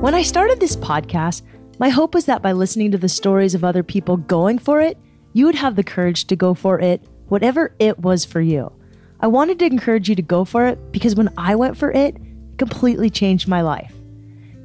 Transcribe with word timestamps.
When 0.00 0.14
I 0.14 0.22
started 0.22 0.60
this 0.60 0.76
podcast, 0.76 1.42
my 1.78 1.90
hope 1.90 2.14
was 2.14 2.24
that 2.24 2.40
by 2.40 2.52
listening 2.52 2.90
to 2.92 2.96
the 2.96 3.06
stories 3.06 3.54
of 3.54 3.62
other 3.62 3.82
people 3.82 4.16
going 4.16 4.58
for 4.58 4.80
it, 4.80 4.96
you 5.34 5.44
would 5.44 5.54
have 5.56 5.76
the 5.76 5.84
courage 5.84 6.24
to 6.28 6.36
go 6.36 6.54
for 6.54 6.80
it, 6.80 7.02
whatever 7.28 7.74
it 7.78 7.98
was 7.98 8.24
for 8.24 8.40
you. 8.40 8.72
I 9.20 9.26
wanted 9.26 9.58
to 9.58 9.66
encourage 9.66 10.08
you 10.08 10.14
to 10.14 10.22
go 10.22 10.46
for 10.46 10.66
it 10.66 10.90
because 10.90 11.16
when 11.16 11.28
I 11.36 11.54
went 11.54 11.76
for 11.76 11.92
it, 11.92 12.16
it 12.16 12.22
completely 12.56 13.10
changed 13.10 13.46
my 13.46 13.60
life. 13.60 13.92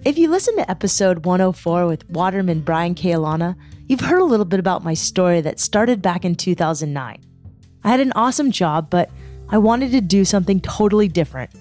If 0.05 0.17
you 0.17 0.29
listen 0.29 0.55
to 0.55 0.71
episode 0.71 1.25
104 1.25 1.85
with 1.85 2.09
Waterman 2.09 2.61
Brian 2.61 2.95
Keaulana, 2.95 3.57
you've 3.87 3.99
heard 3.99 4.21
a 4.21 4.25
little 4.25 4.45
bit 4.45 4.61
about 4.61 4.85
my 4.85 4.93
story 4.93 5.41
that 5.41 5.59
started 5.59 6.01
back 6.01 6.23
in 6.23 6.35
2009. 6.35 7.19
I 7.83 7.89
had 7.89 7.99
an 7.99 8.13
awesome 8.15 8.51
job, 8.51 8.89
but 8.89 9.09
I 9.49 9.57
wanted 9.57 9.91
to 9.91 9.99
do 9.99 10.23
something 10.23 10.61
totally 10.61 11.09
different. 11.09 11.51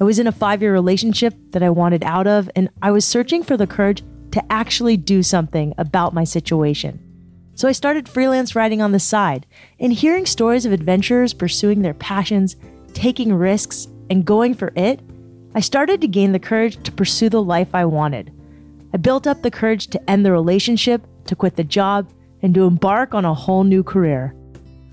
I 0.00 0.04
was 0.04 0.18
in 0.18 0.26
a 0.26 0.32
five 0.32 0.62
year 0.62 0.72
relationship 0.72 1.34
that 1.50 1.62
I 1.62 1.68
wanted 1.68 2.02
out 2.04 2.26
of, 2.26 2.48
and 2.56 2.70
I 2.80 2.90
was 2.90 3.04
searching 3.04 3.42
for 3.42 3.58
the 3.58 3.66
courage 3.66 4.02
to 4.30 4.42
actually 4.50 4.96
do 4.96 5.22
something 5.22 5.74
about 5.76 6.14
my 6.14 6.24
situation. 6.24 6.98
So 7.54 7.68
I 7.68 7.72
started 7.72 8.08
freelance 8.08 8.56
writing 8.56 8.80
on 8.80 8.92
the 8.92 8.98
side, 8.98 9.46
and 9.78 9.92
hearing 9.92 10.24
stories 10.24 10.64
of 10.64 10.72
adventurers 10.72 11.34
pursuing 11.34 11.82
their 11.82 11.92
passions, 11.92 12.56
taking 12.94 13.34
risks, 13.34 13.88
and 14.08 14.24
going 14.24 14.54
for 14.54 14.72
it, 14.74 15.00
I 15.54 15.60
started 15.60 16.00
to 16.00 16.08
gain 16.08 16.32
the 16.32 16.38
courage 16.38 16.82
to 16.84 16.92
pursue 16.92 17.28
the 17.28 17.42
life 17.42 17.74
I 17.74 17.84
wanted. 17.84 18.32
I 18.94 18.96
built 18.96 19.26
up 19.26 19.42
the 19.42 19.50
courage 19.50 19.88
to 19.88 20.10
end 20.10 20.24
the 20.24 20.32
relationship, 20.32 21.06
to 21.26 21.36
quit 21.36 21.56
the 21.56 21.64
job, 21.64 22.10
and 22.40 22.54
to 22.54 22.64
embark 22.64 23.12
on 23.12 23.26
a 23.26 23.34
whole 23.34 23.64
new 23.64 23.82
career. 23.82 24.34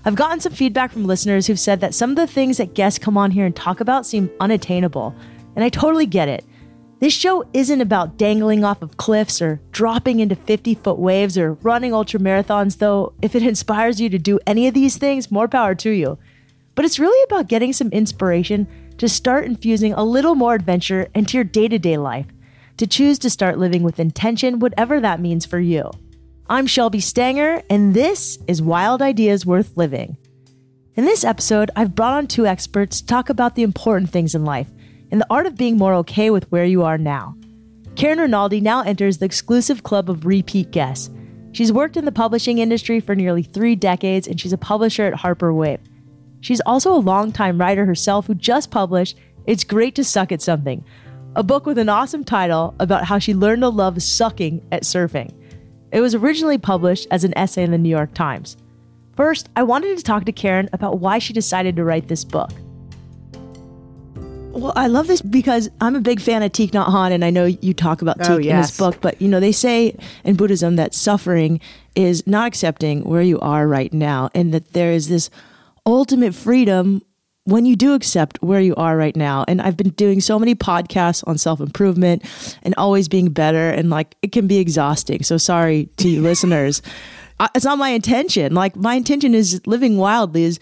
I've 0.08 0.14
gotten 0.14 0.40
some 0.40 0.54
feedback 0.54 0.90
from 0.90 1.04
listeners 1.04 1.46
who've 1.46 1.60
said 1.60 1.82
that 1.82 1.92
some 1.92 2.08
of 2.08 2.16
the 2.16 2.26
things 2.26 2.56
that 2.56 2.72
guests 2.72 2.98
come 2.98 3.18
on 3.18 3.30
here 3.30 3.44
and 3.44 3.54
talk 3.54 3.80
about 3.80 4.06
seem 4.06 4.30
unattainable, 4.40 5.14
and 5.54 5.62
I 5.62 5.68
totally 5.68 6.06
get 6.06 6.28
it. 6.28 6.46
This 6.98 7.12
show 7.12 7.44
isn't 7.52 7.82
about 7.82 8.16
dangling 8.16 8.64
off 8.64 8.80
of 8.80 8.96
cliffs 8.96 9.42
or 9.42 9.60
dropping 9.70 10.20
into 10.20 10.34
50 10.34 10.76
foot 10.76 10.98
waves 10.98 11.36
or 11.36 11.58
running 11.60 11.92
ultra 11.92 12.18
marathons, 12.18 12.78
though, 12.78 13.12
if 13.20 13.34
it 13.34 13.42
inspires 13.46 14.00
you 14.00 14.08
to 14.08 14.18
do 14.18 14.40
any 14.46 14.66
of 14.66 14.72
these 14.72 14.96
things, 14.96 15.30
more 15.30 15.46
power 15.46 15.74
to 15.74 15.90
you. 15.90 16.18
But 16.74 16.86
it's 16.86 16.98
really 16.98 17.22
about 17.24 17.48
getting 17.48 17.74
some 17.74 17.90
inspiration 17.90 18.66
to 18.96 19.10
start 19.10 19.44
infusing 19.44 19.92
a 19.92 20.04
little 20.04 20.34
more 20.34 20.54
adventure 20.54 21.08
into 21.14 21.36
your 21.36 21.44
day 21.44 21.68
to 21.68 21.78
day 21.78 21.98
life, 21.98 22.28
to 22.78 22.86
choose 22.86 23.18
to 23.18 23.28
start 23.28 23.58
living 23.58 23.82
with 23.82 24.00
intention, 24.00 24.58
whatever 24.58 25.00
that 25.00 25.20
means 25.20 25.44
for 25.44 25.60
you. 25.60 25.90
I'm 26.50 26.66
Shelby 26.66 27.00
Stanger, 27.00 27.62
and 27.68 27.92
this 27.92 28.38
is 28.46 28.62
Wild 28.62 29.02
Ideas 29.02 29.44
Worth 29.44 29.76
Living. 29.76 30.16
In 30.94 31.04
this 31.04 31.22
episode, 31.22 31.70
I've 31.76 31.94
brought 31.94 32.14
on 32.14 32.26
two 32.26 32.46
experts 32.46 33.02
to 33.02 33.06
talk 33.06 33.28
about 33.28 33.54
the 33.54 33.62
important 33.62 34.08
things 34.08 34.34
in 34.34 34.46
life 34.46 34.70
and 35.10 35.20
the 35.20 35.26
art 35.28 35.44
of 35.44 35.58
being 35.58 35.76
more 35.76 35.92
okay 35.96 36.30
with 36.30 36.50
where 36.50 36.64
you 36.64 36.84
are 36.84 36.96
now. 36.96 37.36
Karen 37.96 38.18
Rinaldi 38.18 38.62
now 38.62 38.80
enters 38.80 39.18
the 39.18 39.26
exclusive 39.26 39.82
club 39.82 40.08
of 40.08 40.24
repeat 40.24 40.70
guests. 40.70 41.10
She's 41.52 41.70
worked 41.70 41.98
in 41.98 42.06
the 42.06 42.12
publishing 42.12 42.56
industry 42.56 42.98
for 42.98 43.14
nearly 43.14 43.42
three 43.42 43.76
decades, 43.76 44.26
and 44.26 44.40
she's 44.40 44.54
a 44.54 44.58
publisher 44.58 45.04
at 45.04 45.12
Harper 45.12 45.52
Wave. 45.52 45.80
She's 46.40 46.62
also 46.64 46.94
a 46.94 46.96
longtime 46.96 47.60
writer 47.60 47.84
herself 47.84 48.26
who 48.26 48.34
just 48.34 48.70
published 48.70 49.18
It's 49.46 49.64
Great 49.64 49.94
to 49.96 50.02
Suck 50.02 50.32
at 50.32 50.40
Something, 50.40 50.82
a 51.36 51.42
book 51.42 51.66
with 51.66 51.76
an 51.76 51.90
awesome 51.90 52.24
title 52.24 52.74
about 52.80 53.04
how 53.04 53.18
she 53.18 53.34
learned 53.34 53.60
to 53.60 53.68
love 53.68 54.02
sucking 54.02 54.66
at 54.72 54.84
surfing. 54.84 55.34
It 55.90 56.00
was 56.00 56.14
originally 56.14 56.58
published 56.58 57.06
as 57.10 57.24
an 57.24 57.36
essay 57.36 57.62
in 57.62 57.70
the 57.70 57.78
New 57.78 57.88
York 57.88 58.14
Times. 58.14 58.56
First, 59.16 59.48
I 59.56 59.62
wanted 59.62 59.96
to 59.96 60.04
talk 60.04 60.24
to 60.26 60.32
Karen 60.32 60.68
about 60.72 61.00
why 61.00 61.18
she 61.18 61.32
decided 61.32 61.76
to 61.76 61.84
write 61.84 62.08
this 62.08 62.24
book. 62.24 62.50
Well, 64.50 64.72
I 64.76 64.86
love 64.88 65.06
this 65.06 65.22
because 65.22 65.68
I'm 65.80 65.94
a 65.94 66.00
big 66.00 66.20
fan 66.20 66.42
of 66.42 66.52
Thich 66.52 66.70
Nhat 66.70 66.86
Hanh, 66.86 67.12
and 67.12 67.24
I 67.24 67.30
know 67.30 67.44
you 67.46 67.74
talk 67.74 68.02
about 68.02 68.18
Thich 68.18 68.30
Oh, 68.30 68.36
in 68.38 68.56
this 68.56 68.76
book. 68.76 69.00
But 69.00 69.20
you 69.20 69.28
know, 69.28 69.40
they 69.40 69.52
say 69.52 69.96
in 70.24 70.36
Buddhism 70.36 70.76
that 70.76 70.94
suffering 70.94 71.60
is 71.94 72.26
not 72.26 72.48
accepting 72.48 73.04
where 73.04 73.22
you 73.22 73.38
are 73.40 73.68
right 73.68 73.92
now, 73.92 74.30
and 74.34 74.52
that 74.52 74.72
there 74.72 74.92
is 74.92 75.08
this 75.08 75.30
ultimate 75.86 76.34
freedom 76.34 77.02
when 77.48 77.64
you 77.66 77.76
do 77.76 77.94
accept 77.94 78.38
where 78.42 78.60
you 78.60 78.74
are 78.76 78.96
right 78.96 79.16
now. 79.16 79.44
And 79.48 79.60
I've 79.62 79.76
been 79.76 79.90
doing 79.90 80.20
so 80.20 80.38
many 80.38 80.54
podcasts 80.54 81.24
on 81.26 81.38
self 81.38 81.60
improvement 81.60 82.22
and 82.62 82.74
always 82.76 83.08
being 83.08 83.30
better, 83.30 83.70
and 83.70 83.90
like 83.90 84.14
it 84.22 84.32
can 84.32 84.46
be 84.46 84.58
exhausting. 84.58 85.22
So 85.22 85.38
sorry 85.38 85.88
to 85.96 86.08
you 86.08 86.22
listeners. 86.30 86.82
I- 87.40 87.48
It's 87.54 87.64
not 87.64 87.78
my 87.78 87.90
intention. 87.90 88.54
Like 88.54 88.76
my 88.76 88.94
intention 88.94 89.34
is 89.34 89.60
living 89.66 89.96
wildly 89.96 90.44
is 90.44 90.60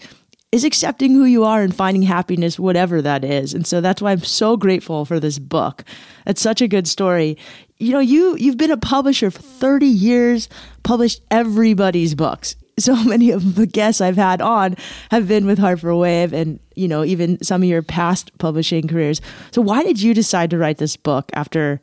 is 0.53 0.63
accepting 0.63 1.11
who 1.11 1.25
you 1.25 1.43
are 1.43 1.61
and 1.61 1.75
finding 1.75 2.03
happiness, 2.03 2.57
whatever 2.57 3.01
that 3.01 3.25
is. 3.25 3.53
And 3.53 3.67
so 3.67 3.81
that's 3.81 4.01
why 4.01 4.13
I'm 4.13 4.23
so 4.23 4.55
grateful 4.55 5.03
for 5.03 5.19
this 5.19 5.39
book. 5.39 5.83
It's 6.25 6.41
such 6.41 6.61
a 6.61 6.69
good 6.69 6.87
story. 6.87 7.37
You 7.79 7.91
know, 7.91 7.99
you 7.99 8.37
you've 8.37 8.55
been 8.57 8.71
a 8.71 8.77
publisher 8.77 9.29
for 9.29 9.41
30 9.41 9.85
years, 9.85 10.47
published 10.83 11.21
everybody's 11.31 12.15
books. 12.15 12.55
So 12.79 12.93
many 13.03 13.31
of 13.31 13.55
the 13.55 13.65
guests 13.65 14.01
I've 14.01 14.17
had 14.17 14.39
on 14.39 14.75
have 15.09 15.27
been 15.27 15.47
with 15.47 15.57
Harper 15.57 15.95
Wave 15.95 16.31
and, 16.31 16.59
you 16.77 16.87
know, 16.87 17.03
even 17.03 17.41
some 17.43 17.63
of 17.63 17.69
your 17.69 17.81
past 17.81 18.37
publishing 18.37 18.87
careers. 18.87 19.19
So 19.51 19.61
why 19.61 19.83
did 19.83 20.01
you 20.01 20.13
decide 20.13 20.49
to 20.51 20.57
write 20.57 20.77
this 20.77 20.95
book 20.95 21.31
after 21.33 21.81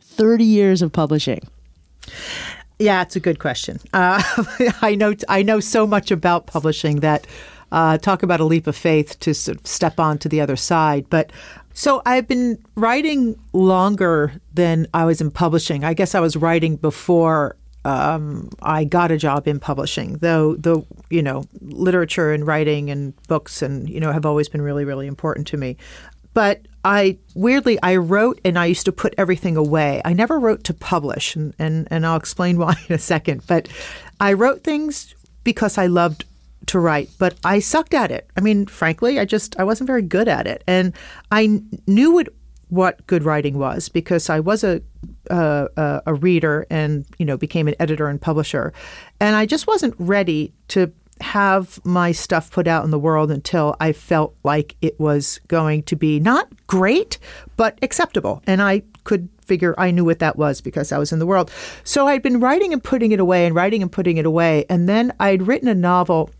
30 0.00 0.44
years 0.44 0.82
of 0.82 0.92
publishing? 0.92 1.48
Yeah, 2.78 3.02
it's 3.02 3.16
a 3.16 3.20
good 3.20 3.38
question. 3.38 3.78
Uh, 3.92 4.22
I 4.82 4.94
know 4.96 5.14
I 5.28 5.42
know 5.42 5.60
so 5.60 5.86
much 5.86 6.10
about 6.10 6.46
publishing 6.46 7.00
that 7.00 7.26
uh, 7.70 7.98
talk 7.98 8.22
about 8.22 8.40
a 8.40 8.44
leap 8.44 8.66
of 8.66 8.76
faith 8.76 9.18
to 9.20 9.32
sort 9.32 9.58
of 9.58 9.66
step 9.66 10.00
on 10.00 10.18
to 10.18 10.28
the 10.28 10.40
other 10.40 10.56
side. 10.56 11.06
But 11.08 11.32
so 11.74 12.02
I've 12.04 12.28
been 12.28 12.62
writing 12.74 13.38
longer 13.52 14.32
than 14.52 14.86
I 14.92 15.04
was 15.04 15.20
in 15.20 15.30
publishing. 15.30 15.84
I 15.84 15.94
guess 15.94 16.14
I 16.14 16.20
was 16.20 16.36
writing 16.36 16.76
before 16.76 17.56
um, 17.84 18.50
I 18.62 18.84
got 18.84 19.10
a 19.10 19.16
job 19.16 19.48
in 19.48 19.58
publishing. 19.58 20.18
Though 20.18 20.54
the 20.54 20.84
you 21.10 21.22
know 21.22 21.44
literature 21.60 22.32
and 22.32 22.46
writing 22.46 22.90
and 22.90 23.14
books 23.26 23.62
and 23.62 23.88
you 23.88 24.00
know 24.00 24.12
have 24.12 24.26
always 24.26 24.48
been 24.48 24.62
really 24.62 24.84
really 24.84 25.06
important 25.06 25.46
to 25.48 25.56
me. 25.56 25.76
But 26.34 26.62
I 26.84 27.18
weirdly 27.34 27.78
I 27.82 27.96
wrote 27.96 28.40
and 28.44 28.58
I 28.58 28.66
used 28.66 28.84
to 28.86 28.92
put 28.92 29.14
everything 29.18 29.56
away. 29.56 30.00
I 30.04 30.12
never 30.12 30.38
wrote 30.38 30.64
to 30.64 30.74
publish, 30.74 31.36
and 31.36 31.54
and, 31.58 31.88
and 31.90 32.06
I'll 32.06 32.16
explain 32.16 32.58
why 32.58 32.76
in 32.88 32.94
a 32.94 32.98
second. 32.98 33.42
But 33.46 33.68
I 34.20 34.32
wrote 34.32 34.62
things 34.62 35.14
because 35.44 35.78
I 35.78 35.86
loved 35.86 36.24
to 36.66 36.78
write, 36.78 37.10
but 37.18 37.34
I 37.44 37.58
sucked 37.58 37.92
at 37.92 38.12
it. 38.12 38.30
I 38.36 38.40
mean, 38.40 38.66
frankly, 38.66 39.18
I 39.18 39.24
just 39.24 39.58
I 39.58 39.64
wasn't 39.64 39.88
very 39.88 40.02
good 40.02 40.28
at 40.28 40.46
it, 40.46 40.62
and 40.66 40.92
I 41.30 41.60
knew 41.86 42.18
it 42.20 42.28
what 42.72 43.06
good 43.06 43.22
writing 43.22 43.58
was 43.58 43.90
because 43.90 44.30
I 44.30 44.40
was 44.40 44.64
a 44.64 44.80
uh, 45.28 46.00
a 46.06 46.14
reader 46.14 46.66
and 46.70 47.04
you 47.18 47.26
know 47.26 47.36
became 47.36 47.68
an 47.68 47.74
editor 47.78 48.08
and 48.08 48.18
publisher, 48.18 48.72
and 49.20 49.36
I 49.36 49.44
just 49.44 49.66
wasn't 49.66 49.94
ready 49.98 50.54
to 50.68 50.90
have 51.20 51.84
my 51.84 52.12
stuff 52.12 52.50
put 52.50 52.66
out 52.66 52.82
in 52.84 52.90
the 52.90 52.98
world 52.98 53.30
until 53.30 53.76
I 53.78 53.92
felt 53.92 54.34
like 54.42 54.74
it 54.80 54.98
was 54.98 55.38
going 55.48 55.82
to 55.84 55.96
be 55.96 56.18
not 56.18 56.48
great 56.66 57.18
but 57.58 57.78
acceptable, 57.82 58.42
and 58.46 58.62
I 58.62 58.82
could 59.04 59.28
figure 59.44 59.74
I 59.76 59.90
knew 59.90 60.06
what 60.06 60.20
that 60.20 60.36
was 60.36 60.62
because 60.62 60.92
I 60.92 60.98
was 60.98 61.12
in 61.12 61.18
the 61.18 61.26
world. 61.26 61.50
So 61.84 62.06
I'd 62.06 62.22
been 62.22 62.40
writing 62.40 62.72
and 62.72 62.82
putting 62.82 63.12
it 63.12 63.20
away 63.20 63.44
and 63.44 63.54
writing 63.54 63.82
and 63.82 63.92
putting 63.92 64.16
it 64.16 64.24
away, 64.24 64.64
and 64.70 64.88
then 64.88 65.12
I'd 65.20 65.46
written 65.46 65.68
a 65.68 65.74
novel 65.74 66.30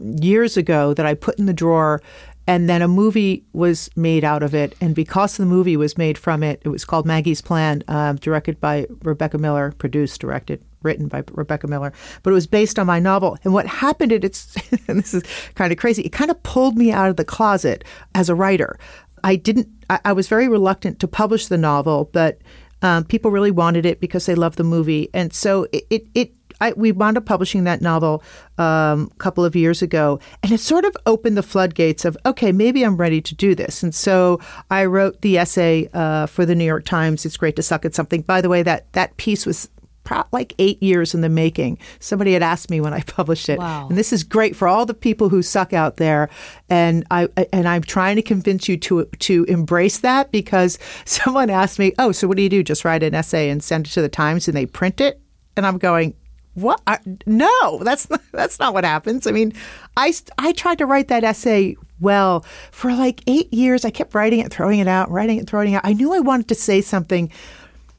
years 0.00 0.58
ago 0.58 0.92
that 0.94 1.06
I 1.06 1.14
put 1.14 1.38
in 1.38 1.46
the 1.46 1.54
drawer. 1.54 2.02
And 2.46 2.68
then 2.68 2.82
a 2.82 2.88
movie 2.88 3.44
was 3.52 3.88
made 3.94 4.24
out 4.24 4.42
of 4.42 4.54
it. 4.54 4.74
And 4.80 4.94
because 4.94 5.36
the 5.36 5.46
movie 5.46 5.76
was 5.76 5.96
made 5.96 6.18
from 6.18 6.42
it, 6.42 6.60
it 6.64 6.68
was 6.68 6.84
called 6.84 7.06
Maggie's 7.06 7.40
Plan, 7.40 7.82
um, 7.88 8.16
directed 8.16 8.60
by 8.60 8.86
Rebecca 9.02 9.38
Miller, 9.38 9.72
produced, 9.78 10.20
directed, 10.20 10.62
written 10.82 11.08
by 11.08 11.22
Rebecca 11.30 11.68
Miller. 11.68 11.92
But 12.22 12.30
it 12.30 12.34
was 12.34 12.46
based 12.46 12.78
on 12.78 12.86
my 12.86 12.98
novel. 12.98 13.38
And 13.44 13.52
what 13.52 13.66
happened, 13.66 14.12
it, 14.12 14.24
it's, 14.24 14.56
and 14.88 14.98
this 14.98 15.14
is 15.14 15.22
kind 15.54 15.72
of 15.72 15.78
crazy, 15.78 16.02
it 16.02 16.12
kind 16.12 16.30
of 16.30 16.42
pulled 16.42 16.76
me 16.76 16.90
out 16.90 17.08
of 17.08 17.16
the 17.16 17.24
closet 17.24 17.84
as 18.14 18.28
a 18.28 18.34
writer. 18.34 18.78
I 19.24 19.36
didn't, 19.36 19.68
I, 19.88 20.00
I 20.06 20.12
was 20.12 20.26
very 20.26 20.48
reluctant 20.48 20.98
to 21.00 21.08
publish 21.08 21.46
the 21.46 21.58
novel, 21.58 22.10
but 22.12 22.40
um, 22.82 23.04
people 23.04 23.30
really 23.30 23.52
wanted 23.52 23.86
it 23.86 24.00
because 24.00 24.26
they 24.26 24.34
loved 24.34 24.58
the 24.58 24.64
movie. 24.64 25.08
And 25.14 25.32
so 25.32 25.68
it, 25.72 25.86
it, 25.90 26.06
it 26.14 26.34
I, 26.62 26.72
we 26.76 26.92
wound 26.92 27.16
up 27.18 27.26
publishing 27.26 27.64
that 27.64 27.80
novel 27.82 28.22
um, 28.58 29.10
a 29.12 29.16
couple 29.18 29.44
of 29.44 29.54
years 29.56 29.82
ago, 29.82 30.20
and 30.42 30.52
it 30.52 30.60
sort 30.60 30.84
of 30.84 30.96
opened 31.06 31.36
the 31.36 31.42
floodgates 31.42 32.04
of 32.04 32.16
okay, 32.24 32.52
maybe 32.52 32.82
I'm 32.84 32.96
ready 32.96 33.20
to 33.20 33.34
do 33.34 33.54
this. 33.54 33.82
And 33.82 33.94
so 33.94 34.38
I 34.70 34.84
wrote 34.86 35.20
the 35.22 35.38
essay 35.38 35.88
uh, 35.92 36.26
for 36.26 36.46
the 36.46 36.54
New 36.54 36.64
York 36.64 36.84
Times. 36.84 37.26
It's 37.26 37.36
great 37.36 37.56
to 37.56 37.62
suck 37.62 37.84
at 37.84 37.94
something. 37.94 38.22
By 38.22 38.40
the 38.40 38.48
way, 38.48 38.62
that 38.62 38.92
that 38.92 39.16
piece 39.16 39.44
was 39.46 39.68
pro- 40.04 40.24
like 40.32 40.52
eight 40.58 40.82
years 40.82 41.14
in 41.14 41.20
the 41.20 41.28
making. 41.28 41.78
Somebody 42.00 42.32
had 42.32 42.42
asked 42.42 42.70
me 42.70 42.80
when 42.80 42.92
I 42.94 43.00
published 43.06 43.48
it, 43.48 43.58
Wow. 43.58 43.88
and 43.88 43.96
this 43.98 44.12
is 44.12 44.22
great 44.24 44.54
for 44.56 44.68
all 44.68 44.86
the 44.86 44.94
people 44.94 45.28
who 45.28 45.42
suck 45.42 45.72
out 45.72 45.96
there. 45.96 46.28
And 46.68 47.04
I 47.10 47.28
and 47.52 47.66
I'm 47.68 47.82
trying 47.82 48.16
to 48.16 48.22
convince 48.22 48.68
you 48.68 48.76
to 48.78 49.04
to 49.06 49.44
embrace 49.44 49.98
that 49.98 50.30
because 50.30 50.78
someone 51.04 51.50
asked 51.50 51.78
me, 51.78 51.92
"Oh, 51.98 52.12
so 52.12 52.28
what 52.28 52.36
do 52.36 52.42
you 52.42 52.48
do? 52.48 52.62
Just 52.62 52.84
write 52.84 53.02
an 53.02 53.14
essay 53.14 53.50
and 53.50 53.62
send 53.62 53.86
it 53.86 53.90
to 53.90 54.02
the 54.02 54.08
Times 54.08 54.46
and 54.48 54.56
they 54.56 54.66
print 54.66 55.00
it?" 55.00 55.20
And 55.56 55.66
I'm 55.66 55.76
going, 55.76 56.14
what? 56.54 56.80
I, 56.86 56.98
no, 57.26 57.78
that's 57.82 58.08
not, 58.10 58.20
that's 58.32 58.58
not 58.58 58.74
what 58.74 58.84
happens. 58.84 59.26
I 59.26 59.32
mean, 59.32 59.52
I 59.96 60.12
I 60.38 60.52
tried 60.52 60.78
to 60.78 60.86
write 60.86 61.08
that 61.08 61.24
essay 61.24 61.76
well 62.00 62.44
for 62.70 62.92
like 62.92 63.22
eight 63.26 63.52
years. 63.52 63.84
I 63.84 63.90
kept 63.90 64.14
writing 64.14 64.40
it, 64.40 64.52
throwing 64.52 64.80
it 64.80 64.88
out, 64.88 65.10
writing 65.10 65.38
it, 65.38 65.48
throwing 65.48 65.72
it 65.72 65.76
out. 65.76 65.84
I 65.84 65.92
knew 65.92 66.12
I 66.12 66.20
wanted 66.20 66.48
to 66.48 66.54
say 66.54 66.80
something 66.80 67.30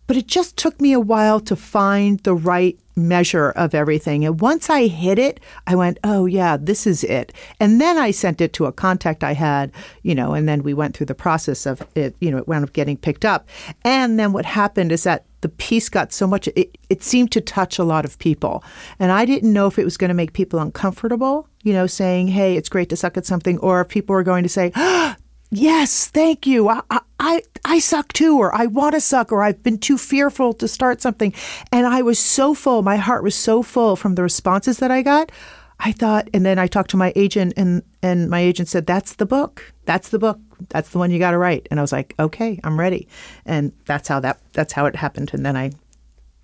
but 0.07 0.17
it 0.17 0.27
just 0.27 0.57
took 0.57 0.79
me 0.81 0.93
a 0.93 0.99
while 0.99 1.39
to 1.39 1.55
find 1.55 2.19
the 2.19 2.35
right 2.35 2.77
measure 2.95 3.49
of 3.51 3.73
everything. 3.73 4.25
And 4.25 4.39
once 4.39 4.69
I 4.69 4.87
hit 4.87 5.17
it, 5.17 5.39
I 5.65 5.75
went, 5.75 5.97
oh, 6.03 6.25
yeah, 6.25 6.57
this 6.57 6.85
is 6.85 7.03
it. 7.03 7.31
And 7.59 7.79
then 7.81 7.97
I 7.97 8.11
sent 8.11 8.41
it 8.41 8.53
to 8.53 8.65
a 8.65 8.71
contact 8.71 9.23
I 9.23 9.33
had, 9.33 9.71
you 10.03 10.13
know, 10.13 10.33
and 10.33 10.47
then 10.47 10.63
we 10.63 10.73
went 10.73 10.95
through 10.95 11.07
the 11.07 11.15
process 11.15 11.65
of 11.65 11.81
it, 11.95 12.15
you 12.19 12.29
know, 12.29 12.37
it 12.37 12.47
wound 12.47 12.65
up 12.65 12.73
getting 12.73 12.97
picked 12.97 13.25
up. 13.25 13.47
And 13.83 14.19
then 14.19 14.33
what 14.33 14.45
happened 14.45 14.91
is 14.91 15.03
that 15.03 15.25
the 15.43 15.49
piece 15.49 15.89
got 15.89 16.11
so 16.11 16.25
much, 16.25 16.47
it, 16.55 16.75
it 16.89 17.03
seemed 17.03 17.31
to 17.33 17.41
touch 17.41 17.77
a 17.77 17.83
lot 17.83 18.05
of 18.05 18.17
people. 18.17 18.63
And 18.97 19.11
I 19.11 19.25
didn't 19.25 19.53
know 19.53 19.67
if 19.67 19.77
it 19.77 19.83
was 19.83 19.97
going 19.97 20.09
to 20.09 20.15
make 20.15 20.33
people 20.33 20.59
uncomfortable, 20.59 21.47
you 21.61 21.73
know, 21.73 21.85
saying, 21.85 22.29
hey, 22.29 22.57
it's 22.57 22.69
great 22.69 22.89
to 22.89 22.95
suck 22.95 23.15
at 23.17 23.27
something, 23.27 23.59
or 23.59 23.81
if 23.81 23.89
people 23.89 24.15
were 24.15 24.23
going 24.23 24.41
to 24.41 24.49
say, 24.49 24.71
oh, 24.75 25.15
yes, 25.51 26.07
thank 26.07 26.47
you. 26.47 26.69
I, 26.69 26.81
I, 27.19 27.43
I 27.63 27.77
suck 27.77 28.11
too, 28.13 28.39
or 28.39 28.55
I 28.55 28.65
want 28.65 28.95
to 28.95 29.01
suck, 29.01 29.31
or 29.31 29.43
I've 29.43 29.61
been 29.61 29.77
too 29.77 29.99
fearful 29.99 30.53
to 30.53 30.67
start 30.67 31.01
something. 31.01 31.33
And 31.71 31.85
I 31.85 32.01
was 32.01 32.17
so 32.17 32.55
full, 32.55 32.81
my 32.81 32.97
heart 32.97 33.21
was 33.21 33.35
so 33.35 33.61
full 33.61 33.95
from 33.95 34.15
the 34.15 34.23
responses 34.23 34.79
that 34.79 34.89
I 34.89 35.03
got. 35.03 35.31
I 35.79 35.91
thought, 35.91 36.29
and 36.33 36.45
then 36.45 36.57
I 36.57 36.67
talked 36.67 36.89
to 36.91 36.97
my 36.97 37.13
agent, 37.15 37.53
and, 37.57 37.83
and 38.03 38.29
my 38.29 38.39
agent 38.41 38.67
said, 38.69 38.85
That's 38.85 39.15
the 39.15 39.25
book. 39.25 39.73
That's 39.85 40.09
the 40.09 40.19
book. 40.19 40.39
That's 40.69 40.89
the 40.89 40.99
one 40.99 41.09
you 41.09 41.17
got 41.19 41.31
to 41.31 41.37
write. 41.39 41.67
And 41.71 41.79
I 41.79 41.81
was 41.83 41.91
like, 41.91 42.13
Okay, 42.19 42.59
I'm 42.63 42.79
ready. 42.79 43.07
And 43.45 43.71
that's 43.85 44.07
how 44.07 44.19
that 44.19 44.39
that's 44.53 44.73
how 44.73 44.85
it 44.85 44.95
happened. 44.95 45.31
And 45.33 45.43
then 45.45 45.57
I 45.57 45.71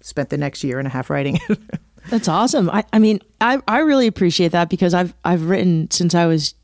spent 0.02 0.30
the 0.30 0.38
next 0.38 0.64
year 0.64 0.80
and 0.80 0.88
a 0.88 0.92
half 0.92 1.10
writing 1.12 1.40
it. 1.50 1.60
That's 2.10 2.30
awesome. 2.30 2.70
I, 2.70 2.86
I 2.94 2.98
mean, 3.00 3.20
I, 3.42 3.60
I 3.68 3.80
really 3.80 4.08
appreciate 4.08 4.54
that 4.54 4.70
because 4.70 4.94
I've 4.94 5.14
I've 5.26 5.44
written 5.50 5.92
since 5.92 6.16
I 6.16 6.26
was 6.26 6.56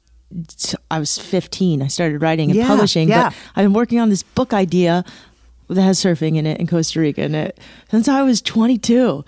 I 0.90 0.98
was 0.98 1.18
15. 1.18 1.82
I 1.82 1.88
started 1.88 2.22
writing 2.22 2.50
and 2.50 2.58
Yeah, 2.58 2.68
publishing, 2.68 3.10
yeah. 3.10 3.30
but 3.30 3.36
I've 3.56 3.66
been 3.66 3.74
working 3.74 4.00
on 4.00 4.10
this 4.10 4.24
book 4.24 4.54
idea 4.54 5.04
that 5.70 5.82
has 5.82 6.00
surfing 6.00 6.38
in 6.38 6.46
it 6.46 6.60
in 6.60 6.68
Costa 6.68 7.00
Rica 7.02 7.24
in 7.24 7.36
it 7.36 7.60
since 7.92 8.08
I 8.08 8.24
was 8.24 8.42
22. 8.42 9.26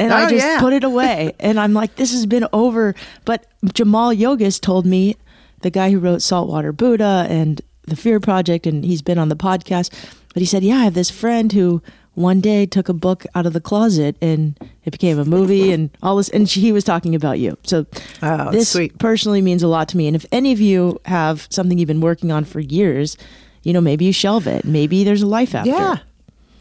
And 0.00 0.12
I 0.12 0.26
Oh, 0.26 0.30
just 0.30 0.44
yeah. 0.44 0.58
put 0.60 0.72
it 0.72 0.82
away. 0.82 1.34
and 1.40 1.60
I'm 1.60 1.74
like, 1.74 1.94
this 1.96 2.10
has 2.12 2.26
been 2.26 2.46
over. 2.52 2.94
But 3.24 3.46
Jaimal 3.66 4.16
Yogis 4.18 4.58
told 4.58 4.86
me, 4.86 5.16
the 5.62 5.70
guy 5.70 5.90
who 5.90 5.98
wrote 5.98 6.22
Saltwater 6.22 6.72
Buddha 6.72 7.26
and 7.28 7.60
The 7.86 7.94
Fear 7.96 8.18
Project, 8.20 8.66
and 8.66 8.82
he's 8.84 9.02
been 9.02 9.18
on 9.18 9.28
the 9.28 9.36
podcast. 9.36 9.92
But 10.32 10.40
he 10.40 10.46
said, 10.46 10.62
yeah, 10.64 10.76
I 10.78 10.84
have 10.84 10.94
this 10.94 11.10
friend 11.10 11.52
who 11.52 11.82
one 12.14 12.40
day 12.40 12.64
took 12.66 12.88
a 12.88 12.94
book 12.94 13.24
out 13.34 13.44
of 13.46 13.52
the 13.52 13.60
closet 13.60 14.16
and 14.22 14.58
it 14.84 14.90
became 14.90 15.18
a 15.18 15.24
movie 15.24 15.70
and 15.76 15.90
all 16.02 16.16
this. 16.16 16.28
And 16.30 16.48
she, 16.48 16.60
he 16.60 16.72
was 16.72 16.82
talking 16.84 17.14
about 17.14 17.38
you. 17.38 17.58
So 17.62 17.84
Oh, 18.22 18.50
this 18.50 18.70
sweet. 18.70 18.98
personally 18.98 19.42
means 19.42 19.62
a 19.62 19.68
lot 19.68 19.88
to 19.90 19.96
me. 19.98 20.06
And 20.06 20.16
if 20.16 20.24
any 20.32 20.52
of 20.52 20.60
you 20.60 20.98
have 21.04 21.46
something 21.50 21.76
you've 21.78 21.86
been 21.88 22.00
working 22.00 22.32
on 22.32 22.44
for 22.44 22.60
years, 22.60 23.16
you 23.62 23.72
know, 23.74 23.80
maybe 23.82 24.06
you 24.06 24.12
shelve 24.14 24.46
it. 24.46 24.64
Maybe 24.64 25.04
there's 25.04 25.22
a 25.22 25.26
life 25.26 25.54
after. 25.54 25.70
Yeah. 25.70 25.98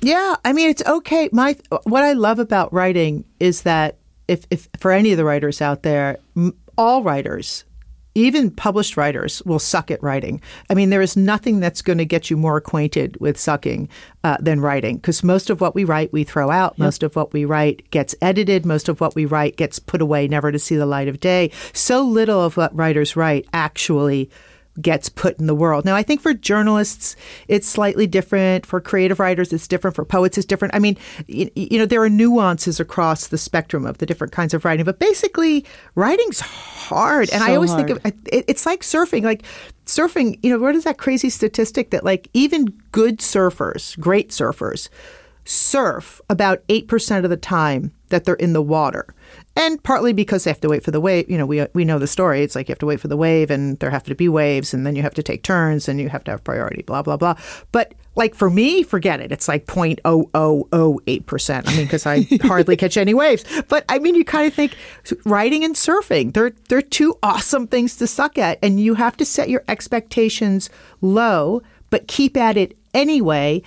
Yeah. 0.02 0.36
I 0.46 0.54
mean, 0.54 0.70
it's 0.70 0.84
okay. 0.86 1.30
My 1.32 1.56
what 1.84 2.04
I 2.04 2.14
love 2.14 2.40
about 2.40 2.72
writing 2.74 3.26
is 3.40 3.64
that 3.64 3.98
if, 4.28 4.46
if 4.50 4.68
for 4.80 4.92
any 4.92 5.12
of 5.12 5.18
the 5.18 5.26
writers 5.26 5.62
out 5.62 5.84
there, 5.84 6.20
all 6.78 7.04
writers, 7.04 7.66
even 8.16 8.52
published 8.52 8.98
writers, 8.98 9.42
will 9.46 9.60
suck 9.60 9.92
at 9.92 10.02
writing. 10.02 10.42
I 10.70 10.74
mean, 10.74 10.90
there 10.90 11.02
is 11.02 11.16
nothing 11.16 11.60
that's 11.60 11.82
going 11.82 12.00
to 12.00 12.06
get 12.06 12.30
you 12.30 12.38
more 12.38 12.58
acquainted 12.58 13.18
with 13.20 13.38
sucking 13.38 13.90
uh, 14.24 14.38
than 14.40 14.62
writing, 14.62 14.98
because 14.98 15.24
most 15.24 15.50
of 15.50 15.62
what 15.62 15.76
we 15.76 15.84
write 15.84 16.12
we 16.14 16.24
throw 16.24 16.50
out. 16.50 16.78
Most 16.80 17.04
of 17.04 17.16
what 17.16 17.34
we 17.34 17.46
write 17.46 17.90
gets 17.92 18.16
edited. 18.22 18.66
Most 18.66 18.90
of 18.90 19.00
what 19.02 19.16
we 19.16 19.26
write 19.26 19.58
gets 19.58 19.80
put 19.80 20.02
away, 20.02 20.28
never 20.28 20.52
to 20.52 20.60
see 20.60 20.76
the 20.76 20.86
light 20.86 21.08
of 21.08 21.20
day. 21.20 21.52
So 21.74 22.02
little 22.02 22.42
of 22.42 22.58
what 22.58 22.76
writers 22.76 23.16
write 23.16 23.48
actually 23.54 24.30
gets 24.82 25.10
put 25.10 25.40
in 25.40 25.48
the 25.48 25.56
world. 25.56 25.86
Now, 25.86 25.96
I 25.96 26.04
think 26.04 26.22
for 26.22 26.34
journalists, 26.34 27.16
it's 27.48 27.68
slightly 27.68 28.08
different. 28.08 28.66
For 28.66 28.80
creative 28.80 29.20
writers, 29.20 29.52
it's 29.52 29.68
different. 29.68 29.96
For 29.96 30.06
poets, 30.06 30.38
it's 30.38 30.46
different. 30.46 30.74
I 30.76 30.80
mean, 30.80 30.98
you, 31.28 31.50
you 31.56 31.80
know, 31.80 31.86
there 31.86 32.02
are 32.02 32.10
nuances 32.10 32.80
across 32.80 33.28
the 33.28 33.38
spectrum 33.38 33.86
of 33.86 33.98
the 33.98 34.06
different 34.06 34.34
kinds 34.34 34.54
of 34.54 34.66
writing, 34.66 34.86
but 34.86 35.00
basically, 35.00 35.66
writing's 35.96 36.40
hard. 36.40 37.30
And 37.32 37.44
I 37.44 37.48
So 37.48 37.56
always 37.56 37.74
think 37.74 37.90
of 37.90 38.06
it, 38.06 38.16
it's 38.48 38.66
like 38.66 38.82
surfing. 38.82 39.24
Like 39.24 39.44
surfing, 39.86 40.40
you 40.44 40.52
know, 40.52 40.60
what 40.60 40.76
is 40.76 40.84
that 40.84 40.98
crazy 40.98 41.30
statistic 41.30 41.92
that 41.92 42.06
like 42.06 42.30
even 42.34 42.66
good 42.92 43.20
surfers, 43.20 44.00
great 44.00 44.30
surfers, 44.30 44.90
surf 45.46 46.22
about 46.30 46.66
8% 46.68 47.24
of 47.24 47.30
the 47.30 47.38
time 47.38 47.92
that 48.10 48.26
they're 48.26 48.36
in 48.36 48.54
the 48.54 48.62
water. 48.62 49.08
And 49.56 49.82
partly 49.84 50.14
because 50.14 50.44
they 50.44 50.52
have 50.52 50.62
to 50.62 50.70
wait 50.70 50.84
for 50.84 50.92
the 50.92 51.02
wave. 51.02 51.30
You 51.30 51.38
know, 51.38 51.46
we, 51.46 51.66
we 51.74 51.86
know 51.86 52.00
the 52.00 52.08
story. 52.08 52.44
It's 52.44 52.56
like 52.56 52.70
you 52.70 52.74
have 52.74 52.80
to 52.80 52.86
wait 52.86 53.00
for 53.00 53.08
the 53.08 53.18
wave 53.18 53.52
and 53.52 53.78
there 53.80 53.90
have 53.90 54.04
to 54.04 54.16
be 54.16 54.30
waves 54.30 54.74
and 54.74 54.86
then 54.86 54.96
you 54.96 55.02
have 55.02 55.14
to 55.16 55.24
take 55.24 55.44
turns 55.44 55.88
and 55.88 56.00
you 56.00 56.10
have 56.10 56.24
to 56.26 56.32
have 56.32 56.44
priority, 56.44 56.84
blah, 56.84 57.02
blah, 57.02 57.18
blah. 57.18 57.36
But 57.72 57.94
like 58.16 58.36
for 58.36 58.50
me, 58.50 58.84
forget 58.84 59.20
it. 59.20 59.32
It's 59.32 59.48
like 59.48 59.66
0.0008%. 59.66 61.68
I 61.68 61.76
mean, 61.76 61.86
because 61.86 62.06
I 62.06 62.22
hardly 62.44 62.78
catch 62.78 62.98
any 62.98 63.14
waves. 63.14 63.44
But 63.68 63.86
I 63.90 64.00
mean, 64.00 64.16
you 64.16 64.26
kind 64.26 64.48
of 64.48 64.54
think 64.54 64.76
riding 65.26 65.64
and 65.64 65.76
surfing, 65.76 66.34
they're, 66.34 66.52
they're 66.70 66.82
two 66.82 67.18
awesome 67.24 67.68
things 67.68 67.96
to 67.98 68.08
suck 68.08 68.38
at. 68.38 68.60
And 68.62 68.80
you 68.80 68.96
have 68.96 69.18
to 69.18 69.26
set 69.26 69.50
your 69.50 69.64
expectations 69.68 70.70
low, 71.02 71.62
but 71.90 72.08
keep 72.08 72.38
at 72.38 72.58
it 72.58 72.78
anyway. 72.94 73.62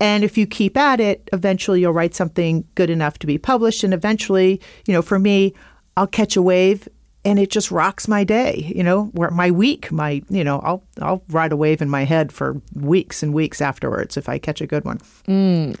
And 0.00 0.22
if 0.22 0.38
you 0.38 0.46
keep 0.46 0.76
at 0.76 1.00
it, 1.00 1.28
eventually 1.32 1.80
you'll 1.80 1.92
write 1.92 2.14
something 2.14 2.64
good 2.74 2.90
enough 2.90 3.18
to 3.20 3.26
be 3.26 3.38
published. 3.38 3.82
And 3.82 3.92
eventually, 3.92 4.60
you 4.86 4.94
know, 4.94 5.02
for 5.02 5.18
me, 5.18 5.54
I'll 5.96 6.06
catch 6.06 6.36
a 6.36 6.42
wave 6.42 6.88
and 7.24 7.38
it 7.38 7.50
just 7.50 7.70
rocks 7.70 8.06
my 8.06 8.24
day, 8.24 8.72
you 8.74 8.82
know, 8.82 9.06
where 9.06 9.30
my 9.30 9.50
week, 9.50 9.90
my, 9.90 10.22
you 10.30 10.44
know, 10.44 10.60
I'll, 10.60 10.82
I'll 11.02 11.22
ride 11.28 11.52
a 11.52 11.56
wave 11.56 11.82
in 11.82 11.90
my 11.90 12.04
head 12.04 12.32
for 12.32 12.60
weeks 12.74 13.22
and 13.22 13.34
weeks 13.34 13.60
afterwards 13.60 14.16
if 14.16 14.28
I 14.28 14.38
catch 14.38 14.60
a 14.60 14.66
good 14.66 14.84
one. 14.84 14.98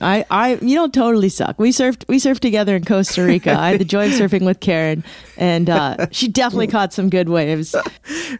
I, 0.02 0.26
I, 0.30 0.54
you 0.56 0.74
don't 0.74 0.92
totally 0.92 1.28
suck. 1.28 1.58
We 1.58 1.70
surfed, 1.70 2.06
we 2.08 2.18
surfed 2.18 2.40
together 2.40 2.76
in 2.76 2.84
Costa 2.84 3.22
Rica. 3.22 3.52
I 3.52 3.70
had 3.70 3.80
the 3.80 3.84
joy 3.84 4.06
of 4.06 4.12
surfing 4.14 4.44
with 4.44 4.60
Karen, 4.60 5.04
and 5.36 5.70
uh, 5.70 6.08
she 6.10 6.28
definitely 6.28 6.66
caught 6.66 6.92
some 6.92 7.08
good 7.08 7.28
waves. 7.28 7.74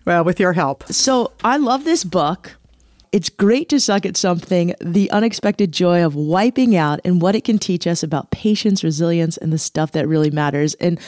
Well, 0.04 0.24
with 0.24 0.38
your 0.38 0.52
help. 0.52 0.84
So 0.92 1.32
I 1.44 1.56
love 1.56 1.84
this 1.84 2.04
book. 2.04 2.57
It's 3.12 3.28
great 3.28 3.68
to 3.70 3.80
suck 3.80 4.04
at 4.04 4.16
something, 4.16 4.74
the 4.80 5.10
unexpected 5.10 5.72
joy 5.72 6.04
of 6.04 6.14
wiping 6.14 6.76
out 6.76 7.00
and 7.04 7.22
what 7.22 7.34
it 7.34 7.44
can 7.44 7.58
teach 7.58 7.86
us 7.86 8.02
about 8.02 8.30
patience, 8.30 8.84
resilience, 8.84 9.36
and 9.36 9.52
the 9.52 9.58
stuff 9.58 9.92
that 9.92 10.06
really 10.06 10.30
matters. 10.30 10.74
And 10.74 11.00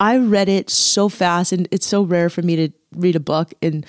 I 0.00 0.18
read 0.18 0.48
it 0.48 0.70
so 0.70 1.08
fast, 1.08 1.52
and 1.52 1.66
it's 1.70 1.86
so 1.86 2.02
rare 2.02 2.30
for 2.30 2.42
me 2.42 2.56
to 2.56 2.68
read 2.94 3.16
a 3.16 3.20
book 3.20 3.52
in 3.60 3.84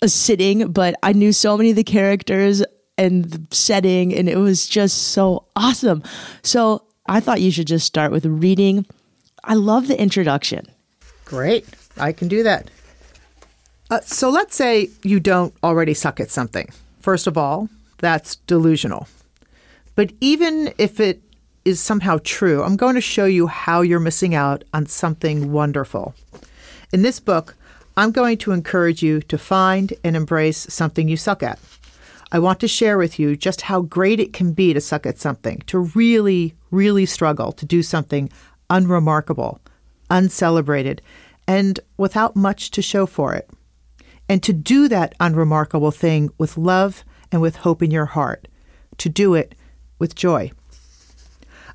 a 0.00 0.08
sitting, 0.08 0.70
but 0.72 0.94
I 1.02 1.12
knew 1.12 1.32
so 1.32 1.56
many 1.56 1.70
of 1.70 1.76
the 1.76 1.84
characters 1.84 2.62
and 2.96 3.24
the 3.24 3.54
setting, 3.54 4.14
and 4.14 4.28
it 4.28 4.38
was 4.38 4.66
just 4.66 5.08
so 5.08 5.46
awesome. 5.56 6.02
So 6.42 6.84
I 7.06 7.20
thought 7.20 7.40
you 7.40 7.50
should 7.50 7.66
just 7.66 7.86
start 7.86 8.12
with 8.12 8.24
reading. 8.24 8.86
I 9.44 9.54
love 9.54 9.88
the 9.88 10.00
introduction. 10.00 10.66
Great. 11.24 11.66
I 11.96 12.12
can 12.12 12.28
do 12.28 12.42
that. 12.42 12.70
Uh, 13.90 14.00
so 14.00 14.28
let's 14.28 14.54
say 14.54 14.90
you 15.02 15.18
don't 15.18 15.54
already 15.62 15.94
suck 15.94 16.20
at 16.20 16.30
something. 16.30 16.70
First 17.00 17.26
of 17.26 17.38
all, 17.38 17.68
that's 17.98 18.36
delusional. 18.36 19.08
But 19.94 20.12
even 20.20 20.72
if 20.78 21.00
it 21.00 21.22
is 21.64 21.80
somehow 21.80 22.18
true, 22.22 22.62
I'm 22.62 22.76
going 22.76 22.94
to 22.94 23.00
show 23.00 23.24
you 23.24 23.46
how 23.46 23.80
you're 23.80 23.98
missing 23.98 24.34
out 24.34 24.62
on 24.72 24.86
something 24.86 25.52
wonderful. 25.52 26.14
In 26.92 27.02
this 27.02 27.18
book, 27.18 27.56
I'm 27.96 28.12
going 28.12 28.38
to 28.38 28.52
encourage 28.52 29.02
you 29.02 29.20
to 29.22 29.36
find 29.36 29.92
and 30.04 30.16
embrace 30.16 30.66
something 30.72 31.08
you 31.08 31.16
suck 31.16 31.42
at. 31.42 31.58
I 32.30 32.38
want 32.38 32.60
to 32.60 32.68
share 32.68 32.98
with 32.98 33.18
you 33.18 33.36
just 33.36 33.62
how 33.62 33.80
great 33.80 34.20
it 34.20 34.32
can 34.32 34.52
be 34.52 34.74
to 34.74 34.80
suck 34.80 35.06
at 35.06 35.18
something, 35.18 35.62
to 35.66 35.78
really, 35.78 36.54
really 36.70 37.06
struggle 37.06 37.52
to 37.52 37.66
do 37.66 37.82
something 37.82 38.30
unremarkable, 38.70 39.60
uncelebrated, 40.10 41.00
and 41.46 41.80
without 41.96 42.36
much 42.36 42.70
to 42.72 42.82
show 42.82 43.06
for 43.06 43.34
it. 43.34 43.48
And 44.28 44.42
to 44.42 44.52
do 44.52 44.88
that 44.88 45.14
unremarkable 45.20 45.90
thing 45.90 46.30
with 46.38 46.58
love 46.58 47.04
and 47.32 47.40
with 47.40 47.56
hope 47.56 47.82
in 47.82 47.90
your 47.90 48.06
heart, 48.06 48.48
to 48.98 49.08
do 49.08 49.34
it 49.34 49.54
with 49.98 50.14
joy. 50.14 50.50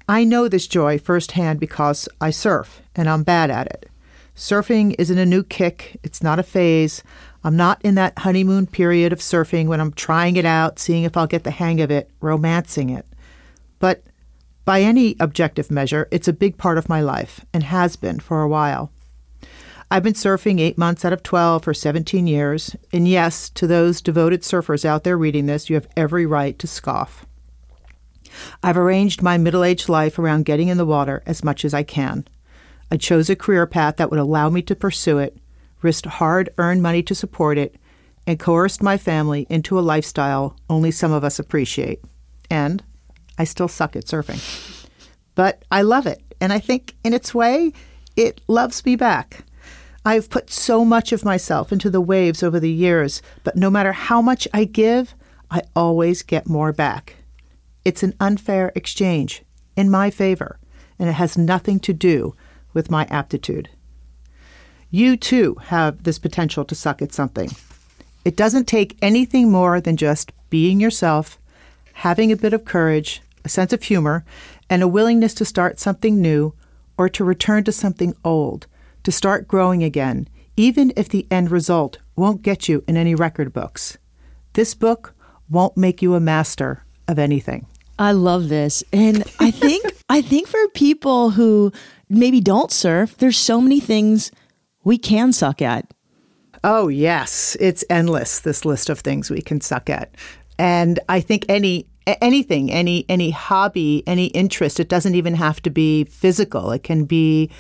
I 0.08 0.24
know 0.24 0.48
this 0.48 0.68
joy 0.68 1.00
firsthand 1.00 1.60
because 1.60 2.10
I 2.20 2.30
surf 2.30 2.82
and 2.96 3.10
I'm 3.10 3.24
bad 3.24 3.50
at 3.50 3.68
it. 3.68 3.90
Surfing 4.36 4.96
isn't 4.98 5.18
a 5.18 5.26
new 5.26 5.44
kick, 5.44 6.00
it's 6.04 6.24
not 6.24 6.40
a 6.40 6.44
phase. 6.44 7.04
I'm 7.44 7.56
not 7.58 7.82
in 7.84 7.96
that 7.96 8.20
honeymoon 8.20 8.68
period 8.68 9.12
of 9.14 9.20
surfing 9.20 9.68
when 9.68 9.80
I'm 9.80 9.92
trying 9.92 10.38
it 10.38 10.46
out, 10.46 10.80
seeing 10.80 11.04
if 11.04 11.18
I'll 11.18 11.28
get 11.28 11.44
the 11.44 11.52
hang 11.52 11.82
of 11.82 11.92
it, 11.92 12.10
romancing 12.22 12.90
it. 12.90 13.06
But 13.80 14.04
by 14.66 14.82
any 14.82 15.18
objective 15.20 15.70
measure, 15.70 16.08
it's 16.10 16.30
a 16.30 16.34
big 16.34 16.58
part 16.58 16.78
of 16.78 16.88
my 16.88 17.02
life 17.02 17.46
and 17.54 17.64
has 17.64 17.98
been 17.98 18.20
for 18.22 18.42
a 18.42 18.48
while. 18.48 18.93
I've 19.94 20.02
been 20.02 20.14
surfing 20.14 20.60
eight 20.60 20.76
months 20.76 21.06
out 21.06 21.14
of 21.14 21.22
12 21.22 21.64
for 21.64 21.72
17 21.72 22.26
years. 22.26 22.76
And 22.92 23.08
yes, 23.08 23.48
to 23.52 23.68
those 23.68 24.02
devoted 24.02 24.42
surfers 24.42 24.86
out 24.86 25.04
there 25.04 25.16
reading 25.16 25.46
this, 25.46 25.70
you 25.70 25.76
have 25.76 25.88
every 25.96 26.26
right 26.26 26.58
to 26.58 26.66
scoff. 26.66 27.28
I've 28.64 28.76
arranged 28.76 29.22
my 29.22 29.38
middle 29.38 29.64
aged 29.64 29.90
life 29.90 30.18
around 30.18 30.46
getting 30.46 30.70
in 30.70 30.78
the 30.78 30.86
water 30.86 31.22
as 31.28 31.44
much 31.44 31.64
as 31.64 31.76
I 31.76 31.84
can. 31.84 32.28
I 32.90 32.98
chose 32.98 33.30
a 33.30 33.36
career 33.36 33.68
path 33.68 33.98
that 33.98 34.10
would 34.10 34.20
allow 34.20 34.50
me 34.50 34.64
to 34.64 34.76
pursue 34.76 35.20
it, 35.20 35.38
risked 35.84 36.08
hard 36.08 36.50
earned 36.58 36.82
money 36.82 37.04
to 37.04 37.14
support 37.14 37.60
it, 37.60 37.76
and 38.26 38.40
coerced 38.40 38.82
my 38.82 38.98
family 38.98 39.46
into 39.48 39.78
a 39.78 39.82
lifestyle 39.82 40.56
only 40.72 40.90
some 40.90 41.12
of 41.12 41.24
us 41.24 41.38
appreciate. 41.38 42.02
And 42.50 42.84
I 43.38 43.44
still 43.44 43.68
suck 43.68 43.96
at 43.96 44.06
surfing. 44.06 44.90
But 45.36 45.62
I 45.70 45.84
love 45.84 46.08
it. 46.08 46.24
And 46.42 46.52
I 46.52 46.58
think 46.58 46.96
in 47.04 47.14
its 47.14 47.36
way, 47.36 47.74
it 48.16 48.42
loves 48.48 48.84
me 48.88 48.96
back. 48.96 49.46
I've 50.06 50.30
put 50.30 50.50
so 50.50 50.84
much 50.84 51.12
of 51.12 51.24
myself 51.24 51.72
into 51.72 51.90
the 51.90 52.02
waves 52.02 52.44
over 52.44 52.60
the 52.60 52.72
years, 52.72 53.22
but 53.44 53.56
no 53.56 53.70
matter 53.70 53.94
how 53.94 54.22
much 54.22 54.48
I 54.54 54.66
give, 54.66 55.16
I 55.50 55.62
always 55.76 56.24
get 56.24 56.48
more 56.48 56.74
back. 56.74 57.16
It's 57.86 58.04
an 58.04 58.14
unfair 58.20 58.72
exchange 58.76 59.44
in 59.78 59.90
my 59.90 60.10
favor, 60.10 60.60
and 61.00 61.10
it 61.10 61.14
has 61.14 61.38
nothing 61.38 61.80
to 61.82 61.94
do 61.94 62.36
with 62.74 62.92
my 62.92 63.06
aptitude. 63.10 63.70
You 64.90 65.16
too 65.16 65.56
have 65.66 66.04
this 66.04 66.20
potential 66.20 66.66
to 66.66 66.76
suck 66.76 67.02
at 67.02 67.14
something. 67.14 67.52
It 68.26 68.36
doesn't 68.36 68.66
take 68.66 68.98
anything 69.02 69.52
more 69.52 69.80
than 69.82 69.98
just 69.98 70.32
being 70.50 70.80
yourself, 70.80 71.40
having 71.94 72.32
a 72.32 72.38
bit 72.38 72.54
of 72.54 72.66
courage, 72.66 73.22
a 73.46 73.50
sense 73.50 73.74
of 73.74 73.84
humor, 73.84 74.26
and 74.70 74.84
a 74.84 74.88
willingness 74.88 75.34
to 75.36 75.46
start 75.46 75.80
something 75.80 76.22
new 76.22 76.54
or 76.98 77.10
to 77.10 77.24
return 77.24 77.64
to 77.64 77.72
something 77.72 78.16
old, 78.24 78.68
to 79.04 79.12
start 79.12 79.48
growing 79.48 79.84
again, 79.84 80.28
even 80.56 80.94
if 80.96 81.10
the 81.10 81.28
end 81.30 81.52
result 81.52 81.98
won't 82.16 82.42
get 82.42 82.70
you 82.70 82.84
in 82.88 82.98
any 82.98 83.16
record 83.16 83.54
books. 83.54 83.98
This 84.54 84.74
book 84.74 85.14
won't 85.50 85.78
make 85.78 86.02
you 86.02 86.16
a 86.16 86.20
master 86.20 86.84
of 87.08 87.20
anything. 87.20 87.68
I 88.00 88.12
love 88.12 88.50
this. 88.50 88.84
And 88.92 89.24
I 89.40 89.52
think 89.66 89.86
I 90.10 90.22
think 90.22 90.48
for 90.48 90.68
people 90.70 91.32
who 91.32 91.72
maybe 92.10 92.42
don't 92.42 92.72
surf, 92.72 93.18
there's 93.18 93.38
so 93.38 93.62
many 93.62 93.80
things 93.80 94.32
we 94.84 94.98
can 94.98 95.32
suck 95.34 95.62
at. 95.62 95.92
Oh, 96.64 96.88
yes. 96.88 97.58
It's 97.60 97.84
endless 97.90 98.40
this 98.40 98.64
list 98.64 98.90
of 98.90 99.00
things 99.00 99.30
we 99.30 99.42
can 99.42 99.60
suck 99.60 99.90
at. 99.90 100.16
And 100.58 101.00
I 101.10 101.20
think 101.20 101.46
any 101.50 101.88
anything, 102.06 102.72
any 102.72 103.06
any 103.10 103.32
hobby, 103.32 104.04
any 104.08 104.28
interest, 104.28 104.80
it 104.80 104.90
doesn't 104.90 105.16
even 105.16 105.36
have 105.36 105.62
to 105.64 105.70
be 105.70 106.06
physical. 106.06 106.72
It 106.72 106.84
can 106.84 107.06
be 107.06 107.52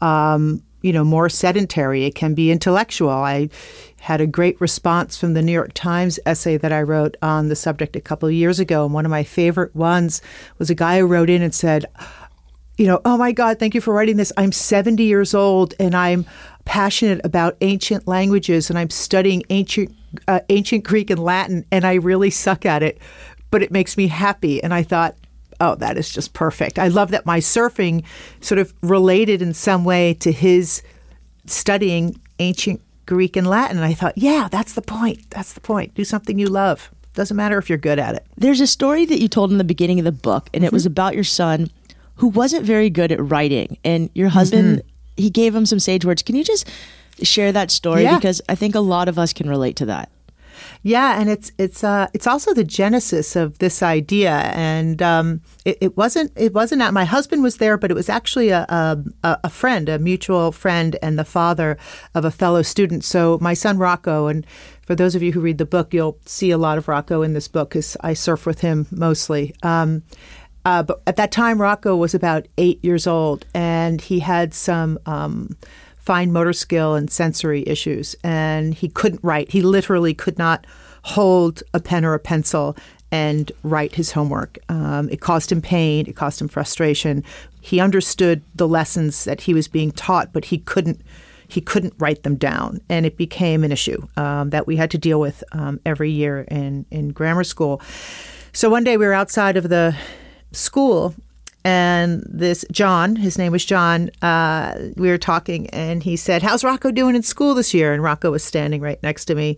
um, 0.00 0.62
you 0.84 0.92
know, 0.92 1.02
more 1.02 1.30
sedentary. 1.30 2.04
It 2.04 2.14
can 2.14 2.34
be 2.34 2.50
intellectual. 2.50 3.08
I 3.08 3.48
had 4.00 4.20
a 4.20 4.26
great 4.26 4.60
response 4.60 5.16
from 5.16 5.32
the 5.32 5.40
New 5.40 5.50
York 5.50 5.72
Times 5.72 6.20
essay 6.26 6.58
that 6.58 6.72
I 6.72 6.82
wrote 6.82 7.16
on 7.22 7.48
the 7.48 7.56
subject 7.56 7.96
a 7.96 8.02
couple 8.02 8.28
of 8.28 8.34
years 8.34 8.60
ago. 8.60 8.84
And 8.84 8.92
one 8.92 9.06
of 9.06 9.10
my 9.10 9.24
favorite 9.24 9.74
ones 9.74 10.20
was 10.58 10.68
a 10.68 10.74
guy 10.74 10.98
who 10.98 11.06
wrote 11.06 11.30
in 11.30 11.40
and 11.40 11.54
said, 11.54 11.86
you 12.76 12.86
know, 12.86 13.00
oh 13.06 13.16
my 13.16 13.32
God, 13.32 13.58
thank 13.58 13.74
you 13.74 13.80
for 13.80 13.94
writing 13.94 14.18
this. 14.18 14.30
I'm 14.36 14.52
70 14.52 15.02
years 15.02 15.32
old 15.32 15.72
and 15.80 15.94
I'm 15.94 16.26
passionate 16.66 17.22
about 17.24 17.56
ancient 17.62 18.06
languages 18.06 18.68
and 18.68 18.78
I'm 18.78 18.90
studying 18.90 19.42
ancient 19.48 19.90
uh, 20.28 20.40
ancient 20.50 20.84
Greek 20.84 21.08
and 21.08 21.18
Latin 21.18 21.64
and 21.72 21.86
I 21.86 21.94
really 21.94 22.30
suck 22.30 22.66
at 22.66 22.82
it, 22.82 22.98
but 23.50 23.62
it 23.62 23.72
makes 23.72 23.96
me 23.96 24.08
happy. 24.08 24.62
And 24.62 24.74
I 24.74 24.82
thought, 24.82 25.16
oh, 25.60 25.74
that 25.76 25.96
is 25.96 26.10
just 26.10 26.32
perfect. 26.32 26.78
I 26.78 26.88
love 26.88 27.10
that 27.10 27.26
my 27.26 27.38
surfing 27.38 28.04
sort 28.40 28.58
of 28.58 28.72
related 28.82 29.42
in 29.42 29.54
some 29.54 29.84
way 29.84 30.14
to 30.14 30.32
his 30.32 30.82
studying 31.46 32.20
ancient 32.38 32.80
Greek 33.06 33.36
and 33.36 33.46
Latin. 33.46 33.76
And 33.76 33.86
I 33.86 33.94
thought, 33.94 34.16
yeah, 34.16 34.48
that's 34.50 34.74
the 34.74 34.82
point. 34.82 35.30
That's 35.30 35.52
the 35.52 35.60
point. 35.60 35.94
Do 35.94 36.04
something 36.04 36.38
you 36.38 36.46
love. 36.46 36.90
Doesn't 37.14 37.36
matter 37.36 37.58
if 37.58 37.68
you're 37.68 37.78
good 37.78 37.98
at 37.98 38.14
it. 38.14 38.26
There's 38.36 38.60
a 38.60 38.66
story 38.66 39.04
that 39.06 39.20
you 39.20 39.28
told 39.28 39.52
in 39.52 39.58
the 39.58 39.64
beginning 39.64 39.98
of 40.00 40.04
the 40.04 40.12
book, 40.12 40.50
and 40.52 40.64
it 40.64 40.68
mm-hmm. 40.68 40.76
was 40.76 40.86
about 40.86 41.14
your 41.14 41.24
son 41.24 41.70
who 42.16 42.28
wasn't 42.28 42.64
very 42.64 42.90
good 42.90 43.12
at 43.12 43.20
writing. 43.20 43.78
And 43.84 44.10
your 44.14 44.28
husband, 44.28 44.78
mm-hmm. 44.78 45.22
he 45.22 45.30
gave 45.30 45.54
him 45.54 45.66
some 45.66 45.78
sage 45.78 46.04
words. 46.04 46.22
Can 46.22 46.34
you 46.34 46.44
just 46.44 46.68
share 47.22 47.52
that 47.52 47.70
story? 47.70 48.02
Yeah. 48.02 48.16
Because 48.16 48.40
I 48.48 48.54
think 48.54 48.74
a 48.74 48.80
lot 48.80 49.08
of 49.08 49.18
us 49.18 49.32
can 49.32 49.48
relate 49.48 49.76
to 49.76 49.86
that. 49.86 50.10
Yeah, 50.86 51.18
and 51.18 51.30
it's 51.30 51.50
it's 51.56 51.82
uh, 51.82 52.08
it's 52.12 52.26
also 52.26 52.52
the 52.52 52.62
genesis 52.62 53.36
of 53.36 53.56
this 53.58 53.82
idea, 53.82 54.52
and 54.54 55.00
um, 55.00 55.40
it, 55.64 55.78
it, 55.80 55.96
wasn't 55.96 56.30
it 56.36 56.52
wasn't 56.52 56.82
at 56.82 56.92
my 56.92 57.06
husband 57.06 57.42
was 57.42 57.56
there, 57.56 57.78
but 57.78 57.90
it 57.90 57.94
was 57.94 58.10
actually 58.10 58.50
a, 58.50 58.66
a, 58.68 59.38
a 59.44 59.48
friend, 59.48 59.88
a 59.88 59.98
mutual 59.98 60.52
friend, 60.52 60.98
and 61.00 61.18
the 61.18 61.24
father 61.24 61.78
of 62.14 62.26
a 62.26 62.30
fellow 62.30 62.60
student. 62.60 63.02
So 63.02 63.38
my 63.40 63.54
son 63.54 63.78
Rocco, 63.78 64.26
and 64.26 64.46
for 64.82 64.94
those 64.94 65.14
of 65.14 65.22
you 65.22 65.32
who 65.32 65.40
read 65.40 65.56
the 65.56 65.64
book, 65.64 65.94
you'll 65.94 66.18
see 66.26 66.50
a 66.50 66.58
lot 66.58 66.76
of 66.76 66.86
Rocco 66.86 67.22
in 67.22 67.32
this 67.32 67.48
book 67.48 67.70
because 67.70 67.96
I 68.02 68.12
surf 68.12 68.44
with 68.44 68.60
him 68.60 68.86
mostly. 68.90 69.54
Um, 69.62 70.02
uh, 70.66 70.82
but 70.82 71.00
at 71.06 71.16
that 71.16 71.32
time, 71.32 71.62
Rocco 71.62 71.96
was 71.96 72.14
about 72.14 72.46
eight 72.58 72.84
years 72.84 73.06
old, 73.06 73.46
and 73.54 74.02
he 74.02 74.20
had 74.20 74.52
some. 74.52 74.98
Um, 75.06 75.56
fine 76.04 76.32
motor 76.32 76.52
skill 76.52 76.94
and 76.94 77.10
sensory 77.10 77.64
issues, 77.66 78.14
and 78.22 78.74
he 78.74 78.88
couldn't 78.88 79.24
write. 79.24 79.50
He 79.50 79.62
literally 79.62 80.14
could 80.14 80.38
not 80.38 80.66
hold 81.02 81.62
a 81.72 81.80
pen 81.80 82.04
or 82.04 82.14
a 82.14 82.18
pencil 82.18 82.76
and 83.10 83.52
write 83.62 83.94
his 83.94 84.12
homework. 84.12 84.58
Um, 84.68 85.08
it 85.08 85.20
caused 85.20 85.50
him 85.50 85.62
pain, 85.62 86.06
it 86.06 86.16
caused 86.16 86.40
him 86.40 86.48
frustration. 86.48 87.24
He 87.60 87.80
understood 87.80 88.42
the 88.54 88.68
lessons 88.68 89.24
that 89.24 89.42
he 89.42 89.54
was 89.54 89.68
being 89.68 89.92
taught, 89.92 90.32
but 90.32 90.46
he 90.46 90.58
couldn't 90.58 91.00
he 91.46 91.60
couldn't 91.60 91.94
write 91.98 92.22
them 92.22 92.36
down, 92.36 92.80
and 92.88 93.06
it 93.06 93.16
became 93.16 93.64
an 93.64 93.70
issue 93.70 94.06
um, 94.16 94.50
that 94.50 94.66
we 94.66 94.76
had 94.76 94.90
to 94.90 94.98
deal 94.98 95.20
with 95.20 95.44
um, 95.52 95.80
every 95.86 96.10
year 96.10 96.40
in 96.50 96.84
in 96.90 97.10
grammar 97.10 97.44
school. 97.44 97.80
So 98.52 98.68
one 98.68 98.84
day 98.84 98.96
we 98.96 99.06
were 99.06 99.12
outside 99.12 99.56
of 99.56 99.68
the 99.68 99.96
school 100.52 101.14
and 101.64 102.22
this 102.28 102.64
John, 102.70 103.16
his 103.16 103.38
name 103.38 103.50
was 103.50 103.64
John, 103.64 104.10
uh, 104.20 104.90
we 104.96 105.08
were 105.08 105.18
talking, 105.18 105.68
and 105.70 106.02
he 106.02 106.14
said, 106.14 106.42
How's 106.42 106.62
Rocco 106.62 106.90
doing 106.90 107.16
in 107.16 107.22
school 107.22 107.54
this 107.54 107.72
year? 107.72 107.94
And 107.94 108.02
Rocco 108.02 108.30
was 108.30 108.44
standing 108.44 108.82
right 108.82 109.02
next 109.02 109.24
to 109.26 109.34
me. 109.34 109.56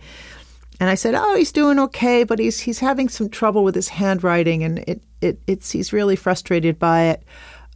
And 0.79 0.89
I 0.89 0.95
said, 0.95 1.15
Oh, 1.17 1.35
he's 1.35 1.51
doing 1.51 1.81
okay, 1.81 2.23
but 2.23 2.39
he's 2.39 2.61
he's 2.61 2.79
having 2.79 3.09
some 3.09 3.29
trouble 3.29 3.65
with 3.65 3.75
his 3.75 3.89
handwriting, 3.89 4.63
and 4.63 4.79
it, 4.81 5.03
it 5.21 5.41
it's 5.49 5.73
he's 5.73 5.93
really 5.93 6.15
frustrated 6.15 6.79
by 6.79 7.07
it. 7.07 7.25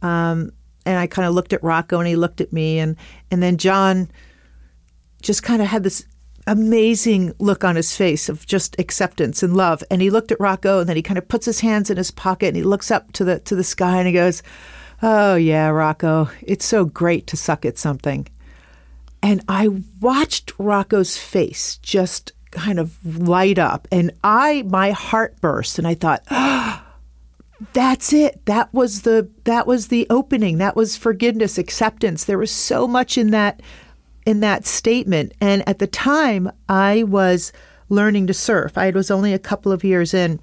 Um, 0.01 0.51
and 0.85 0.97
I 0.97 1.07
kind 1.07 1.27
of 1.27 1.33
looked 1.33 1.51
at 1.51 1.63
Rocco, 1.63 1.99
and 1.99 2.07
he 2.07 2.15
looked 2.15 2.39
at 2.39 2.53
me, 2.53 2.79
and 2.79 2.95
and 3.31 3.43
then 3.43 3.57
John 3.57 4.09
just 5.21 5.43
kind 5.43 5.61
of 5.61 5.67
had 5.67 5.83
this 5.83 6.05
amazing 6.47 7.33
look 7.39 7.63
on 7.63 7.75
his 7.75 7.95
face 7.95 8.29
of 8.29 8.45
just 8.45 8.79
acceptance 8.79 9.43
and 9.43 9.55
love. 9.55 9.83
And 9.91 10.01
he 10.01 10.09
looked 10.09 10.31
at 10.31 10.39
Rocco 10.39 10.79
and 10.79 10.89
then 10.89 10.95
he 10.95 11.01
kind 11.01 11.17
of 11.17 11.27
puts 11.27 11.45
his 11.45 11.59
hands 11.61 11.89
in 11.89 11.97
his 11.97 12.11
pocket 12.11 12.47
and 12.47 12.57
he 12.57 12.63
looks 12.63 12.91
up 12.91 13.11
to 13.13 13.23
the 13.23 13.39
to 13.39 13.55
the 13.55 13.63
sky 13.63 13.97
and 13.97 14.07
he 14.07 14.13
goes, 14.13 14.43
"Oh 15.01 15.35
yeah, 15.35 15.67
Rocco, 15.69 16.29
it's 16.41 16.65
so 16.65 16.85
great 16.85 17.27
to 17.27 17.37
suck 17.37 17.65
at 17.65 17.77
something." 17.77 18.27
And 19.23 19.43
I 19.47 19.69
watched 19.99 20.53
Rocco's 20.57 21.17
face 21.17 21.77
just 21.77 22.31
kind 22.51 22.79
of 22.79 22.97
light 23.19 23.57
up 23.57 23.87
and 23.91 24.11
I 24.23 24.63
my 24.63 24.91
heart 24.91 25.39
burst 25.41 25.77
and 25.77 25.87
I 25.87 25.93
thought, 25.95 26.23
oh, 26.29 26.83
that's 27.73 28.11
it. 28.11 28.45
That 28.45 28.73
was 28.73 29.03
the 29.03 29.29
that 29.43 29.67
was 29.67 29.87
the 29.87 30.07
opening. 30.09 30.57
That 30.57 30.75
was 30.75 30.97
forgiveness, 30.97 31.57
acceptance. 31.57 32.25
There 32.25 32.37
was 32.37 32.51
so 32.51 32.87
much 32.87 33.17
in 33.17 33.31
that 33.31 33.61
in 34.25 34.39
that 34.41 34.65
statement. 34.65 35.33
And 35.41 35.67
at 35.67 35.79
the 35.79 35.87
time, 35.87 36.51
I 36.69 37.03
was 37.03 37.51
learning 37.89 38.27
to 38.27 38.33
surf. 38.33 38.77
I 38.77 38.89
was 38.91 39.11
only 39.11 39.33
a 39.33 39.39
couple 39.39 39.71
of 39.71 39.83
years 39.83 40.13
in. 40.13 40.39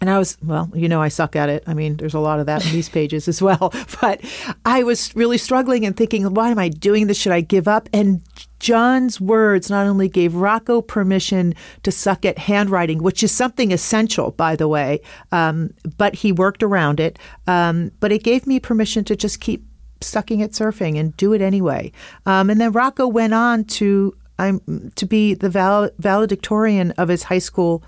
And 0.00 0.10
I 0.10 0.18
was, 0.18 0.36
well, 0.42 0.70
you 0.74 0.88
know, 0.88 1.00
I 1.00 1.08
suck 1.08 1.36
at 1.36 1.48
it. 1.48 1.62
I 1.66 1.72
mean, 1.72 1.96
there's 1.96 2.14
a 2.14 2.20
lot 2.20 2.40
of 2.40 2.46
that 2.46 2.66
in 2.66 2.72
these 2.72 2.88
pages 2.88 3.28
as 3.28 3.40
well. 3.40 3.72
But 4.00 4.20
I 4.66 4.82
was 4.82 5.14
really 5.14 5.38
struggling 5.38 5.86
and 5.86 5.96
thinking, 5.96 6.34
why 6.34 6.50
am 6.50 6.58
I 6.58 6.68
doing 6.68 7.06
this? 7.06 7.16
Should 7.16 7.32
I 7.32 7.40
give 7.40 7.68
up? 7.68 7.88
And 7.92 8.20
John's 8.58 9.20
words 9.20 9.70
not 9.70 9.86
only 9.86 10.08
gave 10.08 10.34
Rocco 10.34 10.82
permission 10.82 11.54
to 11.84 11.92
suck 11.92 12.24
at 12.24 12.38
handwriting, 12.38 13.02
which 13.02 13.22
is 13.22 13.30
something 13.30 13.72
essential, 13.72 14.32
by 14.32 14.56
the 14.56 14.68
way, 14.68 15.00
um, 15.32 15.72
but 15.96 16.16
he 16.16 16.32
worked 16.32 16.62
around 16.62 16.98
it. 16.98 17.18
Um, 17.46 17.92
but 18.00 18.10
it 18.10 18.24
gave 18.24 18.46
me 18.46 18.58
permission 18.58 19.04
to 19.04 19.16
just 19.16 19.40
keep 19.40 19.64
sucking 20.04 20.42
at 20.42 20.52
surfing 20.52 20.98
and 20.98 21.16
do 21.16 21.32
it 21.32 21.40
anyway. 21.40 21.92
Um, 22.26 22.50
and 22.50 22.60
then 22.60 22.72
Rocco 22.72 23.06
went 23.06 23.34
on 23.34 23.64
to 23.64 24.16
um, 24.38 24.90
to 24.96 25.06
be 25.06 25.34
the 25.34 25.48
val- 25.48 25.90
valedictorian 25.98 26.90
of 26.92 27.08
his 27.08 27.24
high 27.24 27.38
school 27.38 27.82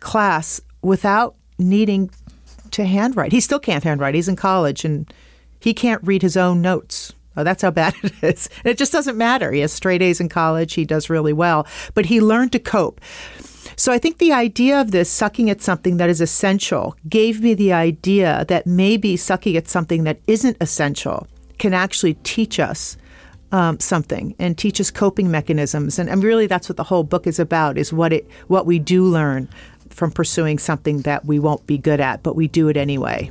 class 0.00 0.60
without 0.82 1.36
needing 1.58 2.10
to 2.72 2.84
handwrite. 2.84 3.32
He 3.32 3.40
still 3.40 3.60
can't 3.60 3.84
handwrite. 3.84 4.14
He's 4.14 4.28
in 4.28 4.36
college 4.36 4.84
and 4.84 5.12
he 5.60 5.72
can't 5.72 6.02
read 6.02 6.22
his 6.22 6.36
own 6.36 6.60
notes. 6.60 7.12
Oh, 7.36 7.44
that's 7.44 7.62
how 7.62 7.70
bad 7.70 7.94
it 8.02 8.12
is. 8.22 8.48
And 8.58 8.66
it 8.66 8.78
just 8.78 8.92
doesn't 8.92 9.16
matter. 9.16 9.52
He 9.52 9.60
has 9.60 9.72
straight 9.72 10.02
A's 10.02 10.20
in 10.20 10.28
college. 10.28 10.74
He 10.74 10.84
does 10.84 11.08
really 11.08 11.32
well, 11.32 11.66
but 11.94 12.06
he 12.06 12.20
learned 12.20 12.52
to 12.52 12.58
cope. 12.58 13.00
So 13.76 13.92
I 13.92 13.98
think 13.98 14.18
the 14.18 14.32
idea 14.32 14.80
of 14.80 14.90
this 14.90 15.10
sucking 15.10 15.48
at 15.48 15.62
something 15.62 15.96
that 15.96 16.10
is 16.10 16.20
essential 16.20 16.96
gave 17.08 17.40
me 17.40 17.54
the 17.54 17.72
idea 17.72 18.44
that 18.48 18.66
maybe 18.66 19.16
sucking 19.16 19.56
at 19.56 19.68
something 19.68 20.04
that 20.04 20.20
isn't 20.26 20.56
essential 20.60 21.26
can 21.58 21.74
actually 21.74 22.14
teach 22.22 22.58
us 22.58 22.96
um, 23.52 23.78
something 23.80 24.34
and 24.38 24.56
teach 24.56 24.80
us 24.80 24.90
coping 24.90 25.30
mechanisms. 25.30 25.98
And, 25.98 26.08
and 26.08 26.24
really, 26.24 26.46
that's 26.46 26.68
what 26.68 26.76
the 26.76 26.84
whole 26.84 27.04
book 27.04 27.26
is 27.26 27.38
about: 27.38 27.78
is 27.78 27.92
what 27.92 28.12
it 28.12 28.28
what 28.48 28.66
we 28.66 28.78
do 28.78 29.04
learn 29.04 29.48
from 29.90 30.10
pursuing 30.10 30.58
something 30.58 31.02
that 31.02 31.24
we 31.24 31.38
won't 31.38 31.66
be 31.66 31.78
good 31.78 32.00
at, 32.00 32.22
but 32.22 32.34
we 32.34 32.48
do 32.48 32.68
it 32.68 32.76
anyway. 32.76 33.30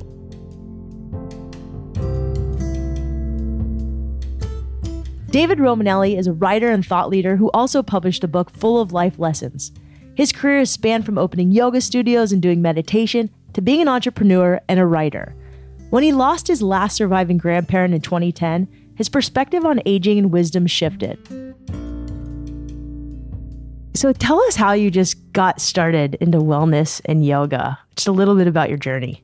David 5.32 5.58
Romanelli 5.58 6.18
is 6.18 6.26
a 6.26 6.32
writer 6.32 6.70
and 6.70 6.84
thought 6.84 7.08
leader 7.08 7.36
who 7.36 7.50
also 7.52 7.82
published 7.82 8.22
a 8.22 8.28
book 8.28 8.50
full 8.50 8.80
of 8.80 8.92
life 8.92 9.18
lessons. 9.18 9.72
His 10.14 10.30
career 10.30 10.58
has 10.58 10.70
spanned 10.70 11.06
from 11.06 11.16
opening 11.16 11.50
yoga 11.50 11.80
studios 11.80 12.32
and 12.32 12.42
doing 12.42 12.60
meditation 12.60 13.30
to 13.54 13.62
being 13.62 13.80
an 13.80 13.88
entrepreneur 13.88 14.60
and 14.68 14.78
a 14.78 14.84
writer. 14.84 15.34
When 15.92 16.02
he 16.02 16.12
lost 16.12 16.48
his 16.48 16.62
last 16.62 16.96
surviving 16.96 17.36
grandparent 17.36 17.92
in 17.92 18.00
2010, 18.00 18.66
his 18.94 19.10
perspective 19.10 19.66
on 19.66 19.82
aging 19.84 20.16
and 20.16 20.32
wisdom 20.32 20.66
shifted. 20.66 21.18
So 23.92 24.14
tell 24.14 24.40
us 24.44 24.56
how 24.56 24.72
you 24.72 24.90
just 24.90 25.32
got 25.34 25.60
started 25.60 26.14
into 26.14 26.38
wellness 26.38 27.02
and 27.04 27.26
yoga. 27.26 27.78
Just 27.94 28.08
a 28.08 28.12
little 28.12 28.36
bit 28.36 28.46
about 28.46 28.70
your 28.70 28.78
journey. 28.78 29.22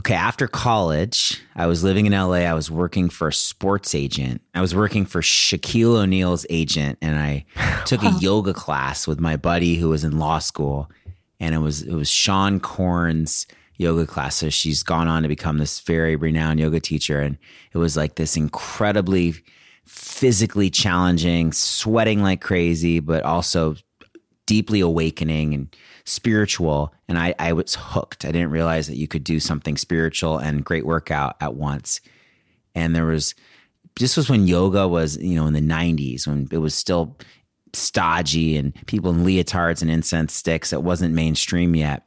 Okay, 0.00 0.14
after 0.14 0.48
college, 0.48 1.40
I 1.54 1.66
was 1.66 1.84
living 1.84 2.06
in 2.06 2.12
LA. 2.12 2.38
I 2.38 2.54
was 2.54 2.68
working 2.68 3.08
for 3.08 3.28
a 3.28 3.32
sports 3.32 3.94
agent. 3.94 4.42
I 4.56 4.60
was 4.60 4.74
working 4.74 5.06
for 5.06 5.20
Shaquille 5.20 6.02
O'Neal's 6.02 6.44
agent, 6.50 6.98
and 7.00 7.16
I 7.16 7.44
took 7.86 8.02
a 8.02 8.10
yoga 8.18 8.52
class 8.52 9.06
with 9.06 9.20
my 9.20 9.36
buddy 9.36 9.76
who 9.76 9.90
was 9.90 10.02
in 10.02 10.18
law 10.18 10.40
school. 10.40 10.90
And 11.38 11.54
it 11.54 11.58
was 11.58 11.82
it 11.82 11.94
was 11.94 12.10
Seane 12.10 12.58
Corn's 12.58 13.46
yoga 13.82 14.06
class. 14.06 14.36
So 14.36 14.48
she's 14.48 14.82
gone 14.82 15.08
on 15.08 15.22
to 15.22 15.28
become 15.28 15.58
this 15.58 15.80
very 15.80 16.16
renowned 16.16 16.60
yoga 16.60 16.80
teacher. 16.80 17.20
And 17.20 17.36
it 17.72 17.78
was 17.78 17.96
like 17.96 18.14
this 18.14 18.36
incredibly 18.36 19.34
physically 19.84 20.70
challenging, 20.70 21.52
sweating 21.52 22.22
like 22.22 22.40
crazy, 22.40 23.00
but 23.00 23.22
also 23.24 23.76
deeply 24.46 24.80
awakening 24.80 25.54
and 25.54 25.76
spiritual. 26.04 26.94
And 27.08 27.18
I, 27.18 27.34
I 27.38 27.52
was 27.52 27.74
hooked. 27.74 28.24
I 28.24 28.32
didn't 28.32 28.50
realize 28.50 28.86
that 28.86 28.96
you 28.96 29.08
could 29.08 29.24
do 29.24 29.40
something 29.40 29.76
spiritual 29.76 30.38
and 30.38 30.64
great 30.64 30.86
workout 30.86 31.36
at 31.40 31.54
once. 31.54 32.00
And 32.74 32.96
there 32.96 33.06
was, 33.06 33.34
this 33.98 34.16
was 34.16 34.30
when 34.30 34.46
yoga 34.46 34.88
was, 34.88 35.18
you 35.18 35.34
know, 35.34 35.46
in 35.46 35.52
the 35.52 35.60
90s, 35.60 36.26
when 36.26 36.48
it 36.50 36.58
was 36.58 36.74
still 36.74 37.16
stodgy 37.74 38.56
and 38.56 38.74
people 38.86 39.10
in 39.10 39.24
leotards 39.24 39.82
and 39.82 39.90
incense 39.90 40.34
sticks. 40.34 40.72
It 40.72 40.82
wasn't 40.82 41.14
mainstream 41.14 41.74
yet. 41.74 42.06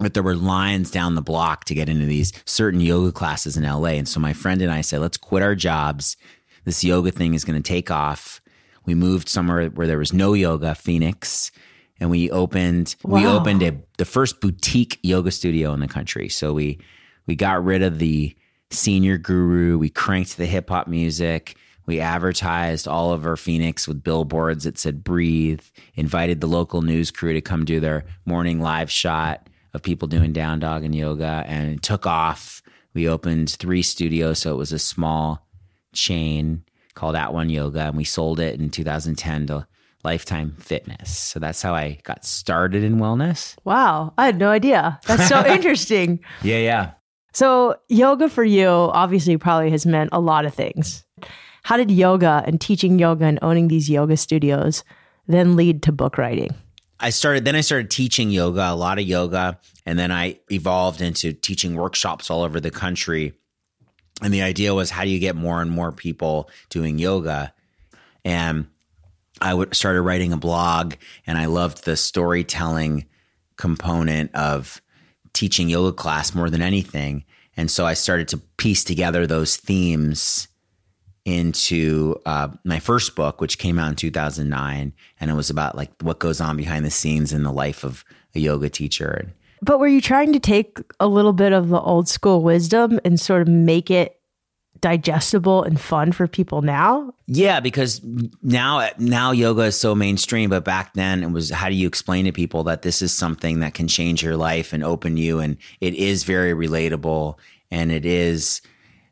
But 0.00 0.14
there 0.14 0.22
were 0.22 0.34
lines 0.34 0.90
down 0.90 1.14
the 1.14 1.22
block 1.22 1.66
to 1.66 1.74
get 1.74 1.88
into 1.88 2.06
these 2.06 2.32
certain 2.46 2.80
yoga 2.80 3.12
classes 3.12 3.56
in 3.56 3.64
LA. 3.64 3.90
And 3.90 4.08
so 4.08 4.18
my 4.18 4.32
friend 4.32 4.62
and 4.62 4.72
I 4.72 4.80
said, 4.80 5.00
let's 5.00 5.16
quit 5.18 5.42
our 5.42 5.54
jobs. 5.54 6.16
This 6.64 6.82
yoga 6.82 7.10
thing 7.10 7.34
is 7.34 7.44
going 7.44 7.62
to 7.62 7.68
take 7.68 7.90
off. 7.90 8.40
We 8.86 8.94
moved 8.94 9.28
somewhere 9.28 9.68
where 9.68 9.86
there 9.86 9.98
was 9.98 10.12
no 10.12 10.32
yoga, 10.32 10.74
Phoenix 10.74 11.52
and 12.00 12.10
we 12.10 12.30
opened 12.30 12.96
wow. 13.04 13.20
we 13.20 13.26
opened 13.26 13.62
a 13.62 13.78
the 13.98 14.04
first 14.04 14.40
boutique 14.40 14.98
yoga 15.02 15.30
studio 15.30 15.72
in 15.74 15.80
the 15.80 15.88
country. 15.88 16.28
So 16.28 16.52
we 16.52 16.80
we 17.26 17.36
got 17.36 17.62
rid 17.62 17.82
of 17.82 17.98
the 17.98 18.34
senior 18.70 19.18
guru, 19.18 19.78
we 19.78 19.90
cranked 19.90 20.36
the 20.36 20.46
hip 20.46 20.70
hop 20.70 20.88
music, 20.88 21.56
we 21.86 22.00
advertised 22.00 22.88
all 22.88 23.10
over 23.10 23.36
Phoenix 23.36 23.86
with 23.86 24.02
billboards 24.02 24.64
that 24.64 24.78
said 24.78 25.04
breathe, 25.04 25.62
invited 25.94 26.40
the 26.40 26.46
local 26.46 26.82
news 26.82 27.10
crew 27.10 27.34
to 27.34 27.40
come 27.40 27.64
do 27.64 27.78
their 27.78 28.04
morning 28.24 28.60
live 28.60 28.90
shot 28.90 29.48
of 29.72 29.82
people 29.82 30.08
doing 30.08 30.32
down 30.32 30.60
dog 30.60 30.84
and 30.84 30.94
yoga 30.94 31.44
and 31.46 31.74
it 31.76 31.82
took 31.82 32.06
off. 32.06 32.62
We 32.94 33.08
opened 33.08 33.50
three 33.50 33.82
studios, 33.82 34.40
so 34.40 34.52
it 34.52 34.56
was 34.56 34.72
a 34.72 34.78
small 34.78 35.46
chain 35.92 36.64
called 36.94 37.14
At 37.14 37.32
One 37.32 37.48
Yoga, 37.48 37.82
and 37.82 37.96
we 37.96 38.04
sold 38.04 38.40
it 38.40 38.58
in 38.60 38.70
2010 38.70 39.46
to 39.46 39.66
Lifetime 40.02 40.56
Fitness. 40.58 41.16
So 41.16 41.38
that's 41.38 41.62
how 41.62 41.74
I 41.74 41.98
got 42.02 42.24
started 42.24 42.82
in 42.82 42.96
wellness. 42.96 43.56
Wow. 43.64 44.12
I 44.18 44.26
had 44.26 44.38
no 44.38 44.50
idea. 44.50 44.98
That's 45.06 45.28
so 45.28 45.46
interesting. 45.54 46.20
Yeah, 46.42 46.58
yeah. 46.58 46.90
So, 47.32 47.76
yoga 47.88 48.28
for 48.28 48.42
you 48.42 48.66
obviously 48.68 49.36
probably 49.36 49.70
has 49.70 49.86
meant 49.86 50.10
a 50.12 50.20
lot 50.20 50.46
of 50.46 50.54
things. 50.54 51.04
How 51.62 51.76
did 51.76 51.90
yoga 51.90 52.42
and 52.46 52.60
teaching 52.60 52.98
yoga 52.98 53.24
and 53.24 53.38
owning 53.42 53.68
these 53.68 53.88
yoga 53.88 54.16
studios 54.16 54.82
then 55.28 55.54
lead 55.54 55.82
to 55.84 55.92
book 55.92 56.18
writing? 56.18 56.54
I 57.00 57.10
started, 57.10 57.44
then 57.44 57.56
I 57.56 57.62
started 57.62 57.90
teaching 57.90 58.30
yoga, 58.30 58.70
a 58.70 58.74
lot 58.74 58.98
of 58.98 59.06
yoga. 59.06 59.58
And 59.86 59.98
then 59.98 60.12
I 60.12 60.38
evolved 60.50 61.00
into 61.00 61.32
teaching 61.32 61.74
workshops 61.74 62.30
all 62.30 62.42
over 62.42 62.60
the 62.60 62.70
country. 62.70 63.32
And 64.22 64.32
the 64.34 64.42
idea 64.42 64.74
was 64.74 64.90
how 64.90 65.04
do 65.04 65.10
you 65.10 65.18
get 65.18 65.34
more 65.34 65.62
and 65.62 65.70
more 65.70 65.92
people 65.92 66.50
doing 66.68 66.98
yoga? 66.98 67.54
And 68.24 68.66
I 69.40 69.54
would 69.54 69.74
started 69.74 70.02
writing 70.02 70.34
a 70.34 70.36
blog 70.36 70.94
and 71.26 71.38
I 71.38 71.46
loved 71.46 71.84
the 71.84 71.96
storytelling 71.96 73.06
component 73.56 74.34
of 74.34 74.82
teaching 75.32 75.70
yoga 75.70 75.92
class 75.92 76.34
more 76.34 76.50
than 76.50 76.60
anything. 76.60 77.24
And 77.56 77.70
so 77.70 77.86
I 77.86 77.94
started 77.94 78.28
to 78.28 78.38
piece 78.58 78.84
together 78.84 79.26
those 79.26 79.56
themes 79.56 80.48
into 81.30 82.20
uh, 82.26 82.48
my 82.64 82.78
first 82.78 83.14
book, 83.16 83.40
which 83.40 83.58
came 83.58 83.78
out 83.78 83.88
in 83.88 83.96
2009. 83.96 84.92
And 85.20 85.30
it 85.30 85.34
was 85.34 85.50
about 85.50 85.76
like 85.76 85.90
what 86.02 86.18
goes 86.18 86.40
on 86.40 86.56
behind 86.56 86.84
the 86.84 86.90
scenes 86.90 87.32
in 87.32 87.42
the 87.42 87.52
life 87.52 87.84
of 87.84 88.04
a 88.34 88.40
yoga 88.40 88.68
teacher. 88.68 89.32
But 89.62 89.78
were 89.78 89.88
you 89.88 90.00
trying 90.00 90.32
to 90.32 90.40
take 90.40 90.78
a 90.98 91.06
little 91.06 91.32
bit 91.32 91.52
of 91.52 91.68
the 91.68 91.80
old 91.80 92.08
school 92.08 92.42
wisdom 92.42 92.98
and 93.04 93.20
sort 93.20 93.42
of 93.42 93.48
make 93.48 93.90
it 93.90 94.20
digestible 94.80 95.62
and 95.62 95.80
fun 95.80 96.12
for 96.12 96.26
people 96.26 96.62
now? 96.62 97.12
Yeah, 97.26 97.60
because 97.60 98.00
now 98.42 98.88
now 98.98 99.32
yoga 99.32 99.62
is 99.62 99.78
so 99.78 99.94
mainstream, 99.94 100.50
but 100.50 100.64
back 100.64 100.94
then 100.94 101.22
it 101.22 101.30
was 101.30 101.50
how 101.50 101.68
do 101.68 101.74
you 101.74 101.86
explain 101.86 102.24
to 102.24 102.32
people 102.32 102.64
that 102.64 102.82
this 102.82 103.02
is 103.02 103.12
something 103.12 103.60
that 103.60 103.74
can 103.74 103.88
change 103.88 104.22
your 104.22 104.36
life 104.36 104.72
and 104.72 104.82
open 104.82 105.16
you 105.16 105.38
and 105.40 105.56
it 105.80 105.94
is 105.94 106.24
very 106.24 106.52
relatable 106.54 107.36
and 107.70 107.92
it 107.92 108.06
is 108.06 108.62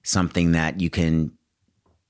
something 0.03 0.53
that 0.53 0.81
you 0.81 0.89
can 0.89 1.31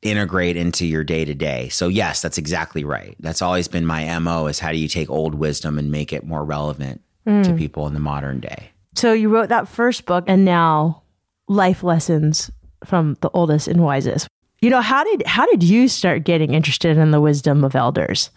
integrate 0.02 0.56
into 0.56 0.86
your 0.86 1.02
day 1.02 1.24
to 1.24 1.34
day. 1.34 1.68
So 1.70 1.88
yes, 1.88 2.22
that's 2.22 2.38
exactly 2.38 2.84
right. 2.84 3.16
That's 3.20 3.42
always 3.42 3.68
been 3.68 3.84
my 3.84 4.18
MO 4.18 4.46
is 4.46 4.58
how 4.58 4.70
do 4.70 4.78
you 4.78 4.88
take 4.88 5.10
old 5.10 5.34
wisdom 5.34 5.78
and 5.78 5.90
make 5.90 6.12
it 6.12 6.24
more 6.24 6.44
relevant 6.44 7.02
mm. 7.26 7.42
to 7.44 7.54
people 7.54 7.86
in 7.86 7.94
the 7.94 8.00
modern 8.00 8.40
day. 8.40 8.70
So 8.94 9.12
you 9.12 9.28
wrote 9.28 9.48
that 9.48 9.68
first 9.68 10.06
book 10.06 10.24
and 10.26 10.44
now 10.44 11.02
life 11.48 11.82
lessons 11.82 12.50
from 12.84 13.16
the 13.20 13.30
oldest 13.30 13.68
and 13.68 13.82
wisest. 13.82 14.28
You 14.60 14.70
know, 14.70 14.80
how 14.80 15.04
did 15.04 15.26
how 15.26 15.46
did 15.46 15.62
you 15.62 15.88
start 15.88 16.24
getting 16.24 16.54
interested 16.54 16.96
in 16.96 17.10
the 17.10 17.20
wisdom 17.20 17.64
of 17.64 17.76
elders? 17.76 18.30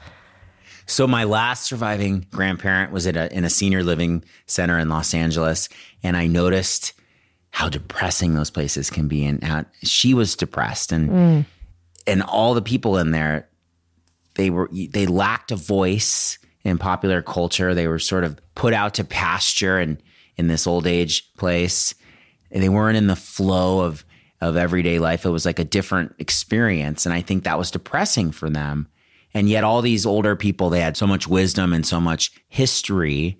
So 0.85 1.07
my 1.07 1.23
last 1.23 1.63
surviving 1.63 2.27
grandparent 2.31 2.91
was 2.91 3.07
at 3.07 3.15
a, 3.15 3.33
in 3.35 3.43
a 3.43 3.49
senior 3.49 3.83
living 3.83 4.23
center 4.45 4.77
in 4.77 4.89
Los 4.89 5.13
Angeles, 5.13 5.69
and 6.03 6.17
I 6.17 6.27
noticed 6.27 6.93
how 7.51 7.69
depressing 7.69 8.33
those 8.33 8.49
places 8.49 8.89
can 8.89 9.07
be, 9.07 9.25
and 9.25 9.43
how 9.43 9.65
she 9.83 10.13
was 10.13 10.35
depressed, 10.35 10.91
and 10.91 11.09
mm. 11.09 11.45
and 12.07 12.23
all 12.23 12.53
the 12.53 12.61
people 12.61 12.97
in 12.97 13.11
there, 13.11 13.49
they 14.35 14.49
were 14.49 14.69
they 14.71 15.05
lacked 15.05 15.51
a 15.51 15.55
voice 15.55 16.39
in 16.63 16.77
popular 16.77 17.21
culture. 17.21 17.73
They 17.73 17.87
were 17.87 17.99
sort 17.99 18.23
of 18.23 18.39
put 18.55 18.73
out 18.73 18.93
to 18.95 19.03
pasture 19.03 19.77
and 19.79 20.01
in 20.37 20.47
this 20.47 20.65
old 20.65 20.87
age 20.87 21.33
place, 21.35 21.93
and 22.51 22.63
they 22.63 22.69
weren't 22.69 22.97
in 22.97 23.07
the 23.07 23.15
flow 23.15 23.81
of 23.81 24.03
of 24.41 24.57
everyday 24.57 24.99
life. 24.99 25.25
It 25.25 25.29
was 25.29 25.45
like 25.45 25.59
a 25.59 25.63
different 25.63 26.15
experience. 26.17 27.05
And 27.05 27.13
I 27.13 27.21
think 27.21 27.43
that 27.43 27.59
was 27.59 27.71
depressing 27.71 28.31
for 28.31 28.49
them. 28.49 28.87
And 29.33 29.47
yet, 29.47 29.63
all 29.63 29.81
these 29.81 30.05
older 30.05 30.35
people, 30.35 30.69
they 30.69 30.81
had 30.81 30.97
so 30.97 31.07
much 31.07 31.27
wisdom 31.27 31.71
and 31.71 31.85
so 31.85 32.01
much 32.01 32.31
history, 32.49 33.37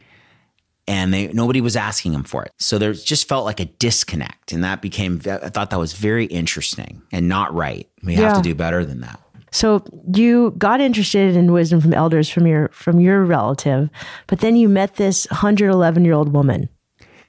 and 0.88 1.14
they 1.14 1.28
nobody 1.30 1.62
was 1.62 1.76
asking 1.76 2.12
them 2.14 2.24
for 2.24 2.44
it. 2.44 2.52
So 2.58 2.78
there 2.78 2.94
just 2.94 3.28
felt 3.28 3.46
like 3.46 3.60
a 3.60 3.66
disconnect. 3.66 4.52
And 4.52 4.64
that 4.64 4.82
became, 4.82 5.22
I 5.26 5.50
thought 5.50 5.70
that 5.70 5.80
was 5.80 5.94
very 5.94 6.26
interesting 6.26 7.02
and 7.12 7.28
not 7.28 7.54
right. 7.54 7.90
We 8.04 8.16
yeah. 8.16 8.30
have 8.30 8.38
to 8.38 8.44
do 8.44 8.56
better 8.56 8.86
than 8.86 9.02
that. 9.02 9.20
So 9.52 9.84
you 10.14 10.52
got 10.58 10.80
interested 10.80 11.36
in 11.36 11.52
wisdom 11.52 11.82
from 11.82 11.94
elders 11.94 12.30
from 12.30 12.48
your 12.48 12.70
from 12.70 13.00
your 13.00 13.24
relative, 13.24 13.90
but 14.28 14.40
then 14.40 14.56
you 14.56 14.70
met 14.70 14.96
this 14.96 15.28
111 15.30 16.06
year 16.06 16.14
old 16.14 16.34
woman. 16.34 16.70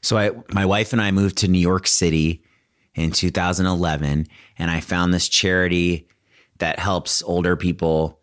So 0.03 0.19
I, 0.19 0.31
my 0.53 0.67
wife 0.67 0.93
and 0.93 1.01
I 1.01 1.11
moved 1.11 1.39
to 1.39 1.49
New 1.49 1.61
York 1.61 1.87
City 1.87 2.43
in 2.95 3.11
2011 3.13 4.27
and 4.59 4.71
I 4.71 4.81
found 4.81 5.15
this 5.15 5.29
charity 5.29 6.09
that 6.59 6.79
helps 6.79 7.23
older 7.23 7.57
people 7.57 8.21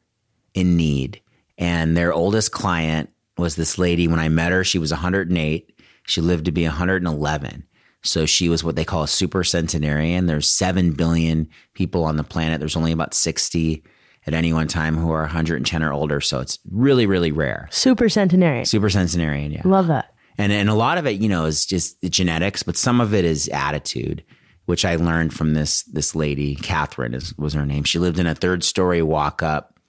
in 0.53 0.77
need. 0.77 1.21
And 1.57 1.95
their 1.95 2.13
oldest 2.13 2.51
client 2.51 3.09
was 3.39 3.55
this 3.55 3.77
lady. 3.77 4.07
When 4.07 4.19
I 4.19 4.29
met 4.29 4.51
her, 4.51 4.63
she 4.63 4.79
was 4.79 4.91
108. 4.91 5.79
She 6.05 6.21
lived 6.21 6.45
to 6.45 6.51
be 6.51 6.63
111. 6.63 7.65
So 8.01 8.25
she 8.25 8.47
was 8.47 8.63
what 8.63 8.75
they 8.75 8.85
call 8.85 9.03
a 9.03 9.07
super 9.07 9.43
centenarian. 9.43 10.25
There's 10.25 10.49
7 10.49 10.93
billion 10.93 11.49
people 11.73 12.05
on 12.05 12.15
the 12.15 12.23
planet. 12.23 12.59
There's 12.59 12.77
only 12.77 12.91
about 12.91 13.13
60 13.13 13.83
at 14.25 14.33
any 14.33 14.53
one 14.53 14.67
time 14.67 14.95
who 14.95 15.11
are 15.11 15.21
110 15.21 15.83
or 15.83 15.91
older. 15.91 16.21
So 16.21 16.39
it's 16.39 16.59
really, 16.69 17.05
really 17.05 17.31
rare. 17.31 17.67
Super 17.71 18.07
centenarian. 18.07 18.65
Super 18.65 18.89
centenarian, 18.89 19.51
yeah. 19.51 19.61
Love 19.65 19.87
that. 19.87 20.13
And, 20.37 20.53
and 20.53 20.69
a 20.69 20.73
lot 20.73 20.97
of 20.97 21.05
it, 21.05 21.19
you 21.19 21.27
know, 21.27 21.45
is 21.45 21.65
just 21.65 22.01
genetics, 22.03 22.63
but 22.63 22.77
some 22.77 23.01
of 23.01 23.13
it 23.13 23.25
is 23.25 23.49
attitude 23.49 24.23
which 24.69 24.85
I 24.85 24.97
learned 24.97 25.33
from 25.33 25.55
this 25.55 25.81
this 25.81 26.13
lady, 26.13 26.53
Catherine 26.53 27.15
is, 27.15 27.35
was 27.39 27.53
her 27.53 27.65
name. 27.65 27.85
She 27.85 27.97
lived 27.97 28.19
in 28.19 28.27
a 28.27 28.35
third 28.35 28.63
story 28.63 29.01
walk 29.01 29.41
up, 29.41 29.79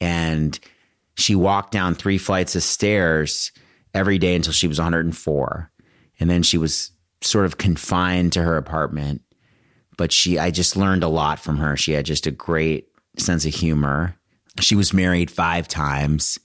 and 0.00 0.58
she 1.18 1.34
walked 1.34 1.72
down 1.72 1.94
three 1.94 2.16
flights 2.18 2.56
of 2.56 2.62
stairs 2.62 3.52
every 3.92 4.18
day 4.18 4.34
until 4.34 4.52
she 4.52 4.66
was 4.68 4.78
104, 4.78 5.70
and 6.20 6.30
then 6.30 6.42
she 6.42 6.56
was 6.56 6.92
sort 7.20 7.44
of 7.44 7.58
confined 7.58 8.32
to 8.32 8.42
her 8.42 8.56
apartment. 8.56 9.20
But 9.96 10.12
she, 10.12 10.38
I 10.38 10.50
just 10.50 10.76
learned 10.76 11.02
a 11.02 11.08
lot 11.08 11.40
from 11.40 11.56
her. 11.58 11.76
She 11.76 11.92
had 11.92 12.06
just 12.06 12.26
a 12.26 12.30
great 12.30 12.88
sense 13.18 13.44
of 13.44 13.52
humor. 13.54 14.14
She 14.60 14.76
was 14.76 14.92
married 14.92 15.28
five 15.30 15.66
times 15.68 16.38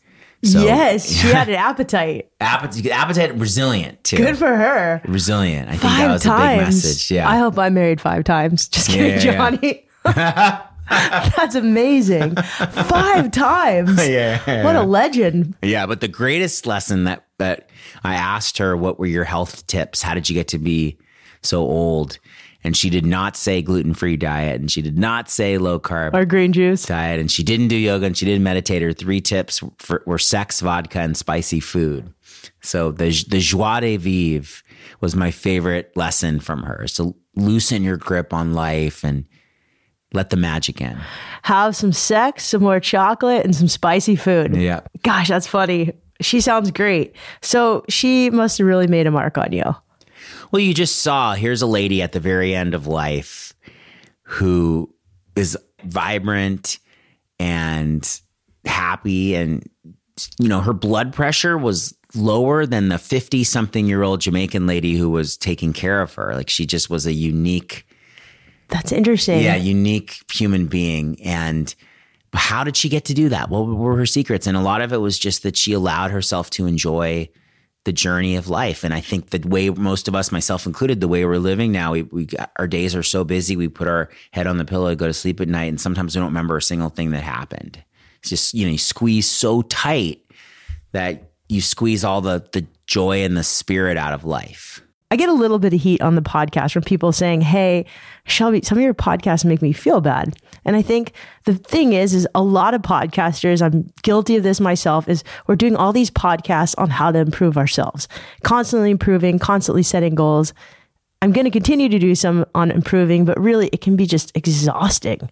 So, 0.43 0.63
yes, 0.63 1.07
she 1.09 1.27
had 1.31 1.47
an 1.49 1.55
appetite. 1.55 2.31
appetite, 2.41 2.87
appetite, 2.91 3.35
resilient 3.35 4.03
too. 4.03 4.17
Good 4.17 4.37
for 4.37 4.53
her. 4.55 5.01
resilient. 5.05 5.67
I 5.69 5.71
think 5.73 5.81
Five 5.83 5.97
that 5.99 6.11
was 6.13 6.23
times. 6.23 6.43
a 6.43 6.47
big 6.57 6.65
message. 6.65 7.11
Yeah. 7.11 7.29
I 7.29 7.37
hope 7.37 7.57
I'm 7.59 7.75
married 7.75 8.01
five 8.01 8.23
times. 8.23 8.67
Just 8.67 8.89
kidding, 8.89 9.19
Yeah, 9.23 9.23
yeah, 9.23 9.37
Johnny. 9.37 9.87
That's 10.89 11.55
amazing. 11.55 12.35
Five 12.35 13.31
times. 13.31 14.07
Yeah. 14.07 14.63
What 14.63 14.75
a 14.75 14.83
legend. 14.83 15.55
Yeah, 15.61 15.85
but 15.85 16.01
the 16.01 16.07
greatest 16.07 16.65
lesson 16.65 17.05
that 17.05 17.25
that 17.39 17.69
I 18.03 18.15
asked 18.15 18.57
her, 18.59 18.75
what 18.77 18.99
were 18.99 19.05
your 19.05 19.23
health 19.23 19.65
tips? 19.67 20.01
How 20.01 20.13
did 20.13 20.29
you 20.29 20.33
get 20.33 20.47
to 20.49 20.57
be 20.59 20.97
so 21.41 21.61
old? 21.61 22.19
And 22.65 22.77
she 22.77 22.89
did 22.89 23.05
not 23.05 23.35
say 23.35 23.61
gluten 23.61 23.93
free 23.93 24.15
diet, 24.15 24.61
and 24.61 24.71
she 24.71 24.81
did 24.81 24.97
not 24.97 25.29
say 25.29 25.57
low 25.57 25.81
carb 25.81 26.13
Or 26.13 26.23
green 26.23 26.53
juice. 26.53 26.85
diet, 26.85 27.19
and 27.19 27.29
she 27.29 27.43
didn't 27.43 27.67
do 27.67 27.75
yoga, 27.75 28.05
and 28.05 28.15
she 28.17 28.25
didn't 28.25 28.43
meditate. 28.43 28.81
Her 28.81 28.93
three 28.93 29.19
tips 29.19 29.61
for, 29.79 30.01
were 30.05 30.17
sex, 30.17 30.61
vodka, 30.61 30.99
and 31.01 31.17
spicy 31.17 31.59
food. 31.59 32.13
So 32.61 32.91
the 32.91 33.09
the 33.27 33.39
joie 33.39 33.81
de 33.81 33.97
vivre 33.97 34.63
was 35.01 35.13
my 35.15 35.29
favorite 35.31 35.91
lesson 35.97 36.39
from 36.39 36.63
her. 36.63 36.87
So 36.87 37.17
loosen 37.35 37.83
your 37.83 37.97
grip 37.97 38.31
on 38.33 38.53
life 38.53 39.03
and 39.03 39.25
let 40.13 40.29
the 40.29 40.37
magic 40.37 40.79
in. 40.79 40.97
Have 41.41 41.75
some 41.75 41.91
sex, 41.91 42.45
some 42.45 42.61
more 42.61 42.79
chocolate, 42.79 43.43
and 43.43 43.55
some 43.55 43.67
spicy 43.67 44.15
food. 44.15 44.55
Yeah. 44.55 44.81
Gosh, 45.03 45.27
that's 45.27 45.47
funny. 45.47 45.91
She 46.21 46.39
sounds 46.39 46.71
great. 46.71 47.15
So 47.41 47.83
she 47.89 48.29
must 48.29 48.59
have 48.59 48.67
really 48.67 48.87
made 48.87 49.07
a 49.07 49.11
mark 49.11 49.37
on 49.37 49.51
you. 49.51 49.75
Well, 50.51 50.59
you 50.59 50.73
just 50.73 51.01
saw 51.01 51.33
here's 51.33 51.61
a 51.61 51.67
lady 51.67 52.01
at 52.01 52.11
the 52.11 52.19
very 52.19 52.55
end 52.55 52.73
of 52.73 52.87
life 52.87 53.53
who 54.21 54.93
is 55.35 55.57
vibrant 55.83 56.79
and 57.39 58.21
happy 58.65 59.35
and 59.35 59.67
you 60.39 60.47
know 60.47 60.61
her 60.61 60.73
blood 60.73 61.11
pressure 61.11 61.57
was 61.57 61.97
lower 62.15 62.65
than 62.65 62.89
the 62.89 62.99
50 62.99 63.43
something 63.43 63.87
year 63.87 64.03
old 64.03 64.21
Jamaican 64.21 64.67
lady 64.67 64.95
who 64.95 65.09
was 65.09 65.35
taking 65.35 65.73
care 65.73 66.01
of 66.01 66.13
her 66.13 66.33
like 66.35 66.49
she 66.49 66.65
just 66.65 66.89
was 66.89 67.05
a 67.05 67.11
unique 67.11 67.85
That's 68.73 68.91
interesting. 68.91 69.41
yeah 69.41 69.55
unique 69.55 70.19
human 70.31 70.67
being 70.67 71.21
and 71.23 71.73
how 72.33 72.63
did 72.63 72.75
she 72.75 72.89
get 72.89 73.05
to 73.05 73.13
do 73.13 73.29
that 73.29 73.49
what 73.49 73.61
were 73.61 73.95
her 73.95 74.05
secrets 74.05 74.47
and 74.47 74.57
a 74.57 74.61
lot 74.61 74.81
of 74.81 74.91
it 74.91 74.97
was 74.97 75.17
just 75.17 75.43
that 75.43 75.55
she 75.55 75.73
allowed 75.73 76.11
herself 76.11 76.49
to 76.51 76.65
enjoy 76.65 77.29
the 77.85 77.91
journey 77.91 78.35
of 78.35 78.47
life. 78.47 78.83
And 78.83 78.93
I 78.93 79.01
think 79.01 79.29
the 79.29 79.45
way 79.47 79.69
most 79.69 80.07
of 80.07 80.15
us, 80.15 80.31
myself 80.31 80.65
included, 80.65 81.01
the 81.01 81.07
way 81.07 81.25
we're 81.25 81.37
living 81.37 81.71
now, 81.71 81.91
we, 81.91 82.03
we 82.03 82.27
our 82.57 82.67
days 82.67 82.95
are 82.95 83.03
so 83.03 83.23
busy. 83.23 83.55
We 83.55 83.67
put 83.67 83.87
our 83.87 84.09
head 84.31 84.47
on 84.47 84.57
the 84.57 84.65
pillow, 84.65 84.95
go 84.95 85.07
to 85.07 85.13
sleep 85.13 85.41
at 85.41 85.49
night, 85.49 85.65
and 85.65 85.79
sometimes 85.79 86.15
we 86.15 86.19
don't 86.19 86.29
remember 86.29 86.57
a 86.57 86.61
single 86.61 86.89
thing 86.89 87.11
that 87.11 87.23
happened. 87.23 87.83
It's 88.19 88.29
just 88.29 88.53
you 88.53 88.65
know 88.65 88.71
you 88.71 88.77
squeeze 88.77 89.29
so 89.29 89.63
tight 89.63 90.21
that 90.93 91.31
you 91.49 91.61
squeeze 91.61 92.03
all 92.03 92.21
the 92.21 92.45
the 92.53 92.65
joy 92.87 93.23
and 93.23 93.35
the 93.35 93.43
spirit 93.43 93.97
out 93.97 94.13
of 94.13 94.23
life. 94.23 94.81
I 95.13 95.15
get 95.15 95.29
a 95.29 95.33
little 95.33 95.59
bit 95.59 95.75
of 95.75 95.79
heat 95.79 96.01
on 96.01 96.15
the 96.15 96.23
podcast 96.23 96.73
from 96.73 96.81
people 96.81 97.11
saying, 97.11 97.41
Hey, 97.41 97.85
Shelby, 98.25 98.61
some 98.63 98.79
of 98.79 98.83
your 98.83 98.95
podcasts 98.95 99.45
make 99.45 99.61
me 99.61 99.71
feel 99.71 100.01
bad. 100.01 100.35
And 100.65 100.75
I 100.75 100.81
think 100.81 101.13
the 101.43 101.53
thing 101.53 101.93
is, 101.93 102.15
is 102.15 102.27
a 102.33 102.41
lot 102.41 102.73
of 102.73 102.81
podcasters, 102.81 103.61
I'm 103.61 103.93
guilty 104.01 104.37
of 104.37 104.41
this 104.41 104.59
myself, 104.59 105.07
is 105.07 105.23
we're 105.45 105.55
doing 105.55 105.75
all 105.75 105.93
these 105.93 106.09
podcasts 106.09 106.73
on 106.79 106.89
how 106.89 107.11
to 107.11 107.19
improve 107.19 107.59
ourselves, 107.59 108.07
constantly 108.41 108.89
improving, 108.89 109.37
constantly 109.37 109.83
setting 109.83 110.15
goals. 110.15 110.51
I'm 111.21 111.31
going 111.31 111.45
to 111.45 111.51
continue 111.51 111.89
to 111.89 111.99
do 111.99 112.15
some 112.15 112.43
on 112.55 112.71
improving, 112.71 113.23
but 113.23 113.39
really 113.39 113.67
it 113.67 113.81
can 113.81 113.95
be 113.95 114.07
just 114.07 114.35
exhausting. 114.35 115.29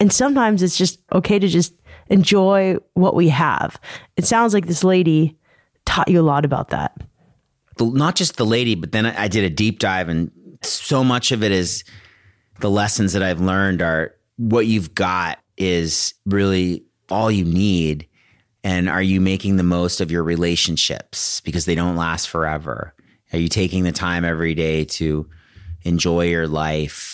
And 0.00 0.10
sometimes 0.10 0.62
it's 0.62 0.78
just 0.78 1.02
okay 1.12 1.38
to 1.38 1.48
just 1.48 1.74
enjoy 2.06 2.78
what 2.94 3.14
we 3.14 3.28
have. 3.28 3.78
It 4.16 4.24
sounds 4.24 4.54
like 4.54 4.68
this 4.68 4.84
lady 4.84 5.36
taught 5.84 6.08
you 6.08 6.18
a 6.18 6.24
lot 6.24 6.46
about 6.46 6.70
that. 6.70 6.98
The, 7.76 7.86
not 7.86 8.16
just 8.16 8.36
the 8.36 8.46
lady, 8.46 8.74
but 8.74 8.92
then 8.92 9.06
I, 9.06 9.24
I 9.24 9.28
did 9.28 9.44
a 9.44 9.50
deep 9.50 9.78
dive, 9.78 10.08
and 10.08 10.30
so 10.62 11.02
much 11.02 11.32
of 11.32 11.42
it 11.42 11.52
is 11.52 11.84
the 12.60 12.70
lessons 12.70 13.12
that 13.12 13.22
I've 13.22 13.40
learned 13.40 13.82
are 13.82 14.14
what 14.36 14.66
you've 14.66 14.94
got 14.94 15.38
is 15.56 16.14
really 16.24 16.84
all 17.10 17.30
you 17.30 17.44
need. 17.44 18.08
And 18.64 18.88
are 18.88 19.02
you 19.02 19.20
making 19.20 19.56
the 19.56 19.64
most 19.64 20.00
of 20.00 20.10
your 20.10 20.22
relationships 20.22 21.40
because 21.40 21.64
they 21.64 21.74
don't 21.74 21.96
last 21.96 22.28
forever? 22.28 22.94
Are 23.32 23.38
you 23.38 23.48
taking 23.48 23.82
the 23.82 23.92
time 23.92 24.24
every 24.24 24.54
day 24.54 24.84
to 24.84 25.28
enjoy 25.82 26.26
your 26.26 26.46
life? 26.46 27.11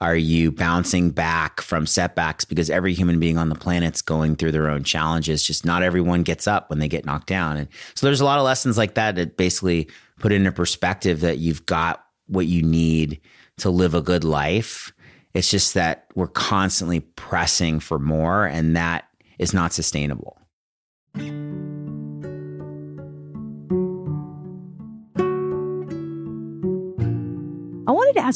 Are 0.00 0.16
you 0.16 0.52
bouncing 0.52 1.10
back 1.10 1.62
from 1.62 1.86
setbacks 1.86 2.44
because 2.44 2.68
every 2.68 2.92
human 2.92 3.18
being 3.18 3.38
on 3.38 3.48
the 3.48 3.54
planet's 3.54 4.02
going 4.02 4.36
through 4.36 4.52
their 4.52 4.68
own 4.68 4.84
challenges? 4.84 5.42
Just 5.42 5.64
not 5.64 5.82
everyone 5.82 6.22
gets 6.22 6.46
up 6.46 6.68
when 6.68 6.80
they 6.80 6.88
get 6.88 7.06
knocked 7.06 7.28
down. 7.28 7.56
And 7.56 7.68
so 7.94 8.06
there's 8.06 8.20
a 8.20 8.24
lot 8.24 8.38
of 8.38 8.44
lessons 8.44 8.76
like 8.76 8.94
that 8.94 9.16
that 9.16 9.38
basically 9.38 9.88
put 10.18 10.32
into 10.32 10.52
perspective 10.52 11.20
that 11.20 11.38
you've 11.38 11.64
got 11.64 12.04
what 12.26 12.46
you 12.46 12.62
need 12.62 13.20
to 13.58 13.70
live 13.70 13.94
a 13.94 14.02
good 14.02 14.24
life. 14.24 14.92
It's 15.32 15.50
just 15.50 15.74
that 15.74 16.06
we're 16.14 16.28
constantly 16.28 17.00
pressing 17.00 17.80
for 17.80 17.98
more, 17.98 18.44
and 18.44 18.76
that 18.76 19.08
is 19.38 19.54
not 19.54 19.72
sustainable. 19.72 20.35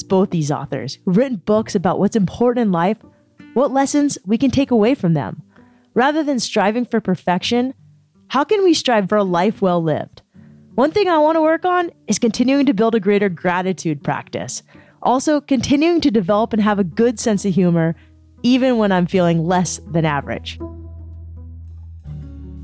Both 0.08 0.30
these 0.30 0.50
authors 0.50 0.98
who've 1.04 1.16
written 1.16 1.38
books 1.38 1.74
about 1.74 1.98
what's 1.98 2.16
important 2.16 2.62
in 2.62 2.72
life, 2.72 2.98
what 3.54 3.72
lessons 3.72 4.18
we 4.24 4.38
can 4.38 4.50
take 4.50 4.70
away 4.70 4.94
from 4.94 5.14
them. 5.14 5.42
Rather 5.94 6.22
than 6.22 6.38
striving 6.38 6.84
for 6.84 7.00
perfection, 7.00 7.74
how 8.28 8.44
can 8.44 8.62
we 8.62 8.74
strive 8.74 9.08
for 9.08 9.16
a 9.18 9.24
life 9.24 9.60
well 9.60 9.82
lived? 9.82 10.22
One 10.76 10.92
thing 10.92 11.08
I 11.08 11.18
want 11.18 11.36
to 11.36 11.42
work 11.42 11.64
on 11.64 11.90
is 12.06 12.18
continuing 12.18 12.66
to 12.66 12.72
build 12.72 12.94
a 12.94 13.00
greater 13.00 13.28
gratitude 13.28 14.04
practice. 14.04 14.62
Also, 15.02 15.40
continuing 15.40 16.00
to 16.00 16.10
develop 16.10 16.52
and 16.52 16.62
have 16.62 16.78
a 16.78 16.84
good 16.84 17.18
sense 17.18 17.44
of 17.44 17.54
humor, 17.54 17.96
even 18.42 18.78
when 18.78 18.92
I'm 18.92 19.06
feeling 19.06 19.44
less 19.44 19.80
than 19.90 20.04
average. 20.04 20.58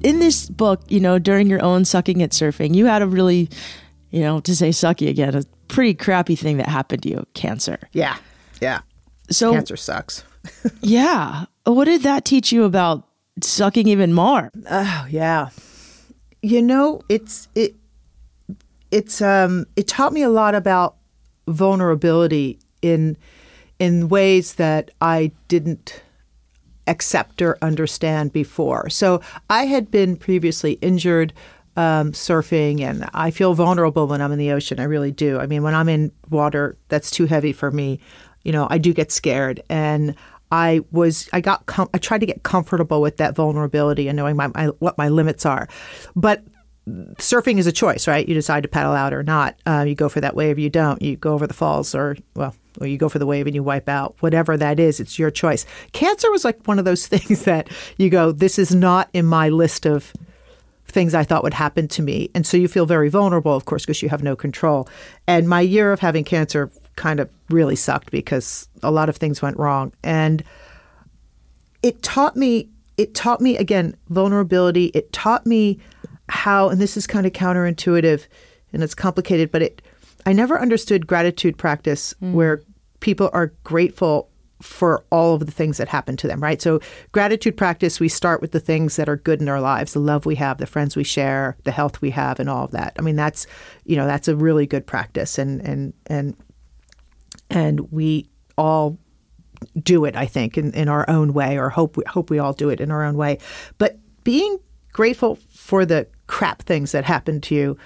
In 0.03 0.21
this 0.21 0.49
book, 0.49 0.83
you 0.89 1.01
know, 1.01 1.19
during 1.19 1.49
your 1.49 1.62
own 1.62 1.85
sucking 1.85 2.23
at 2.23 2.31
surfing, 2.31 2.75
you 2.75 2.87
had 2.87 3.03
a 3.03 3.07
really, 3.07 3.49
you 4.11 4.21
know, 4.21 4.41
to 4.41 4.55
say 4.55 4.69
sucky 4.69 5.09
again, 5.09 5.43
pretty 5.69 5.95
crappy 5.95 6.37
thing 6.37 6.57
that 6.59 6.69
happened 6.69 7.03
to 7.03 7.11
you 7.11 7.27
cancer. 7.35 7.79
Yeah. 7.93 8.17
Yeah. 8.61 8.81
So, 9.31 9.53
Cancer 9.53 9.77
sucks. 9.77 10.25
yeah. 10.81 11.47
What 11.65 11.87
did 11.87 12.03
that 12.03 12.25
teach 12.25 12.53
you 12.53 12.65
about 12.65 13.07
sucking 13.43 13.89
even 13.89 14.13
more? 14.13 14.51
Oh, 14.71 15.07
yeah. 15.11 15.51
You 16.43 16.63
know, 16.63 17.01
it's 17.09 17.49
it 17.55 17.75
it's 18.93 19.21
um 19.21 19.67
it 19.75 19.89
taught 19.89 20.13
me 20.13 20.23
a 20.23 20.29
lot 20.29 20.55
about 20.55 20.97
vulnerability 21.49 22.59
in 22.83 23.17
in 23.79 24.09
ways 24.09 24.55
that 24.55 24.91
I 25.01 25.33
didn't 25.49 26.03
accept 26.87 27.43
or 27.43 27.59
understand 27.63 28.33
before. 28.33 28.89
So 28.89 29.21
I 29.51 29.67
had 29.67 29.91
been 29.91 30.17
previously 30.17 30.75
injured 30.75 31.33
um, 31.77 32.12
surfing, 32.12 32.81
and 32.81 33.09
I 33.15 33.31
feel 33.31 33.55
vulnerable 33.55 34.07
when 34.07 34.21
I'm 34.21 34.33
in 34.33 34.39
the 34.39 34.53
ocean. 34.53 34.81
I 34.81 34.85
really 34.85 35.12
do. 35.12 35.39
I 35.39 35.47
mean, 35.47 35.62
when 35.62 35.75
I'm 35.75 35.89
in 35.89 36.12
water 36.31 36.77
that's 36.89 37.11
too 37.11 37.27
heavy 37.27 37.53
for 37.53 37.71
me, 37.71 38.01
you 38.45 38.53
know, 38.53 38.67
I 38.71 38.79
do 38.79 38.93
get 38.93 39.12
scared, 39.12 39.62
and 39.69 40.15
I 40.51 40.81
was 40.91 41.29
I 41.33 41.41
got 41.41 41.67
com- 41.67 41.91
I 41.93 41.99
tried 41.99 42.21
to 42.21 42.27
get 42.27 42.43
comfortable 42.43 43.01
with 43.01 43.19
that 43.19 43.35
vulnerability 43.35 44.09
and 44.09 44.17
knowing 44.17 44.37
my, 44.37 44.49
my 44.49 44.67
what 44.79 44.97
my 44.97 45.09
limits 45.09 45.45
are, 45.45 45.69
but 46.15 46.43
surfing 47.17 47.59
is 47.59 47.67
a 47.67 47.73
choice, 47.73 48.07
right? 48.07 48.29
You 48.29 48.35
decide 48.35 48.62
to 48.62 48.69
paddle 48.69 48.93
out 48.93 49.12
or 49.12 49.23
not. 49.23 49.59
Uh, 49.67 49.85
you 49.87 49.95
go 49.95 50.09
for 50.09 50.21
that 50.21 50.37
wave, 50.37 50.59
you 50.59 50.71
don't. 50.71 51.03
You 51.03 51.17
go 51.17 51.33
over 51.33 51.47
the 51.47 51.55
falls, 51.55 51.95
or 51.95 52.17
well, 52.35 52.55
or 52.81 52.87
you 52.87 52.97
go 52.97 53.09
for 53.09 53.19
the 53.19 53.27
wave 53.27 53.47
and 53.47 53.55
you 53.55 53.62
wipe 53.62 53.89
out. 53.89 54.15
Whatever 54.21 54.57
that 54.57 54.79
is, 54.79 55.01
it's 55.01 55.19
your 55.19 55.31
choice. 55.31 55.67
Cancer 55.93 56.31
was 56.31 56.45
like 56.45 56.65
one 56.67 56.79
of 56.79 56.85
those 56.85 57.07
things 57.09 57.45
that 57.45 57.69
you 57.99 58.11
go, 58.11 58.33
this 58.33 58.59
is 58.59 58.75
not 58.75 59.09
in 59.12 59.27
my 59.27 59.49
list 59.49 59.87
of 59.87 60.12
things 60.97 61.15
I 61.15 61.25
thought 61.25 61.43
would 61.43 61.55
happen 61.55 61.89
to 61.89 62.03
me, 62.03 62.31
and 62.35 62.47
so 62.47 62.57
you 62.57 62.69
feel 62.69 62.87
very 62.87 63.11
vulnerable, 63.11 63.55
of 63.55 63.67
course, 63.67 63.85
because 63.85 64.01
you 64.01 64.09
have 64.09 64.23
no 64.23 64.35
control. 64.35 64.89
And 65.29 65.47
my 65.47 65.61
year 65.61 65.93
of 65.93 66.01
having 66.01 66.25
cancer 66.25 66.71
kind 66.97 67.21
of 67.21 67.31
really 67.51 67.77
sucked 67.77 68.11
because 68.11 68.67
a 68.83 68.91
lot 68.91 69.11
of 69.11 69.17
things 69.17 69.43
went 69.43 69.59
wrong, 69.59 69.93
and 70.03 70.43
it 71.83 72.03
taught 72.03 72.35
me. 72.35 72.71
It 72.97 73.15
taught 73.15 73.43
me 73.43 73.59
again 73.59 73.95
vulnerability. 74.09 74.87
It 74.95 75.13
taught 75.13 75.45
me 75.45 75.79
how, 76.31 76.71
and 76.71 76.81
this 76.81 76.97
is 76.97 77.07
kind 77.07 77.27
of 77.27 77.33
counterintuitive 77.33 78.27
and 78.73 78.83
it's 78.83 78.95
complicated, 78.95 79.53
but 79.53 79.63
it, 79.63 79.83
I 80.25 80.33
never 80.33 80.59
understood 80.59 81.07
gratitude 81.07 81.59
practice 81.59 82.15
mm. 82.23 82.33
where 82.33 82.63
people 83.01 83.29
are 83.33 83.53
grateful 83.65 84.31
for 84.62 85.05
all 85.11 85.35
of 85.35 85.45
the 85.45 85.53
things 85.53 85.79
that 85.79 85.88
happen 85.88 86.16
to 86.16 86.27
them, 86.27 86.40
right? 86.40 86.62
So, 86.62 86.81
gratitude 87.12 87.57
practice, 87.57 88.01
we 88.01 88.09
start 88.09 88.40
with 88.40 88.53
the 88.53 88.61
things 88.61 88.97
that 88.97 89.09
are 89.09 89.16
good 89.16 89.40
in 89.42 89.49
our 89.49 89.61
lives, 89.61 89.92
the 89.92 89.99
love 89.99 90.27
we 90.27 90.35
have, 90.37 90.59
the 90.59 90.66
friends 90.66 90.97
we 90.97 91.05
share, 91.05 91.57
the 91.64 91.73
health 91.73 92.01
we 92.01 92.11
have, 92.11 92.40
and 92.40 92.49
all 92.49 92.64
of 92.64 92.71
that. 92.71 92.95
I 92.99 93.03
mean, 93.03 93.16
that's, 93.16 93.47
you 93.85 93.97
know, 93.97 94.07
that's 94.07 94.29
a 94.29 94.37
really 94.37 94.66
good 94.66 94.87
practice. 94.87 95.38
And, 95.38 95.61
and, 95.61 95.92
and, 96.07 96.37
and 97.51 97.92
we 97.92 98.29
all 98.57 98.99
do 99.83 100.05
it, 100.05 100.16
I 100.16 100.27
think, 100.27 100.57
in, 100.57 100.73
in 100.73 100.88
our 100.88 101.09
own 101.09 101.33
way, 101.33 101.59
or 101.59 101.69
hope 101.69 101.97
we, 101.97 102.05
hope 102.07 102.31
we 102.31 102.38
all 102.38 102.53
do 102.53 102.71
it 102.71 102.81
in 102.81 102.90
our 102.90 103.05
own 103.05 103.16
way. 103.16 103.38
But 103.79 103.99
being 104.25 104.59
grateful 104.92 105.38
for 105.51 105.85
the 105.85 106.07
crap 106.27 106.62
things 106.62 106.92
that 106.92 107.05
happen 107.05 107.40
to 107.42 107.55
you 107.55 107.79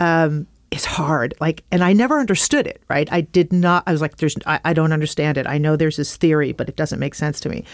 um, 0.00 0.46
is 0.72 0.84
hard. 0.84 1.34
Like, 1.40 1.62
and 1.70 1.84
I 1.84 1.92
never 1.92 2.18
understood 2.18 2.66
it. 2.66 2.82
Right? 2.88 3.10
I 3.12 3.20
did 3.20 3.52
not. 3.52 3.84
I 3.86 3.92
was 3.92 4.00
like, 4.00 4.16
"There's, 4.16 4.36
I, 4.46 4.60
I 4.64 4.72
don't 4.72 4.92
understand 4.92 5.38
it. 5.38 5.46
I 5.46 5.58
know 5.58 5.76
there's 5.76 5.96
this 5.96 6.16
theory, 6.16 6.52
but 6.52 6.68
it 6.68 6.76
doesn't 6.76 6.98
make 6.98 7.14
sense 7.14 7.38
to 7.40 7.48
me." 7.48 7.64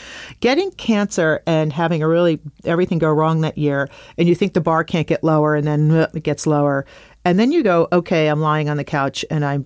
Getting 0.40 0.70
cancer 0.72 1.42
and 1.46 1.72
having 1.72 2.02
a 2.02 2.08
really 2.08 2.40
everything 2.64 2.98
go 2.98 3.10
wrong 3.10 3.40
that 3.42 3.56
year, 3.56 3.88
and 4.18 4.28
you 4.28 4.34
think 4.34 4.52
the 4.52 4.60
bar 4.60 4.84
can't 4.84 5.06
get 5.06 5.24
lower, 5.24 5.54
and 5.54 5.66
then 5.66 5.90
uh, 5.90 6.10
it 6.12 6.22
gets 6.24 6.46
lower, 6.46 6.84
and 7.24 7.38
then 7.38 7.52
you 7.52 7.62
go, 7.62 7.88
"Okay, 7.92 8.26
I'm 8.26 8.40
lying 8.40 8.68
on 8.68 8.76
the 8.76 8.84
couch, 8.84 9.24
and 9.30 9.44
I 9.44 9.60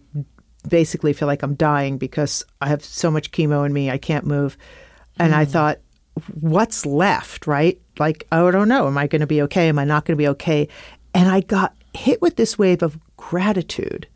basically 0.69 1.13
feel 1.13 1.27
like 1.27 1.43
I'm 1.43 1.55
dying 1.55 1.99
because 1.99 2.45
I 2.61 2.69
have 2.69 2.85
so 2.85 3.11
much 3.11 3.33
chemo 3.33 3.67
in 3.67 3.73
me, 3.73 3.91
I 3.91 3.99
can't 3.99 4.27
move." 4.27 4.57
And 5.19 5.35
I 5.35 5.45
thought, 5.45 5.79
what's 6.41 6.87
left, 6.87 7.47
right? 7.47 7.81
Like, 7.99 8.27
I 8.33 8.51
don't 8.51 8.69
know. 8.69 8.87
Am 8.87 8.99
I 8.99 9.07
going 9.07 9.21
to 9.21 9.27
be 9.27 9.43
okay? 9.43 9.69
Am 9.69 9.79
I 9.79 9.85
not 9.85 10.05
going 10.05 10.17
to 10.17 10.23
be 10.23 10.29
okay? 10.29 10.69
And 11.15 11.29
I 11.29 11.41
got 11.41 11.75
hit 11.95 12.23
with 12.23 12.37
this 12.37 12.59
wave 12.59 12.83
of 12.83 12.99
gratitude. 13.31 14.07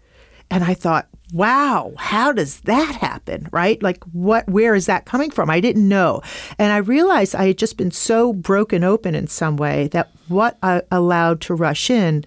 And 0.51 0.63
I 0.63 0.75
thought, 0.75 1.09
wow, 1.33 1.93
how 1.97 2.33
does 2.33 2.61
that 2.63 2.97
happen? 2.97 3.49
Right? 3.53 3.83
Like, 3.83 4.03
what, 4.05 4.49
where 4.49 4.75
is 4.75 4.87
that 4.87 5.07
coming 5.07 5.31
from? 5.31 5.51
I 5.51 5.61
didn't 5.61 5.89
know. 5.89 6.23
And 6.59 6.73
I 6.73 6.79
realized 6.79 7.35
I 7.35 7.49
had 7.49 7.59
just 7.59 7.77
been 7.77 7.91
so 7.91 8.33
broken 8.33 8.85
open 8.85 9.15
in 9.15 9.27
some 9.27 9.57
way 9.57 9.89
that 9.89 10.11
what 10.29 10.59
I 10.63 10.83
allowed 10.91 11.41
to 11.43 11.55
rush 11.55 11.91
in 11.91 12.25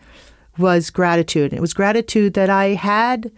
was 0.58 0.90
gratitude. 0.90 1.54
It 1.54 1.62
was 1.62 1.74
gratitude 1.74 2.34
that 2.34 2.50
I 2.50 2.70
had 2.70 3.32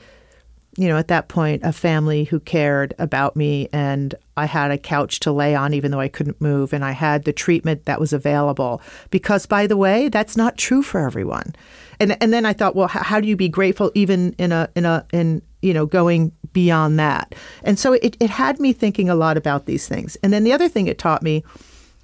you 0.77 0.87
know, 0.87 0.97
at 0.97 1.09
that 1.09 1.27
point, 1.27 1.63
a 1.65 1.73
family 1.73 2.23
who 2.23 2.39
cared 2.39 2.93
about 2.97 3.35
me, 3.35 3.67
and 3.73 4.15
I 4.37 4.45
had 4.45 4.71
a 4.71 4.77
couch 4.77 5.19
to 5.21 5.31
lay 5.31 5.53
on, 5.53 5.73
even 5.73 5.91
though 5.91 5.99
I 5.99 6.07
couldn't 6.07 6.39
move, 6.39 6.71
and 6.71 6.85
I 6.85 6.91
had 6.91 7.25
the 7.25 7.33
treatment 7.33 7.85
that 7.85 7.99
was 7.99 8.13
available. 8.13 8.81
Because, 9.09 9.45
by 9.45 9.67
the 9.67 9.75
way, 9.75 10.07
that's 10.07 10.37
not 10.37 10.57
true 10.57 10.81
for 10.81 11.05
everyone. 11.05 11.53
And 12.01 12.17
and 12.21 12.33
then 12.33 12.45
I 12.45 12.53
thought, 12.53 12.75
well, 12.75 12.87
how, 12.87 13.03
how 13.03 13.19
do 13.21 13.27
you 13.27 13.35
be 13.37 13.47
grateful 13.47 13.91
even 13.93 14.33
in 14.33 14.51
a 14.51 14.67
in 14.75 14.85
a 14.85 15.05
in 15.13 15.41
you 15.61 15.73
know 15.73 15.85
going 15.85 16.31
beyond 16.51 16.99
that? 16.99 17.35
And 17.63 17.77
so 17.77 17.93
it 17.93 18.17
it 18.19 18.29
had 18.31 18.59
me 18.59 18.73
thinking 18.73 19.09
a 19.09 19.15
lot 19.15 19.37
about 19.37 19.67
these 19.67 19.87
things. 19.87 20.17
And 20.23 20.33
then 20.33 20.43
the 20.43 20.51
other 20.51 20.67
thing 20.67 20.87
it 20.87 20.97
taught 20.97 21.21
me 21.21 21.43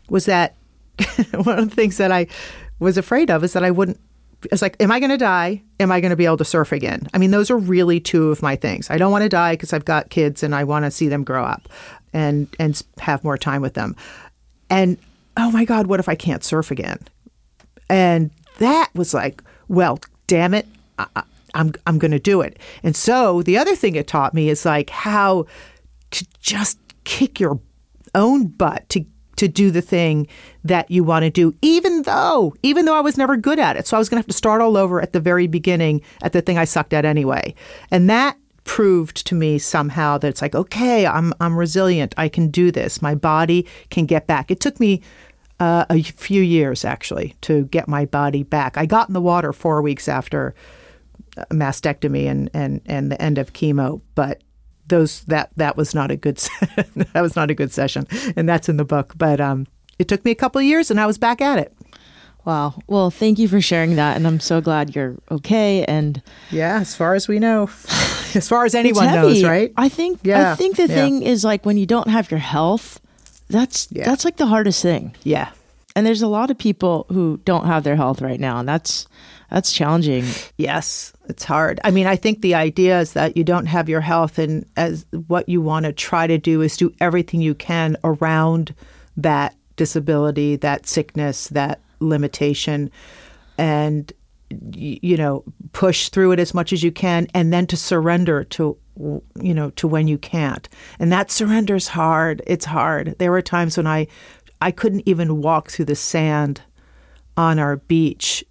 was 0.10 0.26
that 0.26 0.56
one 1.44 1.58
of 1.60 1.70
the 1.70 1.76
things 1.76 1.98
that 1.98 2.12
I 2.12 2.28
was 2.80 2.98
afraid 2.98 3.32
of 3.32 3.44
is 3.44 3.54
that 3.54 3.64
I 3.64 3.72
wouldn't 3.72 4.00
it's 4.52 4.62
like, 4.62 4.78
am 4.80 4.92
I 4.92 5.00
going 5.00 5.10
to 5.10 5.18
die? 5.18 5.64
Am 5.80 5.92
I 5.92 6.00
going 6.00 6.12
to 6.12 6.16
be 6.16 6.26
able 6.26 6.38
to 6.38 6.46
surf 6.46 6.72
again? 6.72 7.08
I 7.12 7.18
mean, 7.18 7.32
those 7.32 7.50
are 7.50 7.58
really 7.58 8.00
two 8.00 8.30
of 8.30 8.44
my 8.44 8.56
things. 8.56 8.90
I 8.92 9.00
don't 9.00 9.12
want 9.12 9.24
to 9.24 9.30
die 9.30 9.54
because 9.54 9.74
I've 9.74 9.86
got 9.86 10.12
kids 10.12 10.44
and 10.44 10.54
I 10.54 10.64
want 10.64 10.86
to 10.86 10.92
see 10.92 11.08
them 11.08 11.24
grow 11.24 11.44
up 11.44 11.68
and 12.14 12.48
and 12.60 12.80
have 13.00 13.24
more 13.24 13.38
time 13.38 13.64
with 13.64 13.74
them. 13.74 13.96
And 14.70 14.98
oh 15.38 15.50
my 15.52 15.66
God, 15.66 15.88
what 15.88 16.00
if 16.00 16.08
I 16.08 16.16
can't 16.16 16.44
surf 16.44 16.70
again? 16.70 17.00
And 17.90 18.30
that 18.60 18.90
was 18.94 19.14
like, 19.14 19.42
well, 19.68 20.00
damn 20.28 20.54
it, 20.54 20.68
I, 20.98 21.24
I'm 21.54 21.74
I'm 21.86 21.98
going 21.98 22.12
to 22.12 22.20
do 22.20 22.42
it. 22.42 22.60
And 22.84 22.96
so 22.96 23.42
the 23.42 23.58
other 23.58 23.76
thing 23.76 23.96
it 23.96 24.08
taught 24.08 24.34
me 24.34 24.50
is 24.50 24.66
like 24.66 24.90
how 24.90 25.46
to 26.12 26.26
just 26.40 26.80
kick 27.04 27.40
your 27.40 27.60
own 28.16 28.48
butt 28.48 28.88
to 28.90 29.06
to 29.38 29.48
do 29.48 29.72
the 29.72 29.82
thing 29.82 30.28
that 30.64 30.92
you 30.92 31.04
want 31.04 31.24
to 31.24 31.30
do, 31.30 31.56
even 31.62 32.02
though, 32.02 32.54
even 32.64 32.86
though 32.86 32.96
I 32.96 33.02
was 33.02 33.18
never 33.18 33.38
good 33.38 33.60
at 33.60 33.78
it. 33.78 33.88
So 33.88 33.96
I 33.96 34.00
was 34.00 34.10
going 34.10 34.18
to 34.18 34.22
have 34.22 34.28
to 34.28 34.34
start 34.34 34.62
all 34.62 34.76
over 34.76 35.02
at 35.02 35.14
the 35.14 35.20
very 35.20 35.48
beginning 35.48 36.02
at 36.22 36.34
the 36.34 36.42
thing 36.42 36.58
I 36.58 36.66
sucked 36.66 36.94
at 36.94 37.06
anyway. 37.06 37.54
And 37.92 38.10
that 38.10 38.36
proved 38.64 39.26
to 39.28 39.36
me 39.36 39.60
somehow 39.60 40.18
that 40.18 40.28
it's 40.28 40.42
like, 40.42 40.56
okay, 40.56 41.06
I'm, 41.06 41.34
I'm 41.40 41.58
resilient. 41.58 42.14
I 42.18 42.28
can 42.30 42.50
do 42.50 42.72
this. 42.72 43.02
My 43.02 43.16
body 43.16 43.66
can 43.90 44.06
get 44.06 44.28
back. 44.28 44.52
It 44.52 44.60
took 44.60 44.80
me 44.80 45.02
uh, 45.60 45.86
a 45.90 46.02
few 46.04 46.42
years 46.42 46.86
actually 46.86 47.36
to 47.42 47.66
get 47.66 47.88
my 47.88 48.06
body 48.06 48.44
back. 48.44 48.78
I 48.78 48.86
got 48.86 49.08
in 49.08 49.14
the 49.14 49.22
water 49.22 49.54
four 49.54 49.82
weeks 49.82 50.08
after 50.08 50.54
mastectomy 51.52 52.28
and, 52.28 52.50
and, 52.54 52.82
and 52.86 53.12
the 53.12 53.22
end 53.22 53.38
of 53.38 53.54
chemo, 53.54 54.02
but 54.16 54.42
those 54.88 55.24
that 55.26 55.52
that 55.58 55.76
was 55.76 55.94
not 55.94 56.12
a 56.12 56.16
good 56.16 56.38
that 56.96 57.22
was 57.22 57.36
not 57.36 57.52
a 57.52 57.54
good 57.54 57.72
session, 57.72 58.08
and 58.36 58.48
that's 58.48 58.70
in 58.70 58.78
the 58.78 58.86
book. 58.86 59.14
But 59.18 59.42
um, 59.42 59.68
it 60.00 60.08
took 60.08 60.24
me 60.24 60.32
a 60.32 60.36
couple 60.36 60.60
of 60.60 60.66
years, 60.66 60.90
and 60.90 61.00
I 61.00 61.06
was 61.06 61.18
back 61.18 61.42
at 61.42 61.60
it. 61.60 61.74
Wow. 62.46 62.80
Well, 62.88 63.12
thank 63.12 63.40
you 63.40 63.50
for 63.50 63.60
sharing 63.60 63.98
that, 63.98 64.16
and 64.16 64.26
I'm 64.26 64.40
so 64.40 64.62
glad 64.62 64.96
you're 64.96 65.18
okay. 65.30 65.84
And 65.86 66.22
yeah, 66.50 66.80
as 66.80 66.96
far 66.96 67.14
as 67.14 67.28
we 67.28 67.40
know, 67.40 67.64
as 68.36 68.48
far 68.48 68.64
as 68.64 68.74
anyone 68.74 69.08
knows, 69.08 69.44
right? 69.44 69.74
I 69.76 69.90
think. 69.90 70.22
Yeah. 70.24 70.54
I 70.54 70.56
think 70.56 70.78
the 70.78 70.88
yeah. 70.88 70.96
thing 70.96 71.22
is 71.24 71.44
like 71.44 71.66
when 71.66 71.78
you 71.78 71.86
don't 71.86 72.08
have 72.08 72.32
your 72.32 72.40
health, 72.40 73.02
that's 73.50 73.88
yeah. 73.92 74.06
that's 74.06 74.26
like 74.26 74.38
the 74.38 74.46
hardest 74.46 74.82
thing. 74.82 75.16
Yeah. 75.24 75.52
And 75.96 76.06
there's 76.06 76.22
a 76.22 76.28
lot 76.28 76.52
of 76.52 76.58
people 76.58 77.08
who 77.10 77.40
don't 77.44 77.66
have 77.66 77.84
their 77.84 77.96
health 77.96 78.22
right 78.22 78.40
now, 78.40 78.60
and 78.60 78.70
that's 78.70 79.08
that's 79.50 79.72
challenging. 79.72 80.26
Yes, 80.58 81.14
it's 81.28 81.44
hard. 81.44 81.80
I 81.84 81.92
mean, 81.92 82.06
I 82.06 82.16
think 82.16 82.42
the 82.42 82.56
idea 82.56 83.00
is 83.00 83.14
that 83.14 83.38
you 83.38 83.44
don't 83.44 83.66
have 83.66 83.90
your 83.90 84.02
health, 84.02 84.38
and 84.38 84.66
as 84.76 85.06
what 85.28 85.50
you 85.50 85.62
want 85.62 85.86
to 85.86 85.94
try 85.94 86.28
to 86.28 86.38
do 86.38 86.62
is 86.62 86.78
do 86.78 86.94
everything 87.00 87.42
you 87.42 87.56
can 87.56 87.98
around 88.04 88.76
that 89.16 89.56
disability, 89.76 90.56
that 90.58 90.88
sickness, 90.88 91.48
that 91.48 91.80
limitation, 92.00 92.92
and 93.58 94.14
you 94.74 95.18
know 95.18 95.44
push 95.72 96.10
through 96.10 96.32
it 96.32 96.40
as 96.40 96.54
much 96.54 96.74
as 96.74 96.84
you 96.84 96.92
can, 96.92 97.28
and 97.34 97.52
then 97.52 97.66
to 97.68 97.78
surrender 97.78 98.44
to 98.44 98.78
you 99.00 99.54
know 99.54 99.70
to 99.72 99.88
when 99.88 100.08
you 100.08 100.18
can't. 100.18 100.68
And 101.00 101.12
that 101.12 101.32
surrender 101.32 101.76
is 101.76 101.90
hard. 101.90 102.42
It's 102.48 102.66
hard. 102.66 103.16
There 103.20 103.32
were 103.32 103.42
times 103.42 103.78
when 103.78 103.88
I 103.88 104.08
I 104.62 104.72
couldn't 104.72 105.04
even 105.06 105.42
walk 105.42 105.70
through 105.70 105.86
the 105.86 105.96
sand 105.96 106.62
on 107.36 107.60
our 107.60 107.78
beach 107.78 108.44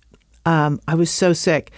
um, 0.46 0.80
I 0.86 0.94
was 0.94 1.10
so 1.10 1.32
sick. 1.34 1.72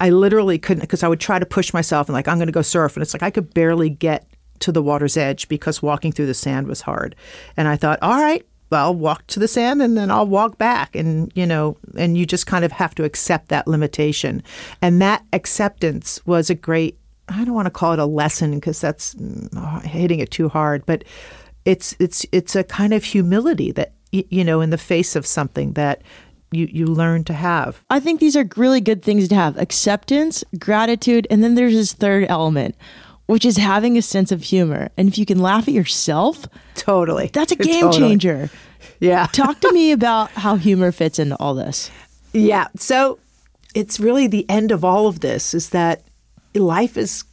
I 0.00 0.10
literally 0.10 0.58
couldn't 0.58 0.82
because 0.82 1.02
I 1.02 1.08
would 1.08 1.20
try 1.20 1.38
to 1.38 1.46
push 1.46 1.72
myself 1.72 2.08
and 2.08 2.14
like 2.14 2.28
I'm 2.28 2.36
going 2.36 2.48
to 2.48 2.52
go 2.52 2.62
surf, 2.62 2.96
and 2.96 3.02
it's 3.02 3.14
like 3.14 3.22
I 3.22 3.30
could 3.30 3.54
barely 3.54 3.88
get 3.88 4.26
to 4.58 4.72
the 4.72 4.82
water's 4.82 5.16
edge 5.16 5.48
because 5.48 5.80
walking 5.80 6.12
through 6.12 6.26
the 6.26 6.34
sand 6.34 6.66
was 6.66 6.82
hard. 6.82 7.16
And 7.56 7.66
I 7.66 7.76
thought, 7.76 7.98
all 8.02 8.20
right, 8.20 8.44
well, 8.68 8.86
I'll 8.86 8.94
walk 8.94 9.26
to 9.28 9.40
the 9.40 9.48
sand 9.48 9.80
and 9.80 9.96
then 9.96 10.10
I'll 10.10 10.26
walk 10.26 10.58
back. 10.58 10.94
And, 10.94 11.32
you 11.34 11.46
know, 11.46 11.78
and 11.96 12.18
you 12.18 12.26
just 12.26 12.46
kind 12.46 12.62
of 12.62 12.72
have 12.72 12.94
to 12.96 13.04
accept 13.04 13.48
that 13.48 13.66
limitation. 13.66 14.42
And 14.82 15.00
that 15.00 15.24
acceptance 15.32 16.24
was 16.26 16.50
a 16.50 16.54
great, 16.54 16.98
I 17.30 17.44
don't 17.44 17.54
want 17.54 17.66
to 17.66 17.70
call 17.70 17.92
it 17.92 17.98
a 17.98 18.06
lesson 18.06 18.54
because 18.54 18.80
that's 18.80 19.14
oh, 19.56 19.80
hitting 19.84 20.20
it 20.20 20.30
too 20.30 20.48
hard, 20.48 20.84
but 20.86 21.04
it's, 21.64 21.94
it's, 21.98 22.26
it's 22.32 22.56
a 22.56 22.64
kind 22.64 22.92
of 22.92 23.04
humility 23.04 23.70
that, 23.72 23.92
you 24.10 24.44
know, 24.44 24.60
in 24.60 24.70
the 24.70 24.78
face 24.78 25.14
of 25.14 25.24
something 25.26 25.74
that 25.74 26.02
you, 26.52 26.68
you 26.70 26.86
learn 26.86 27.24
to 27.24 27.32
have. 27.32 27.84
I 27.90 28.00
think 28.00 28.20
these 28.20 28.36
are 28.36 28.48
really 28.56 28.80
good 28.80 29.02
things 29.02 29.28
to 29.28 29.34
have 29.34 29.56
acceptance, 29.58 30.42
gratitude, 30.58 31.26
and 31.30 31.44
then 31.44 31.54
there's 31.54 31.74
this 31.74 31.92
third 31.92 32.26
element, 32.28 32.74
which 33.26 33.44
is 33.44 33.56
having 33.56 33.96
a 33.96 34.02
sense 34.02 34.32
of 34.32 34.42
humor. 34.42 34.90
And 34.96 35.08
if 35.08 35.16
you 35.18 35.26
can 35.26 35.38
laugh 35.38 35.68
at 35.68 35.74
yourself, 35.74 36.46
totally. 36.74 37.30
That's 37.32 37.52
a 37.52 37.56
game 37.56 37.82
totally. 37.82 38.08
changer. 38.08 38.50
Yeah. 38.98 39.26
Talk 39.32 39.60
to 39.60 39.72
me 39.72 39.92
about 39.92 40.30
how 40.32 40.56
humor 40.56 40.90
fits 40.92 41.18
into 41.18 41.36
all 41.36 41.54
this. 41.54 41.90
Yeah. 42.32 42.66
So 42.76 43.18
it's 43.74 44.00
really 44.00 44.26
the 44.26 44.48
end 44.48 44.72
of 44.72 44.84
all 44.84 45.06
of 45.06 45.20
this 45.20 45.54
is 45.54 45.70
that 45.70 46.02
life 46.54 46.96
is 46.96 47.24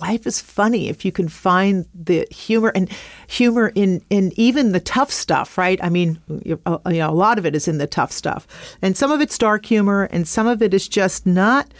life 0.00 0.26
is 0.26 0.40
funny 0.40 0.88
if 0.88 1.04
you 1.04 1.12
can 1.12 1.28
find 1.28 1.86
the 1.94 2.26
humor 2.30 2.72
and 2.74 2.90
humor 3.28 3.72
in 3.74 4.02
in 4.10 4.32
even 4.36 4.72
the 4.72 4.80
tough 4.80 5.10
stuff, 5.10 5.58
right? 5.58 5.82
I 5.82 5.88
mean, 5.88 6.20
uh, 6.66 6.78
you 6.86 6.98
know, 6.98 7.10
a 7.10 7.12
lot 7.12 7.38
of 7.38 7.46
it 7.46 7.54
is 7.54 7.68
in 7.68 7.78
the 7.78 7.86
tough 7.86 8.12
stuff, 8.12 8.46
and 8.82 8.96
some 8.96 9.10
of 9.10 9.20
it's 9.20 9.36
dark 9.38 9.66
humor, 9.66 10.04
and 10.04 10.26
some 10.26 10.46
of 10.46 10.62
it 10.62 10.74
is 10.74 10.88
just 10.88 11.26
not 11.26 11.72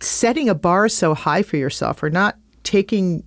setting 0.00 0.48
a 0.48 0.54
bar 0.54 0.88
so 0.88 1.14
high 1.14 1.42
for 1.42 1.56
yourself, 1.56 2.02
or 2.02 2.10
not 2.10 2.36
taking. 2.62 3.24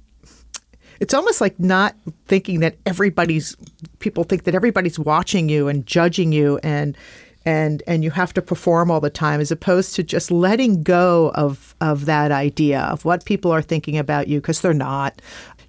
It's 0.99 1.13
almost 1.13 1.41
like 1.41 1.59
not 1.59 1.95
thinking 2.27 2.61
that 2.61 2.77
everybody's 2.85 3.57
people 3.99 4.23
think 4.23 4.43
that 4.43 4.55
everybody's 4.55 4.97
watching 4.97 5.49
you 5.49 5.67
and 5.67 5.85
judging 5.85 6.31
you 6.31 6.59
and 6.63 6.97
and 7.45 7.83
and 7.87 8.03
you 8.03 8.11
have 8.11 8.33
to 8.33 8.41
perform 8.41 8.89
all 8.89 9.01
the 9.01 9.09
time 9.09 9.39
as 9.39 9.51
opposed 9.51 9.95
to 9.95 10.03
just 10.03 10.31
letting 10.31 10.83
go 10.83 11.31
of 11.35 11.75
of 11.81 12.05
that 12.05 12.31
idea 12.31 12.81
of 12.81 13.05
what 13.05 13.25
people 13.25 13.51
are 13.51 13.61
thinking 13.61 13.97
about 13.97 14.27
you 14.27 14.39
because 14.39 14.61
they're 14.61 14.73
not 14.73 15.21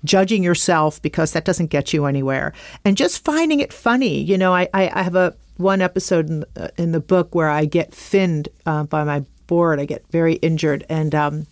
judging 0.05 0.43
yourself 0.43 1.01
because 1.01 1.33
that 1.33 1.45
doesn't 1.45 1.69
get 1.69 1.93
you 1.93 2.05
anywhere 2.05 2.53
and 2.85 2.97
just 2.97 3.25
finding 3.25 3.61
it 3.61 3.73
funny. 3.73 4.21
You 4.21 4.39
know 4.39 4.55
i 4.55 4.69
i, 4.75 4.91
I 4.95 5.03
have 5.03 5.17
a 5.17 5.35
one 5.57 5.81
episode 5.81 6.29
in, 6.29 6.45
uh, 6.57 6.69
in 6.77 6.93
the 6.93 7.01
book 7.01 7.35
where 7.35 7.49
i 7.49 7.65
get 7.65 7.95
finned 7.95 8.49
uh, 8.67 8.83
by 8.85 9.05
my 9.05 9.25
board. 9.47 9.81
I 9.81 9.85
get 9.85 10.05
very 10.11 10.35
injured 10.35 10.85
and 10.89 11.15
um, 11.15 11.47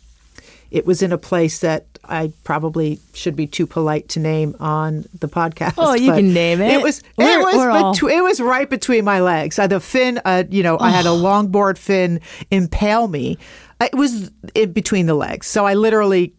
it 0.70 0.86
was 0.86 1.02
in 1.02 1.12
a 1.12 1.18
place 1.18 1.58
that 1.60 1.91
I 2.04 2.32
probably 2.44 3.00
should 3.14 3.36
be 3.36 3.46
too 3.46 3.66
polite 3.66 4.08
to 4.10 4.20
name 4.20 4.56
on 4.58 5.04
the 5.20 5.28
podcast. 5.28 5.74
Oh, 5.78 5.94
you 5.94 6.12
can 6.12 6.34
name 6.34 6.60
it. 6.60 6.72
It 6.72 6.82
was 6.82 7.02
we're, 7.16 7.40
it 7.40 7.42
was 7.42 7.54
betu- 7.54 8.10
it 8.10 8.22
was 8.22 8.40
right 8.40 8.68
between 8.68 9.04
my 9.04 9.20
legs. 9.20 9.58
Uh, 9.58 9.66
the 9.66 9.80
fin, 9.80 10.20
uh, 10.24 10.44
you 10.50 10.62
know, 10.62 10.76
oh. 10.76 10.84
I 10.84 10.90
had 10.90 11.06
a 11.06 11.10
longboard 11.10 11.78
fin 11.78 12.20
impale 12.50 13.08
me. 13.08 13.38
It 13.80 13.94
was 13.94 14.30
in 14.54 14.72
between 14.72 15.06
the 15.06 15.14
legs, 15.14 15.46
so 15.46 15.66
I 15.66 15.74
literally 15.74 16.34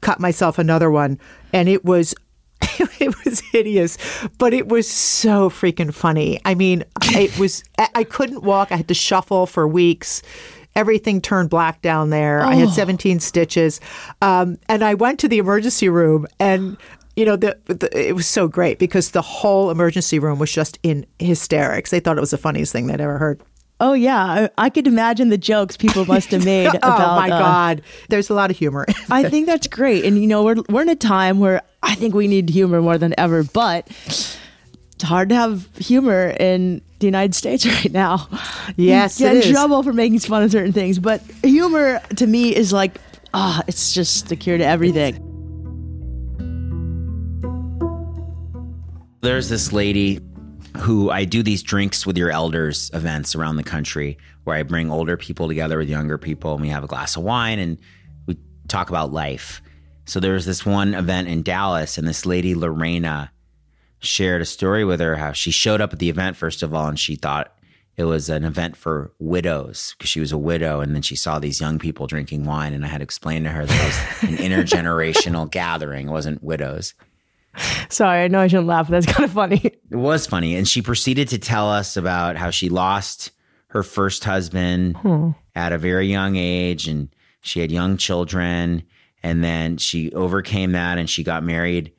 cut 0.00 0.20
myself 0.20 0.58
another 0.58 0.90
one, 0.90 1.18
and 1.52 1.68
it 1.68 1.84
was 1.84 2.14
it 3.00 3.24
was 3.24 3.40
hideous, 3.40 3.98
but 4.38 4.54
it 4.54 4.68
was 4.68 4.88
so 4.88 5.50
freaking 5.50 5.92
funny. 5.92 6.40
I 6.44 6.54
mean, 6.54 6.84
it 7.02 7.38
was, 7.38 7.64
I 7.78 8.04
couldn't 8.04 8.42
walk. 8.42 8.72
I 8.72 8.76
had 8.76 8.88
to 8.88 8.94
shuffle 8.94 9.46
for 9.46 9.66
weeks. 9.66 10.22
Everything 10.76 11.20
turned 11.20 11.50
black 11.50 11.82
down 11.82 12.10
there. 12.10 12.42
Oh. 12.42 12.48
I 12.48 12.54
had 12.56 12.70
17 12.70 13.20
stitches. 13.20 13.80
Um, 14.22 14.58
and 14.68 14.82
I 14.82 14.94
went 14.94 15.20
to 15.20 15.28
the 15.28 15.38
emergency 15.38 15.88
room 15.88 16.26
and 16.38 16.76
you 17.16 17.24
know, 17.24 17.36
the, 17.36 17.56
the, 17.66 18.08
it 18.08 18.14
was 18.14 18.26
so 18.26 18.48
great 18.48 18.78
because 18.80 19.12
the 19.12 19.22
whole 19.22 19.70
emergency 19.70 20.18
room 20.18 20.38
was 20.40 20.50
just 20.50 20.80
in 20.82 21.06
hysterics. 21.20 21.90
They 21.90 22.00
thought 22.00 22.16
it 22.16 22.20
was 22.20 22.32
the 22.32 22.38
funniest 22.38 22.72
thing 22.72 22.88
they'd 22.88 23.00
ever 23.00 23.18
heard. 23.18 23.40
Oh 23.80 23.92
yeah, 23.92 24.24
I, 24.24 24.50
I 24.56 24.70
could 24.70 24.86
imagine 24.86 25.28
the 25.28 25.38
jokes 25.38 25.76
people 25.76 26.04
must 26.06 26.30
have 26.30 26.44
made. 26.44 26.68
oh 26.74 26.76
about, 26.76 27.16
my 27.16 27.26
uh, 27.26 27.38
god, 27.38 27.82
there's 28.08 28.30
a 28.30 28.34
lot 28.34 28.50
of 28.50 28.56
humor. 28.56 28.86
I 29.10 29.24
think 29.28 29.46
that's 29.46 29.66
great, 29.66 30.04
and 30.04 30.20
you 30.20 30.26
know 30.28 30.44
we're 30.44 30.62
we're 30.68 30.82
in 30.82 30.88
a 30.88 30.96
time 30.96 31.40
where 31.40 31.60
I 31.82 31.94
think 31.96 32.14
we 32.14 32.28
need 32.28 32.48
humor 32.48 32.80
more 32.80 32.98
than 32.98 33.14
ever, 33.18 33.42
but 33.42 33.88
it's 34.06 35.02
hard 35.02 35.28
to 35.30 35.34
have 35.34 35.68
humor 35.76 36.34
in 36.38 36.82
the 37.04 37.06
United 37.06 37.34
States 37.34 37.66
right 37.84 37.92
now. 37.92 38.28
Yes, 38.76 39.20
you 39.20 39.26
get 39.26 39.44
in 39.46 39.52
trouble 39.52 39.82
for 39.82 39.92
making 39.92 40.20
fun 40.20 40.42
of 40.42 40.50
certain 40.50 40.72
things, 40.72 40.98
but 40.98 41.20
humor 41.42 42.00
to 42.16 42.26
me 42.26 42.54
is 42.54 42.72
like 42.72 42.98
ah, 43.34 43.58
oh, 43.58 43.64
it's 43.66 43.92
just 43.92 44.28
the 44.28 44.36
cure 44.36 44.56
to 44.56 44.64
everything. 44.64 45.20
There's 49.20 49.48
this 49.48 49.72
lady 49.72 50.20
who 50.78 51.10
I 51.10 51.24
do 51.24 51.42
these 51.42 51.62
drinks 51.62 52.06
with 52.06 52.16
your 52.18 52.30
elders 52.30 52.90
events 52.94 53.34
around 53.34 53.56
the 53.56 53.62
country 53.62 54.18
where 54.44 54.56
I 54.56 54.62
bring 54.62 54.90
older 54.90 55.16
people 55.16 55.48
together 55.48 55.78
with 55.78 55.88
younger 55.88 56.18
people 56.18 56.52
and 56.52 56.62
we 56.62 56.68
have 56.68 56.84
a 56.84 56.86
glass 56.86 57.16
of 57.16 57.22
wine 57.22 57.58
and 57.58 57.78
we 58.26 58.36
talk 58.68 58.90
about 58.90 59.12
life. 59.12 59.62
So 60.06 60.20
there 60.20 60.34
was 60.34 60.44
this 60.46 60.66
one 60.66 60.94
event 60.94 61.28
in 61.28 61.42
Dallas 61.42 61.96
and 61.96 62.06
this 62.06 62.26
lady 62.26 62.54
Lorena 62.54 63.32
shared 64.04 64.42
a 64.42 64.44
story 64.44 64.84
with 64.84 65.00
her 65.00 65.16
how 65.16 65.32
she 65.32 65.50
showed 65.50 65.80
up 65.80 65.92
at 65.92 65.98
the 65.98 66.10
event 66.10 66.36
first 66.36 66.62
of 66.62 66.74
all 66.74 66.86
and 66.86 66.98
she 66.98 67.16
thought 67.16 67.54
it 67.96 68.04
was 68.04 68.28
an 68.28 68.44
event 68.44 68.76
for 68.76 69.12
widows 69.18 69.94
because 69.96 70.10
she 70.10 70.20
was 70.20 70.32
a 70.32 70.38
widow 70.38 70.80
and 70.80 70.94
then 70.94 71.02
she 71.02 71.14
saw 71.14 71.38
these 71.38 71.60
young 71.60 71.78
people 71.78 72.06
drinking 72.06 72.44
wine 72.44 72.72
and 72.72 72.84
I 72.84 72.88
had 72.88 72.98
to 72.98 73.04
explain 73.04 73.44
to 73.44 73.50
her 73.50 73.64
that 73.64 74.20
it 74.22 74.30
was 74.30 74.30
an 74.30 74.36
intergenerational 74.38 75.50
gathering, 75.50 76.08
it 76.08 76.12
wasn't 76.12 76.42
widows. 76.42 76.94
Sorry, 77.88 78.24
I 78.24 78.28
know 78.28 78.40
I 78.40 78.48
shouldn't 78.48 78.66
laugh, 78.66 78.88
but 78.88 79.00
that's 79.00 79.12
kind 79.12 79.24
of 79.24 79.32
funny. 79.32 79.60
It 79.64 79.96
was 79.96 80.26
funny. 80.26 80.56
And 80.56 80.66
she 80.66 80.82
proceeded 80.82 81.28
to 81.28 81.38
tell 81.38 81.70
us 81.70 81.96
about 81.96 82.36
how 82.36 82.50
she 82.50 82.68
lost 82.68 83.30
her 83.68 83.82
first 83.82 84.24
husband 84.24 84.96
hmm. 84.96 85.30
at 85.54 85.72
a 85.72 85.78
very 85.78 86.06
young 86.06 86.36
age 86.36 86.88
and 86.88 87.08
she 87.42 87.60
had 87.60 87.70
young 87.70 87.96
children. 87.96 88.82
And 89.22 89.44
then 89.44 89.76
she 89.76 90.12
overcame 90.12 90.72
that 90.72 90.98
and 90.98 91.08
she 91.08 91.22
got 91.22 91.44
married 91.44 91.92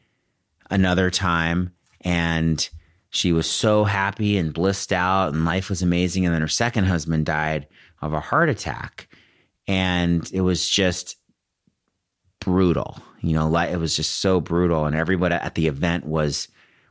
another 0.69 1.09
time. 1.09 1.71
And 2.05 2.67
she 3.09 3.33
was 3.33 3.49
so 3.49 3.83
happy 3.83 4.37
and 4.37 4.53
blissed 4.53 4.93
out 4.93 5.33
and 5.33 5.43
life 5.43 5.69
was 5.69 5.81
amazing. 5.81 6.25
And 6.25 6.33
then 6.33 6.41
her 6.41 6.47
second 6.47 6.85
husband 6.85 7.25
died 7.25 7.67
of 8.01 8.13
a 8.13 8.21
heart 8.21 8.49
attack. 8.49 9.09
And 9.67 10.29
it 10.31 10.41
was 10.41 10.69
just 10.69 11.17
brutal. 12.39 13.01
You 13.21 13.33
know, 13.33 13.53
it 13.57 13.77
was 13.77 13.95
just 13.95 14.19
so 14.19 14.39
brutal, 14.39 14.85
and 14.85 14.95
everybody 14.95 15.33
at 15.33 15.55
the 15.55 15.67
event 15.67 16.05
was 16.05 16.47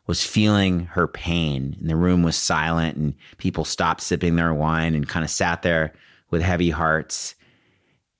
was 0.06 0.26
feeling 0.26 0.86
her 0.86 1.06
pain. 1.06 1.76
And 1.80 1.88
the 1.88 1.96
room 1.96 2.22
was 2.22 2.36
silent, 2.36 2.96
and 2.96 3.14
people 3.38 3.64
stopped 3.64 4.00
sipping 4.02 4.36
their 4.36 4.52
wine 4.52 4.94
and 4.94 5.08
kind 5.08 5.24
of 5.24 5.30
sat 5.30 5.62
there 5.62 5.94
with 6.30 6.42
heavy 6.42 6.70
hearts. 6.70 7.36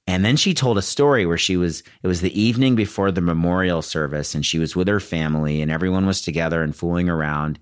And 0.06 0.24
then 0.24 0.36
she 0.36 0.52
told 0.52 0.76
a 0.76 0.82
story 0.82 1.24
where 1.24 1.38
she 1.38 1.56
was, 1.56 1.82
it 2.02 2.06
was 2.06 2.20
the 2.20 2.38
evening 2.38 2.74
before 2.74 3.10
the 3.10 3.22
memorial 3.22 3.80
service, 3.80 4.34
and 4.34 4.44
she 4.44 4.58
was 4.58 4.76
with 4.76 4.86
her 4.86 5.00
family, 5.00 5.62
and 5.62 5.70
everyone 5.70 6.06
was 6.06 6.20
together 6.20 6.62
and 6.62 6.76
fooling 6.76 7.08
around. 7.08 7.58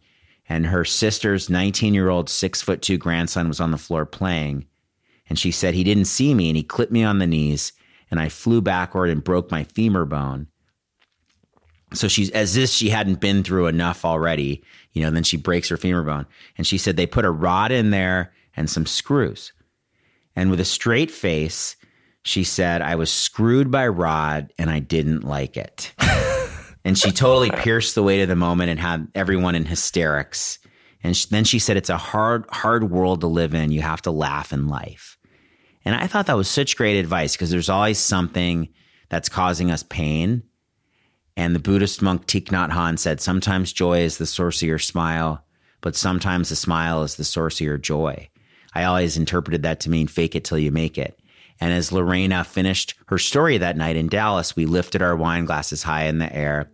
And 0.49 0.67
her 0.67 0.85
sister's 0.85 1.49
19 1.49 1.95
year 1.95 2.09
old, 2.09 2.29
six 2.29 2.61
foot 2.61 2.83
two 2.83 2.99
grandson 2.99 3.49
was 3.49 3.61
on 3.61 3.71
the 3.71 3.79
floor 3.79 4.05
playing. 4.05 4.67
And 5.29 5.39
she 5.39 5.53
said, 5.53 5.75
He 5.75 5.85
didn't 5.85 6.07
see 6.07 6.35
me, 6.35 6.49
and 6.49 6.57
he 6.57 6.65
clipped 6.65 6.93
me 6.93 7.05
on 7.05 7.19
the 7.19 7.27
knees 7.27 7.73
and 8.13 8.21
I 8.21 8.29
flew 8.29 8.61
backward 8.61 9.09
and 9.09 9.25
broke 9.25 9.51
my 9.51 9.65
femur 9.65 10.05
bone. 10.05 10.47
So 11.95 12.09
she's 12.09 12.31
as 12.31 12.59
if 12.59 12.69
she 12.69 12.91
hadn't 12.91 13.21
been 13.21 13.43
through 13.43 13.69
enough 13.69 14.05
already, 14.05 14.63
you 14.93 15.03
know, 15.03 15.11
then 15.11 15.25
she 15.25 15.39
breaks 15.39 15.71
her 15.71 15.79
femur 15.79 16.03
bone. 16.03 16.27
And 16.59 16.67
she 16.67 16.77
said 16.77 16.99
they 16.99 17.07
put 17.07 17.25
a 17.25 17.31
rod 17.31 17.73
in 17.73 17.91
there 17.91 18.35
and 18.55 18.69
some 18.69 18.85
screws. 18.85 19.55
And 20.37 20.51
with 20.51 20.61
a 20.61 20.65
straight 20.67 21.11
face, 21.11 21.75
she 22.23 22.45
said, 22.45 22.83
I 22.83 22.95
was 22.95 23.13
screwed 23.13 23.71
by 23.71 23.89
Rod 23.89 24.53
and 24.59 24.71
I 24.71 24.79
didn't 24.79 25.25
like 25.25 25.57
it. 25.57 25.93
and 26.85 26.97
she 26.97 27.11
totally 27.11 27.51
pierced 27.51 27.95
the 27.95 28.03
weight 28.03 28.23
of 28.23 28.29
the 28.29 28.37
moment 28.37 28.71
and 28.71 28.79
had 28.79 29.09
everyone 29.15 29.55
in 29.55 29.65
hysterics. 29.65 30.59
And 31.03 31.15
then 31.31 31.45
she 31.45 31.59
said, 31.59 31.77
It's 31.77 31.91
a 31.91 31.97
hard, 31.97 32.45
hard 32.51 32.91
world 32.91 33.21
to 33.23 33.27
live 33.27 33.55
in. 33.55 33.73
You 33.73 33.83
have 33.83 34.03
to 34.03 34.13
laugh 34.13 34.53
in 34.53 34.69
life. 34.69 35.19
And 35.85 35.97
I 35.97 36.07
thought 36.07 36.27
that 36.27 36.37
was 36.37 36.49
such 36.49 36.77
great 36.77 36.99
advice 36.99 37.33
because 37.35 37.51
there's 37.51 37.69
always 37.69 37.99
something 37.99 38.69
that's 39.09 39.29
causing 39.29 39.71
us 39.71 39.83
pain. 39.83 40.45
And 41.37 41.55
the 41.55 41.61
Buddhist 41.61 42.03
monk 42.03 42.27
Thich 42.27 42.47
Nhat 42.47 42.71
Hanh 42.71 42.99
said, 42.99 43.21
sometimes 43.21 43.73
joy 43.73 44.01
is 44.01 44.19
the 44.19 44.27
source 44.27 44.63
of 44.63 44.69
your 44.69 44.79
smile, 44.79 45.45
but 45.81 45.97
sometimes 45.97 46.51
the 46.51 46.57
smile 46.57 47.03
is 47.03 47.17
the 47.17 47.25
source 47.25 47.61
of 47.61 47.65
your 47.65 47.79
joy. 47.79 48.29
I 48.75 48.85
always 48.85 49.17
interpreted 49.17 49.63
that 49.63 49.81
to 49.81 49.91
mean 49.91 50.07
fake 50.07 50.37
it 50.37 50.45
till 50.45 50.59
you 50.59 50.71
make 50.71 50.99
it. 50.99 51.19
And 51.63 51.73
as 51.73 51.93
Lorena 51.93 52.43
finished 52.43 52.95
her 53.07 53.19
story 53.19 53.57
that 53.57 53.77
night 53.77 53.95
in 53.95 54.09
Dallas, 54.09 54.57
we 54.57 54.67
lifted 54.67 55.01
our 55.01 55.15
wine 55.15 55.45
glasses 55.45 55.85
high 55.85 56.07
in 56.07 56.19
the 56.19 56.35
air. 56.35 56.69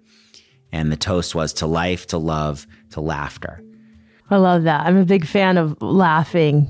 And 0.72 0.90
the 0.90 0.96
toast 0.96 1.34
was 1.34 1.52
to 1.54 1.66
life, 1.66 2.06
to 2.06 2.16
love, 2.16 2.66
to 2.92 3.02
laughter. 3.02 3.62
I 4.30 4.38
love 4.38 4.62
that. 4.62 4.86
I'm 4.86 4.96
a 4.96 5.04
big 5.04 5.26
fan 5.26 5.58
of 5.58 5.76
laughing 5.82 6.66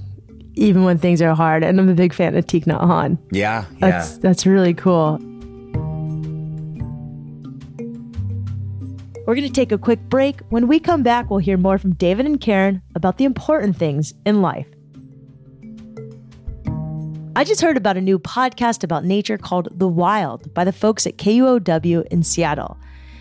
even 0.55 0.83
when 0.83 0.99
things 0.99 1.23
are 1.23 1.33
hard. 1.33 1.63
And 1.63 1.79
I'm 1.79 1.89
a 1.89 1.95
big 1.95 2.13
fan 2.13 2.35
of 2.35 2.45
Thich 2.45 2.65
Nhat 2.65 2.81
Hanh. 2.81 3.19
Yeah, 3.31 3.67
that's 3.79 4.15
yeah. 4.15 4.19
that's 4.21 4.45
really 4.45 4.75
cool. 4.75 5.19
We're 9.29 9.37
going 9.37 9.47
to 9.47 9.53
take 9.53 9.71
a 9.71 9.79
quick 9.79 10.01
break. 10.09 10.41
When 10.49 10.67
we 10.67 10.81
come 10.81 11.05
back, 11.05 11.31
we'll 11.31 11.39
hear 11.39 11.57
more 11.57 11.79
from 11.79 11.95
David 11.95 12.27
and 12.27 12.41
Karen 12.41 12.83
about 12.97 13.19
the 13.19 13.25
important 13.27 13.77
things 13.77 14.13
in 14.27 14.43
life. 14.43 14.67
I 17.39 17.45
just 17.45 17.61
heard 17.61 17.77
about 17.77 17.97
a 17.97 18.01
new 18.01 18.19
podcast 18.19 18.83
about 18.83 19.05
nature 19.05 19.39
called 19.39 19.69
The 19.71 19.87
Wild 19.87 20.53
by 20.55 20.65
the 20.65 20.73
folks 20.73 21.07
at 21.07 21.19
KUOW 21.19 22.05
in 22.09 22.25
Seattle. 22.25 22.77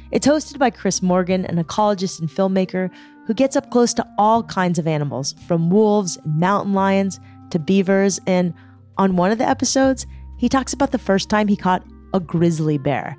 It's 0.10 0.26
hosted 0.26 0.58
by 0.58 0.72
Chris 0.72 1.04
Morgan, 1.04 1.46
an 1.46 1.64
ecologist 1.64 2.20
and 2.20 2.28
filmmaker 2.28 2.90
who 3.28 3.36
gets 3.36 3.56
up 3.56 3.70
close 3.70 3.94
to 3.94 4.08
all 4.18 4.42
kinds 4.42 4.80
of 4.80 4.88
animals, 4.88 5.36
from 5.48 5.70
wolves 5.70 6.18
and 6.18 6.40
mountain 6.40 6.74
lions 6.74 7.20
to 7.52 7.60
beavers. 7.60 8.20
And 8.26 8.56
on 8.98 9.18
one 9.18 9.30
of 9.30 9.38
the 9.38 9.48
episodes, 9.48 10.08
he 10.40 10.50
talks 10.50 10.74
about 10.74 10.94
the 10.94 10.98
first 10.98 11.30
time 11.30 11.48
he 11.48 11.56
caught 11.56 11.86
a 12.12 12.20
grizzly 12.20 12.80
bear. 12.80 13.16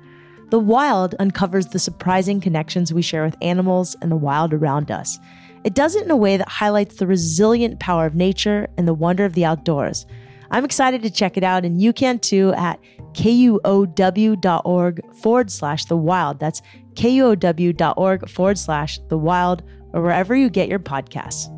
The 0.49 0.59
wild 0.59 1.15
uncovers 1.17 1.67
the 1.67 1.79
surprising 1.79 2.41
connections 2.41 2.91
we 2.91 3.03
share 3.03 3.23
with 3.23 3.37
animals 3.41 3.95
and 4.01 4.11
the 4.11 4.17
wild 4.17 4.53
around 4.53 4.91
us. 4.91 5.17
It 5.63 5.75
does 5.75 5.95
it 5.95 6.03
in 6.03 6.11
a 6.11 6.17
way 6.17 6.35
that 6.35 6.49
highlights 6.49 6.97
the 6.97 7.07
resilient 7.07 7.79
power 7.79 8.05
of 8.05 8.15
nature 8.15 8.67
and 8.77 8.85
the 8.85 8.93
wonder 8.93 9.23
of 9.23 9.33
the 9.33 9.45
outdoors. 9.45 10.05
I'm 10.51 10.65
excited 10.65 11.03
to 11.03 11.09
check 11.09 11.37
it 11.37 11.43
out, 11.43 11.65
and 11.65 11.81
you 11.81 11.93
can 11.93 12.19
too 12.19 12.53
at 12.53 12.79
kuow.org 13.13 15.15
forward 15.15 15.51
slash 15.51 15.85
the 15.85 15.97
wild. 15.97 16.39
That's 16.39 16.61
kuow.org 16.93 18.29
forward 18.29 18.57
slash 18.57 18.99
the 19.09 19.17
wild 19.17 19.63
or 19.93 20.01
wherever 20.01 20.35
you 20.35 20.49
get 20.49 20.69
your 20.69 20.79
podcasts. 20.79 21.55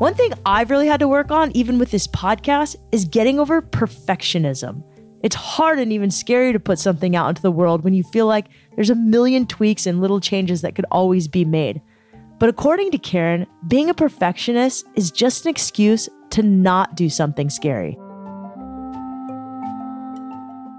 One 0.00 0.14
thing 0.14 0.32
I've 0.46 0.70
really 0.70 0.86
had 0.86 1.00
to 1.00 1.08
work 1.08 1.30
on, 1.30 1.54
even 1.54 1.78
with 1.78 1.90
this 1.90 2.06
podcast, 2.06 2.76
is 2.90 3.04
getting 3.04 3.38
over 3.38 3.60
perfectionism. 3.60 4.82
It's 5.22 5.36
hard 5.36 5.78
and 5.78 5.92
even 5.92 6.10
scary 6.10 6.54
to 6.54 6.58
put 6.58 6.78
something 6.78 7.14
out 7.14 7.28
into 7.28 7.42
the 7.42 7.52
world 7.52 7.84
when 7.84 7.92
you 7.92 8.02
feel 8.04 8.26
like 8.26 8.46
there's 8.74 8.88
a 8.88 8.94
million 8.94 9.46
tweaks 9.46 9.86
and 9.86 10.00
little 10.00 10.18
changes 10.18 10.62
that 10.62 10.74
could 10.74 10.86
always 10.90 11.28
be 11.28 11.44
made. 11.44 11.82
But 12.40 12.48
according 12.48 12.90
to 12.92 12.98
Karen, 12.98 13.46
being 13.68 13.90
a 13.90 13.94
perfectionist 13.94 14.86
is 14.94 15.10
just 15.10 15.44
an 15.44 15.50
excuse 15.50 16.08
to 16.30 16.42
not 16.42 16.94
do 16.96 17.10
something 17.10 17.50
scary. 17.50 17.98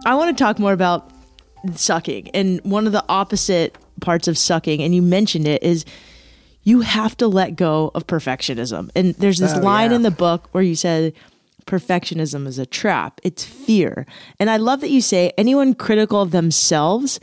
I 0.03 0.15
want 0.15 0.35
to 0.35 0.43
talk 0.43 0.57
more 0.57 0.73
about 0.73 1.11
sucking. 1.75 2.31
And 2.33 2.61
one 2.63 2.87
of 2.87 2.93
the 2.93 3.05
opposite 3.07 3.77
parts 4.01 4.27
of 4.27 4.39
sucking, 4.39 4.81
and 4.81 4.95
you 4.95 5.03
mentioned 5.03 5.47
it, 5.47 5.61
is 5.61 5.85
you 6.63 6.81
have 6.81 7.15
to 7.17 7.27
let 7.27 7.55
go 7.55 7.91
of 7.93 8.07
perfectionism. 8.07 8.89
And 8.95 9.13
there's 9.15 9.37
this 9.37 9.53
oh, 9.53 9.59
line 9.59 9.91
yeah. 9.91 9.97
in 9.97 10.01
the 10.01 10.09
book 10.09 10.49
where 10.53 10.63
you 10.63 10.73
said, 10.73 11.13
perfectionism 11.67 12.47
is 12.47 12.57
a 12.57 12.65
trap, 12.65 13.21
it's 13.23 13.43
fear. 13.43 14.07
And 14.39 14.49
I 14.49 14.57
love 14.57 14.81
that 14.81 14.89
you 14.89 14.99
say 14.99 15.31
anyone 15.37 15.75
critical 15.75 16.23
of 16.23 16.31
themselves 16.31 17.19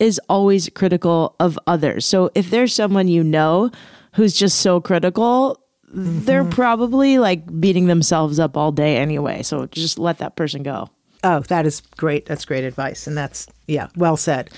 is 0.00 0.20
always 0.28 0.68
critical 0.70 1.36
of 1.38 1.58
others. 1.66 2.06
So 2.06 2.30
if 2.34 2.50
there's 2.50 2.74
someone 2.74 3.06
you 3.06 3.22
know 3.22 3.70
who's 4.14 4.34
just 4.34 4.58
so 4.60 4.80
critical, 4.80 5.62
mm-hmm. 5.86 6.24
they're 6.24 6.44
probably 6.44 7.18
like 7.18 7.60
beating 7.60 7.86
themselves 7.86 8.40
up 8.40 8.56
all 8.56 8.72
day 8.72 8.96
anyway. 8.96 9.42
So 9.42 9.66
just 9.66 9.98
let 9.98 10.18
that 10.18 10.34
person 10.34 10.62
go. 10.62 10.90
Oh, 11.22 11.40
that 11.40 11.66
is 11.66 11.82
great. 11.98 12.24
That's 12.24 12.46
great 12.46 12.64
advice. 12.64 13.06
And 13.06 13.14
that's, 13.14 13.46
yeah, 13.66 13.88
well 13.94 14.16
said. 14.16 14.48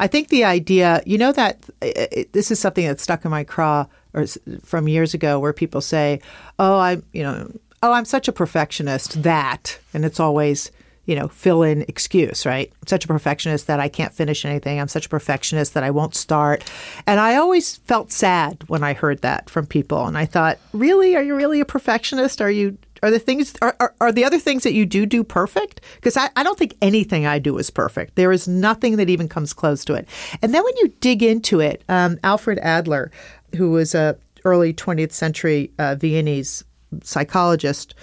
I 0.00 0.08
think 0.08 0.28
the 0.28 0.42
idea, 0.42 1.00
you 1.06 1.16
know, 1.16 1.30
that 1.30 1.64
it, 1.80 2.32
this 2.32 2.50
is 2.50 2.58
something 2.58 2.84
that's 2.84 3.04
stuck 3.04 3.24
in 3.24 3.30
my 3.30 3.44
craw 3.44 3.86
or 4.14 4.26
from 4.64 4.88
years 4.88 5.14
ago 5.14 5.38
where 5.38 5.52
people 5.52 5.80
say, 5.80 6.20
oh, 6.58 6.80
I'm, 6.80 7.04
you 7.12 7.22
know, 7.22 7.52
oh, 7.84 7.92
I'm 7.92 8.04
such 8.04 8.26
a 8.26 8.32
perfectionist 8.32 9.22
that, 9.22 9.78
and 9.94 10.04
it's 10.04 10.18
always, 10.18 10.72
you 11.08 11.14
know, 11.14 11.26
fill 11.26 11.62
in 11.62 11.86
excuse, 11.88 12.44
right? 12.44 12.70
I'm 12.82 12.86
such 12.86 13.06
a 13.06 13.08
perfectionist 13.08 13.66
that 13.66 13.80
I 13.80 13.88
can't 13.88 14.12
finish 14.12 14.44
anything. 14.44 14.78
I'm 14.78 14.88
such 14.88 15.06
a 15.06 15.08
perfectionist 15.08 15.72
that 15.72 15.82
I 15.82 15.90
won't 15.90 16.14
start. 16.14 16.70
And 17.06 17.18
I 17.18 17.36
always 17.36 17.78
felt 17.78 18.12
sad 18.12 18.62
when 18.66 18.84
I 18.84 18.92
heard 18.92 19.22
that 19.22 19.48
from 19.48 19.64
people. 19.64 20.06
And 20.06 20.18
I 20.18 20.26
thought, 20.26 20.58
really? 20.74 21.16
Are 21.16 21.22
you 21.22 21.34
really 21.34 21.60
a 21.60 21.64
perfectionist? 21.64 22.42
Are 22.42 22.50
you 22.50 22.76
are 23.02 23.10
the 23.10 23.18
things 23.18 23.54
are, 23.62 23.74
are, 23.80 23.94
are, 24.02 24.12
the 24.12 24.24
other 24.24 24.38
things 24.38 24.64
that 24.64 24.74
you 24.74 24.84
do 24.84 25.06
do 25.06 25.24
perfect 25.24 25.80
because 25.94 26.16
I, 26.16 26.28
I 26.34 26.42
don't 26.42 26.58
think 26.58 26.74
anything 26.82 27.26
i 27.26 27.38
do 27.38 27.56
is 27.56 27.70
perfect 27.70 28.16
there 28.16 28.32
is 28.32 28.48
nothing 28.48 28.96
that 28.96 29.08
even 29.08 29.28
comes 29.28 29.52
close 29.52 29.84
to 29.84 29.94
it 29.94 30.08
and 30.42 30.52
then 30.52 30.64
when 30.64 30.76
you 30.78 30.88
dig 30.98 31.22
into 31.22 31.60
it 31.60 31.84
um, 31.88 32.18
alfred 32.24 32.58
adler 32.58 33.12
who 33.54 33.70
was 33.70 33.94
a 33.94 34.18
early 34.44 34.74
20th 34.74 35.12
century 35.12 35.70
uh, 35.78 35.94
viennese 35.94 36.64
psychologist 37.04 37.94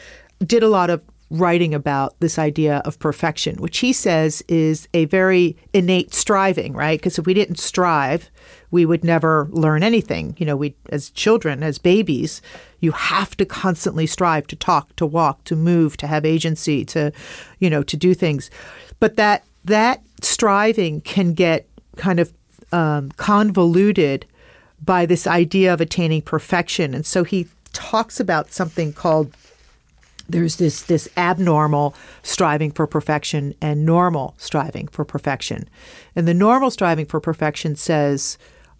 did 0.45 0.63
a 0.63 0.69
lot 0.69 0.89
of 0.89 1.03
writing 1.37 1.73
about 1.73 2.19
this 2.19 2.37
idea 2.37 2.77
of 2.85 2.99
perfection 2.99 3.55
which 3.57 3.79
he 3.79 3.91
says 3.93 4.43
is 4.47 4.87
a 4.93 5.05
very 5.05 5.55
innate 5.73 6.13
striving 6.13 6.73
right 6.73 6.99
because 6.99 7.17
if 7.17 7.25
we 7.25 7.33
didn't 7.33 7.59
strive 7.59 8.29
we 8.75 8.85
would 8.85 9.05
never 9.05 9.47
learn 9.51 9.83
anything. 9.83 10.35
You 10.37 10.45
know, 10.45 10.57
we 10.57 10.75
as 10.89 11.09
children, 11.11 11.63
as 11.63 11.77
babies, 11.77 12.41
you 12.81 12.91
have 12.91 13.37
to 13.37 13.45
constantly 13.45 14.05
strive 14.05 14.47
to 14.47 14.55
talk, 14.57 14.93
to 14.97 15.05
walk, 15.05 15.45
to 15.45 15.55
move, 15.55 15.95
to 15.95 16.07
have 16.07 16.25
agency, 16.25 16.83
to, 16.85 17.13
you 17.59 17.69
know, 17.69 17.83
to 17.83 17.95
do 17.95 18.13
things. 18.13 18.51
But 18.99 19.15
that 19.15 19.45
that 19.63 20.03
striving 20.21 20.99
can 20.99 21.33
get 21.33 21.69
kind 21.95 22.19
of 22.19 22.33
um, 22.73 23.11
convoluted 23.11 24.25
by 24.83 25.05
this 25.05 25.25
idea 25.25 25.73
of 25.73 25.79
attaining 25.79 26.21
perfection, 26.21 26.93
and 26.93 27.05
so 27.05 27.23
he 27.23 27.47
talks 27.71 28.19
about 28.19 28.51
something 28.51 28.91
called 28.91 29.33
there's 30.27 30.55
this 30.57 30.83
this 30.83 31.07
abnormal 31.17 31.95
striving 32.23 32.71
for 32.71 32.87
perfection 32.87 33.53
and 33.61 33.85
normal 33.85 34.35
striving 34.37 34.87
for 34.87 35.05
perfection. 35.05 35.69
And 36.15 36.27
the 36.27 36.33
normal 36.33 36.71
striving 36.71 37.05
for 37.05 37.19
perfection 37.19 37.75
says 37.75 38.37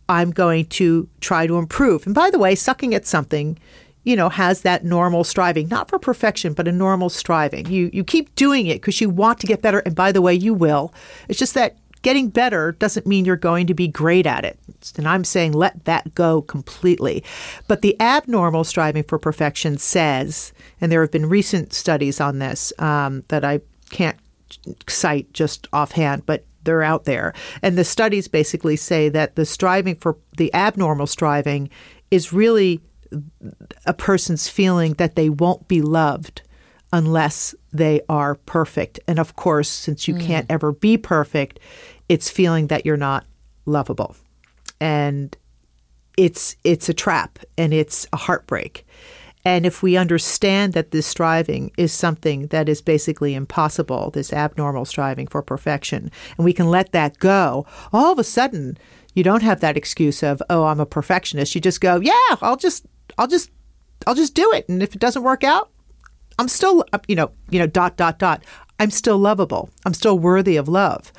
I'm 0.09 0.31
going 0.31 0.65
to 0.67 1.07
try 1.21 1.47
to 1.47 1.57
improve. 1.57 2.05
And 2.05 2.15
by 2.15 2.29
the 2.29 2.39
way, 2.39 2.55
sucking 2.55 2.93
at 2.93 3.05
something, 3.05 3.57
you 4.03 4.15
know, 4.15 4.29
has 4.29 4.61
that 4.61 4.85
normal 4.85 5.23
striving, 5.23 5.67
not 5.67 5.89
for 5.89 5.97
perfection, 5.97 6.53
but 6.53 6.67
a 6.67 6.71
normal 6.71 7.09
striving. 7.09 7.67
You 7.67 7.89
you 7.93 8.03
keep 8.03 8.33
doing 8.35 8.67
it 8.67 8.81
because 8.81 9.01
you 9.01 9.09
want 9.09 9.39
to 9.39 9.47
get 9.47 9.61
better. 9.61 9.79
And 9.79 9.95
by 9.95 10.11
the 10.11 10.21
way, 10.21 10.33
you 10.33 10.53
will. 10.53 10.93
It's 11.27 11.39
just 11.39 11.53
that 11.55 11.77
getting 12.05 12.29
better 12.29 12.73
doesn't 12.73 13.07
mean 13.07 13.25
you're 13.25 13.35
going 13.35 13.65
to 13.65 13.73
be 13.73 13.87
great 13.87 14.27
at 14.27 14.45
it. 14.45 14.59
And 14.95 15.07
I'm 15.07 15.23
saying 15.23 15.53
let 15.53 15.85
that 15.85 16.13
go 16.13 16.43
completely. 16.43 17.23
But 17.67 17.81
the 17.81 17.99
abnormal 17.99 18.63
striving 18.63 19.01
for 19.01 19.17
perfection 19.17 19.79
says, 19.79 20.53
and 20.79 20.91
there 20.91 21.01
have 21.01 21.09
been 21.09 21.27
recent 21.27 21.73
studies 21.73 22.21
on 22.21 22.37
this 22.37 22.71
um, 22.77 23.23
that 23.29 23.43
I 23.43 23.61
can't 23.89 24.19
cite 24.87 25.33
just 25.33 25.67
offhand, 25.73 26.27
but 26.27 26.45
they're 26.63 26.83
out 26.83 27.05
there. 27.05 27.33
And 27.63 27.75
the 27.75 27.83
studies 27.83 28.27
basically 28.27 28.75
say 28.75 29.09
that 29.09 29.35
the 29.35 29.43
striving 29.43 29.95
for 29.95 30.15
the 30.37 30.53
abnormal 30.53 31.07
striving 31.07 31.71
is 32.11 32.31
really 32.31 32.81
a 33.87 33.95
person's 33.95 34.47
feeling 34.47 34.93
that 34.93 35.15
they 35.15 35.29
won't 35.29 35.67
be 35.67 35.81
loved 35.81 36.43
unless 36.93 37.55
they 37.73 37.99
are 38.07 38.35
perfect. 38.35 38.99
And 39.07 39.19
of 39.19 39.35
course, 39.35 39.67
since 39.67 40.07
you 40.07 40.13
mm. 40.13 40.21
can't 40.21 40.45
ever 40.49 40.71
be 40.71 40.97
perfect, 40.97 41.59
it's 42.09 42.29
feeling 42.29 42.67
that 42.67 42.85
you're 42.85 42.97
not 42.97 43.25
lovable. 43.65 44.15
And 44.79 45.35
it's 46.17 46.55
it's 46.63 46.89
a 46.89 46.93
trap 46.93 47.39
and 47.57 47.73
it's 47.73 48.07
a 48.13 48.17
heartbreak. 48.17 48.85
And 49.43 49.65
if 49.65 49.83
we 49.83 49.95
understand 49.95 50.73
that 50.73 50.89
this 50.89 51.05
striving 51.05 51.71
is 51.77 51.93
something 51.93 52.47
that 52.47 52.67
is 52.67 52.81
basically 52.81 53.35
impossible, 53.35 54.09
this 54.09 54.33
abnormal 54.33 54.85
striving 54.85 55.27
for 55.27 55.43
perfection, 55.43 56.09
and 56.37 56.45
we 56.45 56.53
can 56.53 56.71
let 56.71 56.93
that 56.93 57.19
go, 57.19 57.65
all 57.93 58.11
of 58.11 58.17
a 58.17 58.23
sudden 58.23 58.77
you 59.13 59.23
don't 59.23 59.43
have 59.43 59.61
that 59.61 59.77
excuse 59.77 60.23
of, 60.23 60.41
oh, 60.49 60.65
I'm 60.65 60.79
a 60.79 60.85
perfectionist. 60.85 61.55
You 61.55 61.61
just 61.61 61.79
go, 61.79 61.99
yeah, 62.01 62.35
I'll 62.41 62.57
just, 62.57 62.85
I'll 63.17 63.27
just, 63.27 63.49
I'll 64.05 64.15
just 64.15 64.35
do 64.35 64.51
it. 64.53 64.67
And 64.67 64.83
if 64.83 64.93
it 64.93 64.99
doesn't 64.99 65.23
work 65.23 65.43
out, 65.43 65.71
I'm 66.37 66.49
still, 66.49 66.83
you 67.07 67.15
know, 67.15 67.31
you 67.49 67.59
know, 67.59 67.67
dot, 67.67 67.97
dot, 67.97 68.19
dot. 68.19 68.43
I'm 68.77 68.91
still 68.91 69.17
lovable. 69.17 69.69
I'm 69.85 69.93
still 69.93 70.19
worthy 70.19 70.57
of 70.57 70.67
love. 70.67 71.13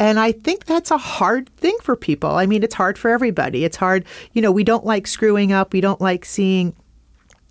And 0.00 0.18
I 0.18 0.32
think 0.32 0.64
that's 0.64 0.90
a 0.90 0.96
hard 0.96 1.50
thing 1.50 1.76
for 1.82 1.94
people. 1.94 2.30
I 2.30 2.46
mean, 2.46 2.62
it's 2.62 2.74
hard 2.74 2.96
for 2.96 3.10
everybody. 3.10 3.66
It's 3.66 3.76
hard, 3.76 4.06
you 4.32 4.40
know, 4.40 4.50
we 4.50 4.64
don't 4.64 4.86
like 4.86 5.06
screwing 5.06 5.52
up. 5.52 5.74
We 5.74 5.82
don't 5.82 6.00
like 6.00 6.24
seeing 6.24 6.74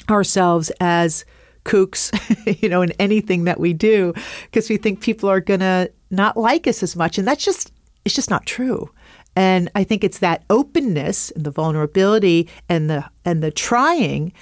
ourselves 0.09 0.71
as 0.81 1.25
kooks, 1.63 2.11
you 2.61 2.67
know, 2.67 2.81
in 2.81 2.91
anything 2.93 3.43
that 3.43 3.59
we 3.59 3.71
do 3.71 4.15
because 4.45 4.67
we 4.67 4.77
think 4.77 4.99
people 4.99 5.29
are 5.29 5.39
going 5.39 5.59
to 5.59 5.91
not 6.09 6.35
like 6.37 6.65
us 6.65 6.81
as 6.81 6.95
much. 6.95 7.19
And 7.19 7.27
that's 7.27 7.45
just, 7.45 7.71
it's 8.03 8.15
just 8.15 8.31
not 8.31 8.47
true. 8.47 8.89
And 9.35 9.69
I 9.75 9.83
think 9.83 10.03
it's 10.03 10.19
that 10.19 10.43
openness 10.49 11.29
and 11.31 11.45
the 11.45 11.51
vulnerability 11.51 12.49
and 12.67 12.89
the, 12.89 13.05
and 13.25 13.43
the 13.43 13.51
trying 13.51 14.33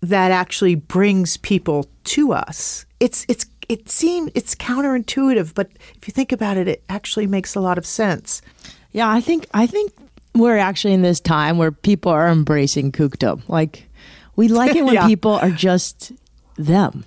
that 0.00 0.32
actually 0.32 0.74
brings 0.74 1.36
people 1.36 1.88
to 2.04 2.32
us. 2.32 2.86
It's, 2.98 3.24
it's, 3.28 3.46
it 3.70 3.88
seems 3.88 4.32
it's 4.34 4.56
counterintuitive, 4.56 5.54
but 5.54 5.70
if 5.94 6.08
you 6.08 6.12
think 6.12 6.32
about 6.32 6.56
it, 6.56 6.66
it 6.66 6.82
actually 6.88 7.28
makes 7.28 7.54
a 7.54 7.60
lot 7.60 7.78
of 7.78 7.86
sense. 7.86 8.42
Yeah, 8.90 9.08
I 9.08 9.20
think, 9.20 9.46
I 9.54 9.68
think 9.68 9.92
we're 10.34 10.58
actually 10.58 10.92
in 10.92 11.02
this 11.02 11.20
time 11.20 11.56
where 11.56 11.70
people 11.70 12.10
are 12.10 12.28
embracing 12.28 12.90
kookdom. 12.90 13.48
Like, 13.48 13.88
we 14.34 14.48
like 14.48 14.74
it 14.74 14.84
when 14.84 14.94
yeah. 14.94 15.06
people 15.06 15.34
are 15.34 15.52
just 15.52 16.10
them, 16.56 17.04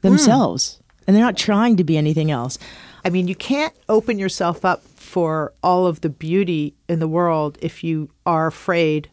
themselves, 0.00 0.80
mm. 0.80 1.04
and 1.06 1.14
they're 1.14 1.22
not 1.22 1.36
trying 1.36 1.76
to 1.76 1.84
be 1.84 1.98
anything 1.98 2.30
else. 2.30 2.58
I 3.04 3.10
mean, 3.10 3.28
you 3.28 3.34
can't 3.34 3.74
open 3.86 4.18
yourself 4.18 4.64
up 4.64 4.82
for 4.84 5.52
all 5.62 5.86
of 5.86 6.00
the 6.00 6.08
beauty 6.08 6.74
in 6.88 6.98
the 6.98 7.08
world 7.08 7.58
if 7.60 7.84
you 7.84 8.08
are 8.24 8.46
afraid 8.46 9.10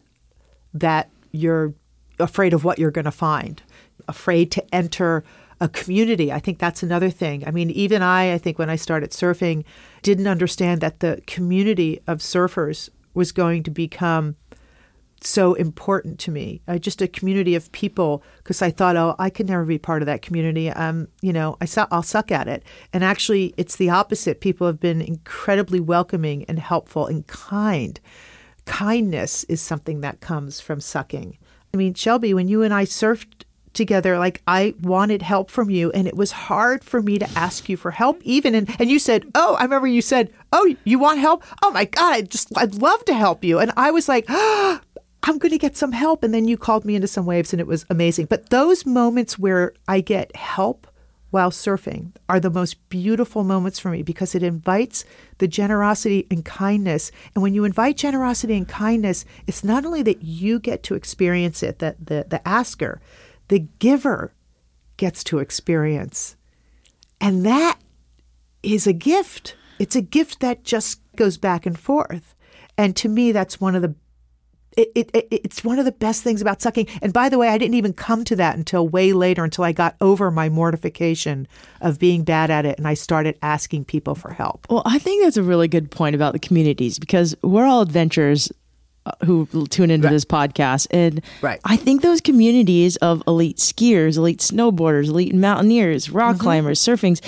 that 0.72 1.10
you're 1.32 1.74
afraid 2.18 2.54
of 2.54 2.64
what 2.64 2.78
you're 2.78 2.90
going 2.90 3.04
to 3.04 3.10
find, 3.10 3.60
afraid 4.08 4.50
to 4.52 4.74
enter 4.74 5.22
a 5.62 5.68
community. 5.68 6.32
I 6.32 6.40
think 6.40 6.58
that's 6.58 6.82
another 6.82 7.08
thing. 7.08 7.46
I 7.46 7.52
mean, 7.52 7.70
even 7.70 8.02
I, 8.02 8.34
I 8.34 8.38
think 8.38 8.58
when 8.58 8.68
I 8.68 8.74
started 8.74 9.12
surfing, 9.12 9.64
didn't 10.02 10.26
understand 10.26 10.80
that 10.80 10.98
the 10.98 11.22
community 11.28 12.00
of 12.08 12.18
surfers 12.18 12.88
was 13.14 13.30
going 13.30 13.62
to 13.62 13.70
become 13.70 14.34
so 15.20 15.54
important 15.54 16.18
to 16.18 16.32
me. 16.32 16.62
Uh, 16.66 16.78
just 16.78 17.00
a 17.00 17.06
community 17.06 17.54
of 17.54 17.70
people 17.70 18.24
because 18.38 18.60
I 18.60 18.72
thought, 18.72 18.96
oh, 18.96 19.14
I 19.20 19.30
could 19.30 19.48
never 19.48 19.64
be 19.64 19.78
part 19.78 20.02
of 20.02 20.06
that 20.06 20.20
community. 20.20 20.68
Um, 20.68 21.06
you 21.20 21.32
know, 21.32 21.56
I 21.60 21.66
su- 21.66 21.86
I'll 21.92 22.02
suck 22.02 22.32
at 22.32 22.48
it. 22.48 22.64
And 22.92 23.04
actually, 23.04 23.54
it's 23.56 23.76
the 23.76 23.88
opposite. 23.88 24.40
People 24.40 24.66
have 24.66 24.80
been 24.80 25.00
incredibly 25.00 25.78
welcoming 25.78 26.44
and 26.46 26.58
helpful 26.58 27.06
and 27.06 27.24
kind. 27.28 28.00
Kindness 28.64 29.44
is 29.44 29.60
something 29.60 30.00
that 30.00 30.20
comes 30.20 30.60
from 30.60 30.80
sucking. 30.80 31.38
I 31.72 31.76
mean, 31.76 31.94
Shelby, 31.94 32.34
when 32.34 32.48
you 32.48 32.62
and 32.62 32.74
I 32.74 32.84
surfed 32.84 33.44
together, 33.74 34.18
like 34.18 34.42
I 34.46 34.74
wanted 34.82 35.22
help 35.22 35.50
from 35.50 35.70
you, 35.70 35.90
and 35.92 36.06
it 36.06 36.16
was 36.16 36.32
hard 36.32 36.84
for 36.84 37.02
me 37.02 37.18
to 37.18 37.28
ask 37.36 37.68
you 37.68 37.76
for 37.76 37.90
help, 37.90 38.20
even. 38.22 38.54
And, 38.54 38.74
and 38.80 38.90
you 38.90 38.98
said, 38.98 39.26
Oh, 39.34 39.54
I 39.54 39.64
remember 39.64 39.86
you 39.86 40.02
said, 40.02 40.32
Oh, 40.52 40.74
you 40.84 40.98
want 40.98 41.20
help? 41.20 41.44
Oh 41.62 41.70
my 41.70 41.84
God, 41.84 42.14
I 42.14 42.22
just, 42.22 42.56
I'd 42.56 42.74
love 42.74 43.04
to 43.06 43.14
help 43.14 43.44
you. 43.44 43.58
And 43.58 43.72
I 43.76 43.90
was 43.90 44.08
like, 44.08 44.26
oh, 44.28 44.80
I'm 45.24 45.38
going 45.38 45.52
to 45.52 45.58
get 45.58 45.76
some 45.76 45.92
help. 45.92 46.24
And 46.24 46.34
then 46.34 46.48
you 46.48 46.56
called 46.56 46.84
me 46.84 46.96
into 46.96 47.06
some 47.06 47.26
waves 47.26 47.52
and 47.52 47.60
it 47.60 47.66
was 47.66 47.86
amazing. 47.88 48.26
But 48.26 48.50
those 48.50 48.84
moments 48.84 49.38
where 49.38 49.72
I 49.86 50.00
get 50.00 50.34
help 50.34 50.88
while 51.30 51.50
surfing 51.50 52.12
are 52.28 52.38
the 52.38 52.50
most 52.50 52.88
beautiful 52.90 53.42
moments 53.42 53.78
for 53.78 53.88
me 53.88 54.02
because 54.02 54.34
it 54.34 54.42
invites 54.42 55.04
the 55.38 55.48
generosity 55.48 56.26
and 56.30 56.44
kindness. 56.44 57.10
And 57.34 57.42
when 57.42 57.54
you 57.54 57.64
invite 57.64 57.96
generosity 57.96 58.54
and 58.54 58.68
kindness, 58.68 59.24
it's 59.46 59.64
not 59.64 59.86
only 59.86 60.02
that 60.02 60.22
you 60.22 60.60
get 60.60 60.82
to 60.84 60.94
experience 60.94 61.62
it, 61.62 61.78
that 61.78 62.04
the, 62.04 62.26
the 62.28 62.46
asker, 62.46 63.00
the 63.52 63.68
giver 63.78 64.32
gets 64.96 65.22
to 65.22 65.38
experience. 65.38 66.36
And 67.20 67.44
that 67.44 67.78
is 68.62 68.86
a 68.86 68.94
gift. 68.94 69.56
It's 69.78 69.94
a 69.94 70.00
gift 70.00 70.40
that 70.40 70.64
just 70.64 71.02
goes 71.16 71.36
back 71.36 71.66
and 71.66 71.78
forth. 71.78 72.34
And 72.78 72.96
to 72.96 73.10
me, 73.10 73.30
that's 73.30 73.60
one 73.60 73.74
of 73.74 73.82
the 73.82 73.94
it, 74.74 74.90
it, 74.94 75.10
it, 75.12 75.28
it's 75.30 75.62
one 75.62 75.78
of 75.78 75.84
the 75.84 75.92
best 75.92 76.22
things 76.22 76.40
about 76.40 76.62
sucking. 76.62 76.86
And 77.02 77.12
by 77.12 77.28
the 77.28 77.36
way, 77.36 77.50
I 77.50 77.58
didn't 77.58 77.74
even 77.74 77.92
come 77.92 78.24
to 78.24 78.36
that 78.36 78.56
until 78.56 78.88
way 78.88 79.12
later, 79.12 79.44
until 79.44 79.64
I 79.64 79.72
got 79.72 79.96
over 80.00 80.30
my 80.30 80.48
mortification 80.48 81.46
of 81.82 81.98
being 81.98 82.24
bad 82.24 82.50
at 82.50 82.64
it 82.64 82.78
and 82.78 82.88
I 82.88 82.94
started 82.94 83.38
asking 83.42 83.84
people 83.84 84.14
for 84.14 84.32
help. 84.32 84.66
Well, 84.70 84.80
I 84.86 84.98
think 84.98 85.22
that's 85.22 85.36
a 85.36 85.42
really 85.42 85.68
good 85.68 85.90
point 85.90 86.14
about 86.14 86.32
the 86.32 86.38
communities 86.38 86.98
because 86.98 87.36
we're 87.42 87.66
all 87.66 87.82
adventurers 87.82 88.50
who 89.24 89.46
tune 89.68 89.90
into 89.90 90.06
right. 90.06 90.12
this 90.12 90.24
podcast. 90.24 90.86
And 90.90 91.22
right. 91.40 91.60
I 91.64 91.76
think 91.76 92.02
those 92.02 92.20
communities 92.20 92.96
of 92.96 93.22
elite 93.26 93.56
skiers, 93.58 94.16
elite 94.16 94.38
snowboarders, 94.38 95.08
elite 95.08 95.34
mountaineers, 95.34 96.10
rock 96.10 96.36
mm-hmm. 96.36 96.42
climbers, 96.42 96.80
surfings, 96.80 97.20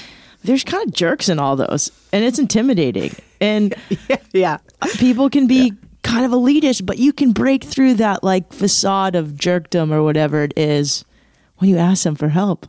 there's 0.45 0.63
kind 0.63 0.87
of 0.87 0.95
jerks 0.95 1.29
in 1.29 1.39
all 1.39 1.57
those, 1.57 1.91
and 2.13 2.25
it's 2.25 2.39
intimidating. 2.39 3.17
And 3.41 3.75
yeah. 4.33 4.59
people 4.99 5.31
can 5.31 5.47
be 5.47 5.73
kind 6.03 6.25
of 6.27 6.33
elitist, 6.33 6.85
but 6.85 6.99
you 6.99 7.13
can 7.13 7.33
break 7.33 7.65
through 7.65 7.95
that 7.95 8.23
like 8.23 8.53
facade 8.53 9.17
of 9.17 9.29
jerkdom 9.29 9.91
or 9.91 10.03
whatever 10.03 10.43
it 10.43 10.53
is 10.57 11.05
when 11.57 11.71
you 11.71 11.79
ask 11.79 12.05
them 12.05 12.15
for 12.15 12.29
help. 12.29 12.69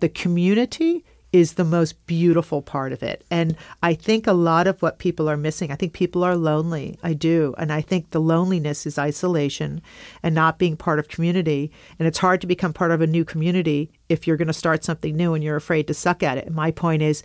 The 0.00 0.08
community 0.08 1.04
is 1.32 1.54
the 1.54 1.64
most 1.64 2.06
beautiful 2.06 2.60
part 2.60 2.92
of 2.92 3.02
it. 3.02 3.24
And 3.30 3.56
I 3.82 3.94
think 3.94 4.26
a 4.26 4.34
lot 4.34 4.66
of 4.66 4.82
what 4.82 4.98
people 4.98 5.28
are 5.30 5.36
missing, 5.36 5.72
I 5.72 5.76
think 5.76 5.94
people 5.94 6.22
are 6.22 6.36
lonely. 6.36 6.98
I 7.02 7.14
do. 7.14 7.54
And 7.56 7.72
I 7.72 7.80
think 7.80 8.10
the 8.10 8.20
loneliness 8.20 8.86
is 8.86 8.98
isolation 8.98 9.80
and 10.22 10.34
not 10.34 10.58
being 10.58 10.76
part 10.76 10.98
of 10.98 11.08
community. 11.08 11.72
And 11.98 12.06
it's 12.06 12.18
hard 12.18 12.42
to 12.42 12.46
become 12.46 12.74
part 12.74 12.90
of 12.90 13.00
a 13.00 13.06
new 13.06 13.24
community 13.24 13.90
if 14.10 14.26
you're 14.26 14.36
going 14.36 14.46
to 14.48 14.52
start 14.52 14.84
something 14.84 15.16
new 15.16 15.32
and 15.32 15.42
you're 15.42 15.56
afraid 15.56 15.86
to 15.86 15.94
suck 15.94 16.22
at 16.22 16.36
it. 16.36 16.50
My 16.50 16.70
point 16.70 17.00
is, 17.00 17.24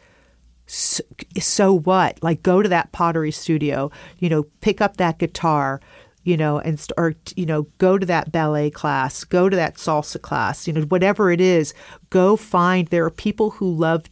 so, 0.67 1.03
so 1.39 1.73
what? 1.73 2.21
Like, 2.21 2.43
go 2.43 2.61
to 2.61 2.69
that 2.69 2.91
pottery 2.91 3.31
studio, 3.31 3.89
you 4.19 4.29
know, 4.29 4.43
pick 4.61 4.81
up 4.81 4.97
that 4.97 5.17
guitar, 5.17 5.81
you 6.27 6.35
know, 6.35 6.59
and 6.59 6.85
or 6.97 7.15
you 7.37 7.45
know, 7.45 7.63
go 7.77 7.97
to 7.97 8.05
that 8.05 8.33
ballet 8.33 8.69
class, 8.69 9.23
go 9.23 9.47
to 9.47 9.55
that 9.55 9.75
salsa 9.75 10.21
class, 10.21 10.67
you 10.67 10.73
know, 10.73 10.81
whatever 10.81 11.31
it 11.31 11.39
is, 11.39 11.73
go 12.09 12.35
find. 12.35 12.89
There 12.89 13.05
are 13.05 13.09
people 13.09 13.51
who 13.51 13.73
love, 13.73 14.03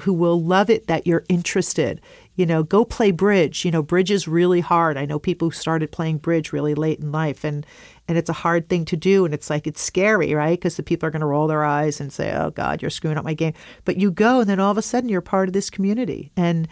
who 0.00 0.12
will 0.12 0.42
love 0.42 0.68
it 0.68 0.88
that 0.88 1.06
you're 1.06 1.24
interested. 1.28 2.00
You 2.34 2.44
know, 2.44 2.64
go 2.64 2.84
play 2.84 3.12
bridge. 3.12 3.64
You 3.64 3.70
know, 3.70 3.84
bridge 3.84 4.10
is 4.10 4.26
really 4.26 4.58
hard. 4.58 4.96
I 4.96 5.04
know 5.04 5.20
people 5.20 5.46
who 5.46 5.52
started 5.52 5.92
playing 5.92 6.18
bridge 6.18 6.52
really 6.52 6.74
late 6.74 6.98
in 6.98 7.12
life, 7.12 7.44
and 7.44 7.64
and 8.08 8.18
it's 8.18 8.30
a 8.30 8.42
hard 8.42 8.68
thing 8.68 8.84
to 8.86 8.96
do, 8.96 9.24
and 9.24 9.32
it's 9.32 9.48
like 9.48 9.68
it's 9.68 9.80
scary, 9.80 10.34
right? 10.34 10.58
Because 10.58 10.76
the 10.76 10.82
people 10.82 11.06
are 11.06 11.12
going 11.12 11.20
to 11.20 11.26
roll 11.26 11.46
their 11.46 11.64
eyes 11.64 12.00
and 12.00 12.12
say, 12.12 12.34
"Oh 12.34 12.50
God, 12.50 12.82
you're 12.82 12.90
screwing 12.90 13.16
up 13.16 13.24
my 13.24 13.34
game." 13.34 13.54
But 13.84 13.96
you 13.96 14.10
go, 14.10 14.40
and 14.40 14.50
then 14.50 14.58
all 14.58 14.72
of 14.72 14.78
a 14.78 14.82
sudden, 14.82 15.08
you're 15.08 15.20
part 15.20 15.48
of 15.48 15.52
this 15.52 15.70
community, 15.70 16.32
and 16.36 16.66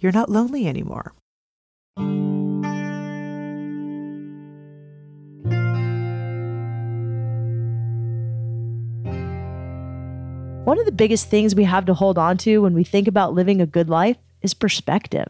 you're 0.00 0.12
not 0.12 0.28
lonely 0.28 0.68
anymore. 0.68 1.14
One 10.64 10.78
of 10.78 10.86
the 10.86 10.92
biggest 10.92 11.28
things 11.28 11.54
we 11.54 11.64
have 11.64 11.84
to 11.84 11.92
hold 11.92 12.16
on 12.16 12.38
to 12.38 12.62
when 12.62 12.72
we 12.72 12.84
think 12.84 13.06
about 13.06 13.34
living 13.34 13.60
a 13.60 13.66
good 13.66 13.90
life 13.90 14.16
is 14.40 14.54
perspective. 14.54 15.28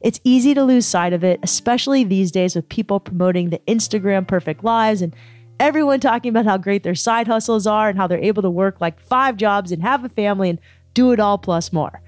It's 0.00 0.20
easy 0.22 0.54
to 0.54 0.62
lose 0.62 0.86
sight 0.86 1.12
of 1.12 1.24
it, 1.24 1.40
especially 1.42 2.04
these 2.04 2.30
days 2.30 2.54
with 2.54 2.68
people 2.68 3.00
promoting 3.00 3.50
the 3.50 3.60
Instagram 3.66 4.28
perfect 4.28 4.62
lives 4.62 5.02
and 5.02 5.16
everyone 5.58 5.98
talking 5.98 6.28
about 6.28 6.44
how 6.44 6.58
great 6.58 6.84
their 6.84 6.94
side 6.94 7.26
hustles 7.26 7.66
are 7.66 7.88
and 7.88 7.98
how 7.98 8.06
they're 8.06 8.22
able 8.22 8.40
to 8.42 8.50
work 8.50 8.80
like 8.80 9.00
five 9.00 9.36
jobs 9.36 9.72
and 9.72 9.82
have 9.82 10.04
a 10.04 10.08
family 10.08 10.48
and 10.48 10.60
do 10.94 11.10
it 11.10 11.18
all 11.18 11.38
plus 11.38 11.72
more. 11.72 12.00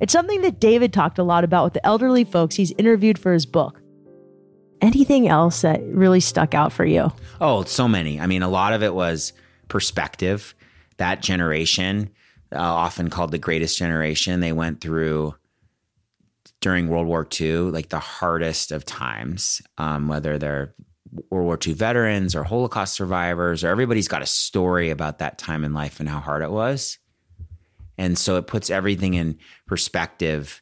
It's 0.00 0.12
something 0.12 0.42
that 0.42 0.58
David 0.58 0.92
talked 0.92 1.20
a 1.20 1.22
lot 1.22 1.44
about 1.44 1.62
with 1.62 1.74
the 1.74 1.86
elderly 1.86 2.24
folks 2.24 2.56
he's 2.56 2.72
interviewed 2.72 3.20
for 3.20 3.32
his 3.32 3.46
book. 3.46 3.80
Anything 4.80 5.28
else 5.28 5.60
that 5.60 5.80
really 5.84 6.18
stuck 6.18 6.54
out 6.54 6.72
for 6.72 6.84
you? 6.84 7.12
Oh, 7.40 7.62
so 7.62 7.86
many. 7.86 8.18
I 8.18 8.26
mean, 8.26 8.42
a 8.42 8.48
lot 8.48 8.72
of 8.72 8.82
it 8.82 8.96
was 8.96 9.32
perspective 9.68 10.56
that 11.00 11.22
generation, 11.22 12.10
uh, 12.52 12.58
often 12.58 13.10
called 13.10 13.32
the 13.32 13.38
greatest 13.38 13.78
generation, 13.78 14.40
they 14.40 14.52
went 14.52 14.80
through 14.80 15.34
during 16.60 16.88
World 16.88 17.06
War 17.06 17.26
II, 17.40 17.70
like 17.70 17.88
the 17.88 17.98
hardest 17.98 18.70
of 18.70 18.84
times, 18.84 19.62
um, 19.78 20.08
whether 20.08 20.38
they're 20.38 20.74
World 21.30 21.46
War 21.46 21.58
II 21.66 21.72
veterans 21.72 22.36
or 22.36 22.44
Holocaust 22.44 22.94
survivors, 22.94 23.64
or 23.64 23.68
everybody's 23.68 24.08
got 24.08 24.22
a 24.22 24.26
story 24.26 24.90
about 24.90 25.18
that 25.18 25.38
time 25.38 25.64
in 25.64 25.72
life 25.72 26.00
and 26.00 26.08
how 26.08 26.20
hard 26.20 26.42
it 26.42 26.50
was. 26.50 26.98
And 27.96 28.18
so 28.18 28.36
it 28.36 28.46
puts 28.46 28.68
everything 28.68 29.14
in 29.14 29.38
perspective 29.66 30.60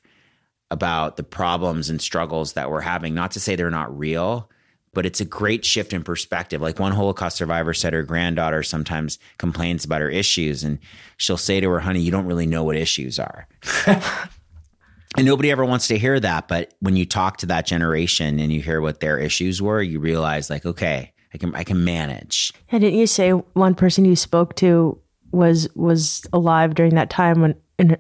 about 0.71 1.17
the 1.17 1.25
problems 1.25 1.91
and 1.91 2.01
struggles 2.01 2.53
that 2.53 2.71
we're 2.71 2.81
having. 2.81 3.13
Not 3.13 3.33
to 3.33 3.41
say 3.41 3.57
they're 3.57 3.71
not 3.71 3.97
real, 3.97 4.51
but 4.95 5.07
it's 5.07 5.21
a 5.21 5.25
great 5.25 5.65
shift 5.65 5.93
in 5.93 6.03
perspective. 6.03 6.61
Like 6.61 6.79
one 6.79 6.93
Holocaust 6.93 7.37
survivor 7.37 7.75
said, 7.75 7.93
her 7.93 8.03
granddaughter 8.03 8.63
sometimes 8.63 9.19
complains 9.39 9.85
about 9.85 10.01
her 10.01 10.11
issues, 10.11 10.65
and 10.65 10.79
she'll 11.17 11.37
say 11.37 11.61
to 11.61 11.69
her, 11.71 11.81
honey, 11.81 12.01
you 12.01 12.11
don't 12.11 12.27
really 12.27 12.47
know 12.47 12.65
what 12.65 12.77
issues 12.77 13.19
are. 13.19 13.47
and 13.87 15.27
nobody 15.27 15.51
ever 15.51 15.65
wants 15.65 15.89
to 15.89 15.99
hear 15.99 16.19
that. 16.21 16.49
But 16.49 16.75
when 16.81 16.97
you 16.97 17.07
talk 17.07 17.39
to 17.39 17.47
that 17.47 17.67
generation 17.67 18.39
and 18.39 18.53
you 18.53 18.61
hear 18.61 18.81
what 18.81 19.01
their 19.01 19.19
issues 19.19 19.61
were, 19.63 19.83
you 19.83 20.01
realize, 20.01 20.51
like, 20.51 20.67
okay, 20.67 21.13
I 21.35 21.39
can 21.39 21.55
I 21.55 21.65
can 21.65 21.85
manage. 21.85 22.53
And 22.71 22.81
didn't 22.81 22.99
you 22.99 23.07
say 23.07 23.31
one 23.31 23.75
person 23.75 24.05
you 24.05 24.17
spoke 24.17 24.57
to 24.57 24.99
was 25.31 25.69
was 25.75 26.27
alive 26.33 26.75
during 26.75 26.95
that 26.95 27.11
time 27.11 27.41
when 27.41 27.55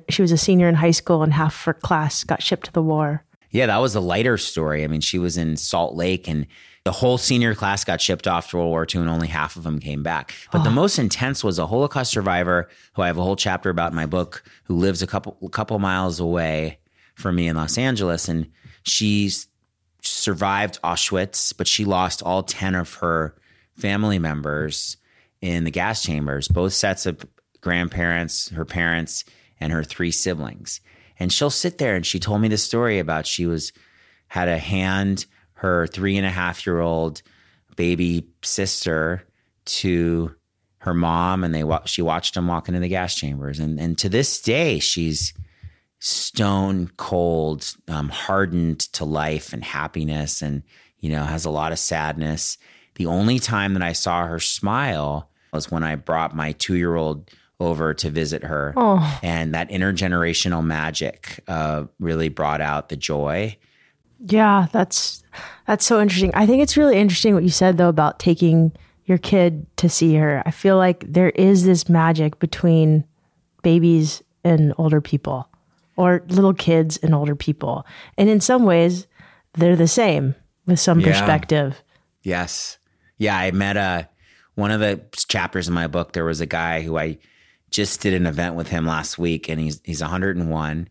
she 0.08 0.22
was 0.22 0.32
a 0.32 0.38
senior 0.38 0.68
in 0.68 0.74
high 0.74 0.92
school 0.92 1.22
and 1.22 1.32
half 1.32 1.64
her 1.64 1.74
class 1.74 2.24
got 2.24 2.42
shipped 2.42 2.66
to 2.66 2.72
the 2.72 2.82
war? 2.82 3.24
Yeah, 3.50 3.66
that 3.66 3.78
was 3.78 3.94
a 3.94 4.00
lighter 4.00 4.36
story. 4.36 4.84
I 4.84 4.88
mean, 4.88 5.00
she 5.00 5.18
was 5.18 5.38
in 5.38 5.56
Salt 5.56 5.94
Lake 5.94 6.28
and 6.28 6.46
the 6.88 6.92
whole 6.92 7.18
senior 7.18 7.54
class 7.54 7.84
got 7.84 8.00
shipped 8.00 8.26
off 8.26 8.48
to 8.48 8.56
World 8.56 8.70
War 8.70 8.86
II 8.90 9.02
and 9.02 9.10
only 9.10 9.28
half 9.28 9.56
of 9.56 9.62
them 9.62 9.78
came 9.78 10.02
back. 10.02 10.34
But 10.50 10.62
oh. 10.62 10.64
the 10.64 10.70
ah. 10.70 10.72
most 10.72 10.98
intense 10.98 11.44
was 11.44 11.58
a 11.58 11.66
Holocaust 11.66 12.10
survivor 12.10 12.70
who 12.94 13.02
I 13.02 13.08
have 13.08 13.18
a 13.18 13.22
whole 13.22 13.36
chapter 13.36 13.68
about 13.68 13.92
in 13.92 13.96
my 13.96 14.06
book 14.06 14.42
who 14.64 14.74
lives 14.74 15.02
a 15.02 15.06
couple 15.06 15.36
a 15.42 15.50
couple 15.50 15.78
miles 15.80 16.18
away 16.18 16.78
from 17.14 17.36
me 17.36 17.46
in 17.46 17.56
Los 17.56 17.76
Angeles 17.76 18.26
and 18.26 18.50
she's 18.84 19.48
survived 20.00 20.80
Auschwitz, 20.82 21.54
but 21.54 21.68
she 21.68 21.84
lost 21.84 22.22
all 22.22 22.42
10 22.42 22.74
of 22.74 22.94
her 22.94 23.34
family 23.76 24.18
members 24.18 24.96
in 25.42 25.64
the 25.64 25.70
gas 25.70 26.02
chambers, 26.02 26.48
both 26.48 26.72
sets 26.72 27.04
of 27.04 27.22
grandparents, 27.60 28.48
her 28.48 28.64
parents, 28.64 29.26
and 29.60 29.74
her 29.74 29.84
three 29.84 30.10
siblings. 30.10 30.80
And 31.18 31.30
she'll 31.30 31.50
sit 31.50 31.76
there 31.76 31.96
and 31.96 32.06
she 32.06 32.18
told 32.18 32.40
me 32.40 32.48
the 32.48 32.56
story 32.56 32.98
about 32.98 33.26
she 33.26 33.44
was 33.44 33.74
had 34.28 34.48
a 34.48 34.56
hand 34.56 35.26
her 35.58 35.88
three 35.88 36.16
and 36.16 36.26
a 36.26 36.30
half 36.30 36.64
year 36.66 36.80
old 36.80 37.22
baby 37.76 38.26
sister 38.42 39.24
to 39.64 40.34
her 40.78 40.94
mom, 40.94 41.42
and 41.42 41.54
they 41.54 41.64
she 41.84 42.02
watched 42.02 42.34
them 42.34 42.46
walk 42.46 42.68
into 42.68 42.80
the 42.80 42.88
gas 42.88 43.14
chambers, 43.14 43.58
and 43.58 43.78
and 43.80 43.98
to 43.98 44.08
this 44.08 44.40
day 44.40 44.78
she's 44.78 45.34
stone 45.98 46.90
cold, 46.96 47.74
um, 47.88 48.08
hardened 48.08 48.80
to 48.80 49.04
life 49.04 49.52
and 49.52 49.64
happiness, 49.64 50.42
and 50.42 50.62
you 51.00 51.10
know 51.10 51.24
has 51.24 51.44
a 51.44 51.50
lot 51.50 51.72
of 51.72 51.78
sadness. 51.78 52.56
The 52.94 53.06
only 53.06 53.38
time 53.38 53.74
that 53.74 53.82
I 53.82 53.92
saw 53.92 54.26
her 54.26 54.40
smile 54.40 55.30
was 55.52 55.70
when 55.70 55.82
I 55.82 55.96
brought 55.96 56.36
my 56.36 56.52
two 56.52 56.76
year 56.76 56.94
old 56.94 57.30
over 57.60 57.92
to 57.94 58.10
visit 58.10 58.44
her, 58.44 58.74
oh. 58.76 59.18
and 59.24 59.54
that 59.54 59.70
intergenerational 59.70 60.64
magic 60.64 61.40
uh, 61.48 61.84
really 61.98 62.28
brought 62.28 62.60
out 62.60 62.88
the 62.88 62.96
joy. 62.96 63.56
Yeah, 64.20 64.66
that's 64.72 65.22
that's 65.66 65.84
so 65.84 66.00
interesting. 66.00 66.32
I 66.34 66.46
think 66.46 66.62
it's 66.62 66.76
really 66.76 66.96
interesting 66.96 67.34
what 67.34 67.44
you 67.44 67.50
said 67.50 67.78
though 67.78 67.88
about 67.88 68.18
taking 68.18 68.72
your 69.04 69.18
kid 69.18 69.66
to 69.76 69.88
see 69.88 70.14
her. 70.16 70.42
I 70.44 70.50
feel 70.50 70.76
like 70.76 71.04
there 71.06 71.30
is 71.30 71.64
this 71.64 71.88
magic 71.88 72.38
between 72.38 73.04
babies 73.62 74.22
and 74.44 74.74
older 74.78 75.00
people 75.00 75.48
or 75.96 76.22
little 76.28 76.54
kids 76.54 76.96
and 76.98 77.14
older 77.14 77.34
people. 77.34 77.86
And 78.16 78.28
in 78.28 78.40
some 78.40 78.64
ways, 78.64 79.06
they're 79.54 79.76
the 79.76 79.88
same 79.88 80.34
with 80.66 80.78
some 80.78 81.00
yeah. 81.00 81.06
perspective. 81.08 81.82
Yes. 82.22 82.78
Yeah, 83.16 83.36
I 83.36 83.50
met 83.50 83.76
a 83.76 84.08
one 84.54 84.70
of 84.70 84.80
the 84.80 85.00
chapters 85.28 85.68
in 85.68 85.74
my 85.74 85.86
book 85.86 86.12
there 86.12 86.24
was 86.24 86.40
a 86.40 86.46
guy 86.46 86.82
who 86.82 86.98
I 86.98 87.18
just 87.70 88.00
did 88.00 88.14
an 88.14 88.26
event 88.26 88.56
with 88.56 88.68
him 88.68 88.86
last 88.86 89.18
week 89.18 89.48
and 89.48 89.60
he's 89.60 89.80
he's 89.84 90.00
101 90.00 90.88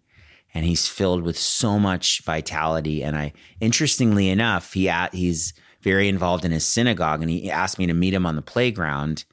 and 0.54 0.66
he's 0.66 0.88
filled 0.88 1.24
with 1.24 1.38
so 1.38 1.78
much 1.80 2.24
vitality. 2.24 3.04
And 3.04 3.18
I, 3.18 3.34
interestingly 3.60 4.30
enough, 4.30 4.74
he 4.74 4.92
he's 5.12 5.54
very 5.82 6.08
involved 6.08 6.46
in 6.46 6.52
his 6.52 6.66
synagogue, 6.66 7.22
and 7.22 7.30
he 7.30 7.52
asked 7.52 7.80
me 7.80 7.88
to 7.88 7.94
meet 7.94 8.14
him 8.14 8.26
on 8.26 8.36
the 8.36 8.42
playground. 8.42 9.26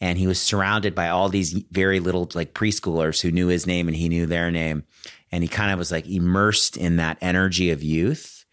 And 0.00 0.18
he 0.18 0.26
was 0.26 0.40
surrounded 0.40 0.94
by 0.94 1.08
all 1.08 1.28
these 1.28 1.52
very 1.70 2.00
little 2.00 2.28
like 2.34 2.54
preschoolers 2.54 3.20
who 3.22 3.30
knew 3.30 3.46
his 3.46 3.68
name 3.68 3.86
and 3.86 3.96
he 3.96 4.08
knew 4.08 4.26
their 4.26 4.50
name. 4.50 4.82
And 5.30 5.44
he 5.44 5.48
kind 5.48 5.70
of 5.70 5.78
was 5.78 5.92
like 5.92 6.08
immersed 6.08 6.76
in 6.76 6.96
that 6.96 7.18
energy 7.20 7.70
of 7.70 7.84
youth. 7.84 8.44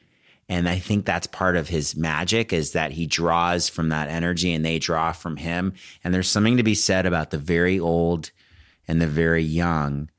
And 0.47 0.69
I 0.69 0.77
think 0.77 1.05
that's 1.05 1.25
part 1.25 1.57
of 1.57 1.67
his 1.67 1.95
magic 1.95 2.53
is 2.53 2.73
that 2.73 2.91
he 2.91 3.07
draws 3.07 3.67
from 3.67 3.89
that 3.89 4.09
energy 4.09 4.53
and 4.53 4.63
they 4.63 4.77
draw 4.77 5.11
from 5.11 5.37
him. 5.37 5.73
And 6.03 6.13
there's 6.13 6.29
something 6.29 6.57
to 6.57 6.63
be 6.63 6.75
said 6.75 7.07
about 7.07 7.31
the 7.31 7.39
very 7.39 7.79
old 7.79 8.29
and 8.87 9.01
the 9.01 9.07
very 9.07 9.43
young 9.43 10.09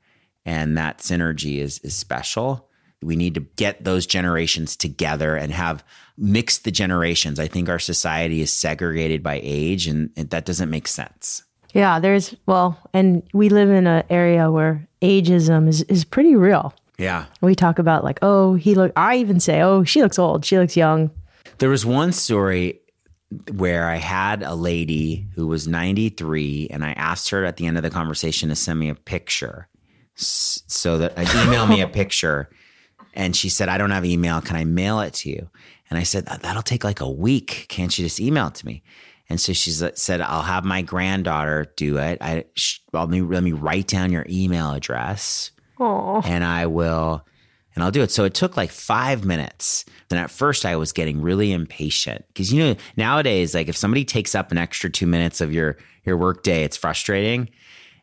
and 0.45 0.77
that 0.77 0.99
synergy 0.99 1.59
is 1.59 1.79
is 1.79 1.95
special. 1.95 2.67
We 3.03 3.15
need 3.15 3.33
to 3.33 3.41
get 3.55 3.83
those 3.83 4.05
generations 4.05 4.75
together 4.75 5.35
and 5.35 5.51
have 5.51 5.83
mix 6.17 6.59
the 6.59 6.71
generations. 6.71 7.39
I 7.39 7.47
think 7.47 7.67
our 7.67 7.79
society 7.79 8.41
is 8.41 8.53
segregated 8.53 9.23
by 9.23 9.39
age, 9.43 9.87
and, 9.87 10.11
and 10.15 10.29
that 10.29 10.45
doesn't 10.45 10.69
make 10.69 10.87
sense. 10.87 11.43
Yeah, 11.73 11.99
there's 11.99 12.35
well, 12.45 12.77
and 12.93 13.23
we 13.33 13.49
live 13.49 13.69
in 13.69 13.87
an 13.87 14.03
area 14.09 14.51
where 14.51 14.87
ageism 15.01 15.67
is 15.67 15.83
is 15.83 16.03
pretty 16.03 16.35
real. 16.35 16.73
Yeah, 16.97 17.25
we 17.41 17.55
talk 17.55 17.79
about 17.79 18.03
like, 18.03 18.19
oh, 18.21 18.55
he 18.55 18.75
look. 18.75 18.91
I 18.95 19.17
even 19.17 19.39
say, 19.39 19.61
oh, 19.61 19.83
she 19.83 20.01
looks 20.01 20.19
old. 20.19 20.45
She 20.45 20.57
looks 20.57 20.77
young. 20.77 21.11
There 21.57 21.69
was 21.69 21.85
one 21.85 22.11
story 22.11 22.81
where 23.53 23.87
I 23.87 23.95
had 23.95 24.43
a 24.43 24.55
lady 24.55 25.27
who 25.35 25.47
was 25.47 25.67
93, 25.67 26.67
and 26.71 26.83
I 26.83 26.91
asked 26.93 27.29
her 27.29 27.45
at 27.45 27.55
the 27.55 27.65
end 27.65 27.77
of 27.77 27.83
the 27.83 27.89
conversation 27.89 28.49
to 28.49 28.55
send 28.55 28.77
me 28.77 28.89
a 28.89 28.95
picture 28.95 29.69
so 30.15 30.97
that 30.97 31.13
I 31.17 31.45
email 31.45 31.67
me 31.67 31.81
a 31.81 31.87
picture. 31.87 32.49
And 33.13 33.35
she 33.35 33.49
said, 33.49 33.69
I 33.69 33.77
don't 33.77 33.91
have 33.91 34.05
email. 34.05 34.41
Can 34.41 34.55
I 34.55 34.63
mail 34.63 34.99
it 35.01 35.13
to 35.15 35.29
you? 35.29 35.49
And 35.89 35.99
I 35.99 36.03
said, 36.03 36.25
that'll 36.25 36.61
take 36.61 36.83
like 36.83 37.01
a 37.01 37.09
week. 37.09 37.65
Can't 37.67 37.97
you 37.97 38.05
just 38.05 38.19
email 38.21 38.47
it 38.47 38.55
to 38.55 38.65
me? 38.65 38.83
And 39.29 39.39
so 39.39 39.53
she 39.53 39.71
said, 39.71 40.21
I'll 40.21 40.41
have 40.41 40.65
my 40.65 40.81
granddaughter 40.81 41.71
do 41.77 41.97
it. 41.97 42.17
I, 42.21 42.45
let 42.91 43.09
me, 43.09 43.21
let 43.21 43.43
me 43.43 43.53
write 43.53 43.87
down 43.87 44.11
your 44.11 44.25
email 44.29 44.71
address 44.71 45.51
Aww. 45.79 46.25
and 46.25 46.43
I 46.43 46.65
will, 46.65 47.25
and 47.73 47.83
I'll 47.83 47.91
do 47.91 48.01
it. 48.01 48.11
So 48.11 48.25
it 48.25 48.33
took 48.33 48.57
like 48.57 48.71
five 48.71 49.23
minutes. 49.23 49.85
And 50.09 50.19
at 50.19 50.31
first 50.31 50.65
I 50.65 50.75
was 50.75 50.91
getting 50.91 51.21
really 51.21 51.53
impatient 51.53 52.25
because, 52.27 52.51
you 52.51 52.61
know, 52.61 52.75
nowadays, 52.97 53.55
like 53.55 53.69
if 53.69 53.77
somebody 53.77 54.03
takes 54.03 54.35
up 54.35 54.51
an 54.51 54.57
extra 54.57 54.89
two 54.89 55.07
minutes 55.07 55.39
of 55.39 55.53
your, 55.53 55.77
your 56.05 56.17
work 56.17 56.43
day, 56.43 56.65
it's 56.65 56.75
frustrating. 56.75 57.49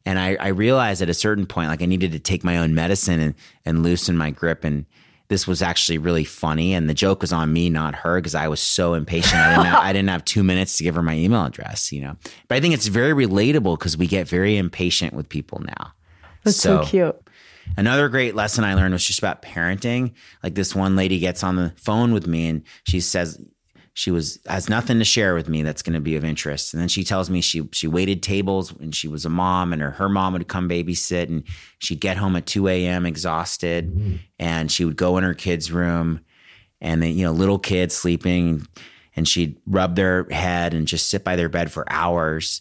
And 0.06 0.18
I, 0.18 0.36
I 0.36 0.48
realized 0.48 1.02
at 1.02 1.10
a 1.10 1.14
certain 1.14 1.46
point, 1.46 1.68
like 1.68 1.82
I 1.82 1.86
needed 1.86 2.12
to 2.12 2.18
take 2.18 2.44
my 2.44 2.56
own 2.58 2.74
medicine 2.74 3.20
and, 3.20 3.34
and 3.64 3.82
loosen 3.82 4.16
my 4.16 4.30
grip. 4.30 4.64
And 4.64 4.86
this 5.28 5.46
was 5.46 5.60
actually 5.60 5.98
really 5.98 6.24
funny. 6.24 6.72
And 6.72 6.88
the 6.88 6.94
joke 6.94 7.20
was 7.20 7.32
on 7.32 7.52
me, 7.52 7.68
not 7.68 7.94
her, 7.96 8.16
because 8.18 8.34
I 8.34 8.48
was 8.48 8.60
so 8.60 8.94
impatient. 8.94 9.34
I 9.34 9.50
didn't, 9.50 9.66
have, 9.66 9.80
I 9.80 9.92
didn't 9.92 10.08
have 10.08 10.24
two 10.24 10.42
minutes 10.42 10.78
to 10.78 10.84
give 10.84 10.94
her 10.94 11.02
my 11.02 11.14
email 11.14 11.44
address, 11.44 11.92
you 11.92 12.00
know. 12.00 12.16
But 12.48 12.54
I 12.54 12.60
think 12.60 12.72
it's 12.72 12.86
very 12.86 13.12
relatable 13.26 13.78
because 13.78 13.98
we 13.98 14.06
get 14.06 14.26
very 14.26 14.56
impatient 14.56 15.12
with 15.12 15.28
people 15.28 15.60
now. 15.60 15.92
That's 16.44 16.56
so, 16.56 16.82
so 16.82 16.88
cute. 16.88 17.16
Another 17.76 18.08
great 18.08 18.34
lesson 18.34 18.64
I 18.64 18.74
learned 18.74 18.94
was 18.94 19.04
just 19.04 19.18
about 19.18 19.42
parenting. 19.42 20.14
Like 20.42 20.54
this 20.54 20.74
one 20.74 20.96
lady 20.96 21.18
gets 21.18 21.44
on 21.44 21.56
the 21.56 21.74
phone 21.76 22.12
with 22.12 22.26
me 22.26 22.48
and 22.48 22.62
she 22.84 23.00
says, 23.00 23.38
she 23.98 24.12
was 24.12 24.38
has 24.46 24.68
nothing 24.68 25.00
to 25.00 25.04
share 25.04 25.34
with 25.34 25.48
me 25.48 25.64
that's 25.64 25.82
going 25.82 25.94
to 25.94 26.00
be 26.00 26.14
of 26.14 26.24
interest. 26.24 26.72
And 26.72 26.80
then 26.80 26.88
she 26.88 27.02
tells 27.02 27.28
me 27.28 27.40
she 27.40 27.68
she 27.72 27.88
waited 27.88 28.22
tables 28.22 28.72
and 28.78 28.94
she 28.94 29.08
was 29.08 29.24
a 29.24 29.28
mom 29.28 29.72
and 29.72 29.82
her, 29.82 29.90
her 29.90 30.08
mom 30.08 30.34
would 30.34 30.46
come 30.46 30.68
babysit 30.68 31.24
and 31.24 31.42
she'd 31.80 31.98
get 31.98 32.16
home 32.16 32.36
at 32.36 32.46
2 32.46 32.68
a.m. 32.68 33.04
exhausted 33.04 33.90
mm-hmm. 33.92 34.16
and 34.38 34.70
she 34.70 34.84
would 34.84 34.94
go 34.94 35.18
in 35.18 35.24
her 35.24 35.34
kids' 35.34 35.72
room 35.72 36.20
and 36.80 37.02
then, 37.02 37.16
you 37.16 37.24
know, 37.24 37.32
little 37.32 37.58
kids 37.58 37.92
sleeping 37.92 38.64
and 39.16 39.26
she'd 39.26 39.56
rub 39.66 39.96
their 39.96 40.28
head 40.30 40.74
and 40.74 40.86
just 40.86 41.10
sit 41.10 41.24
by 41.24 41.34
their 41.34 41.48
bed 41.48 41.72
for 41.72 41.84
hours. 41.90 42.60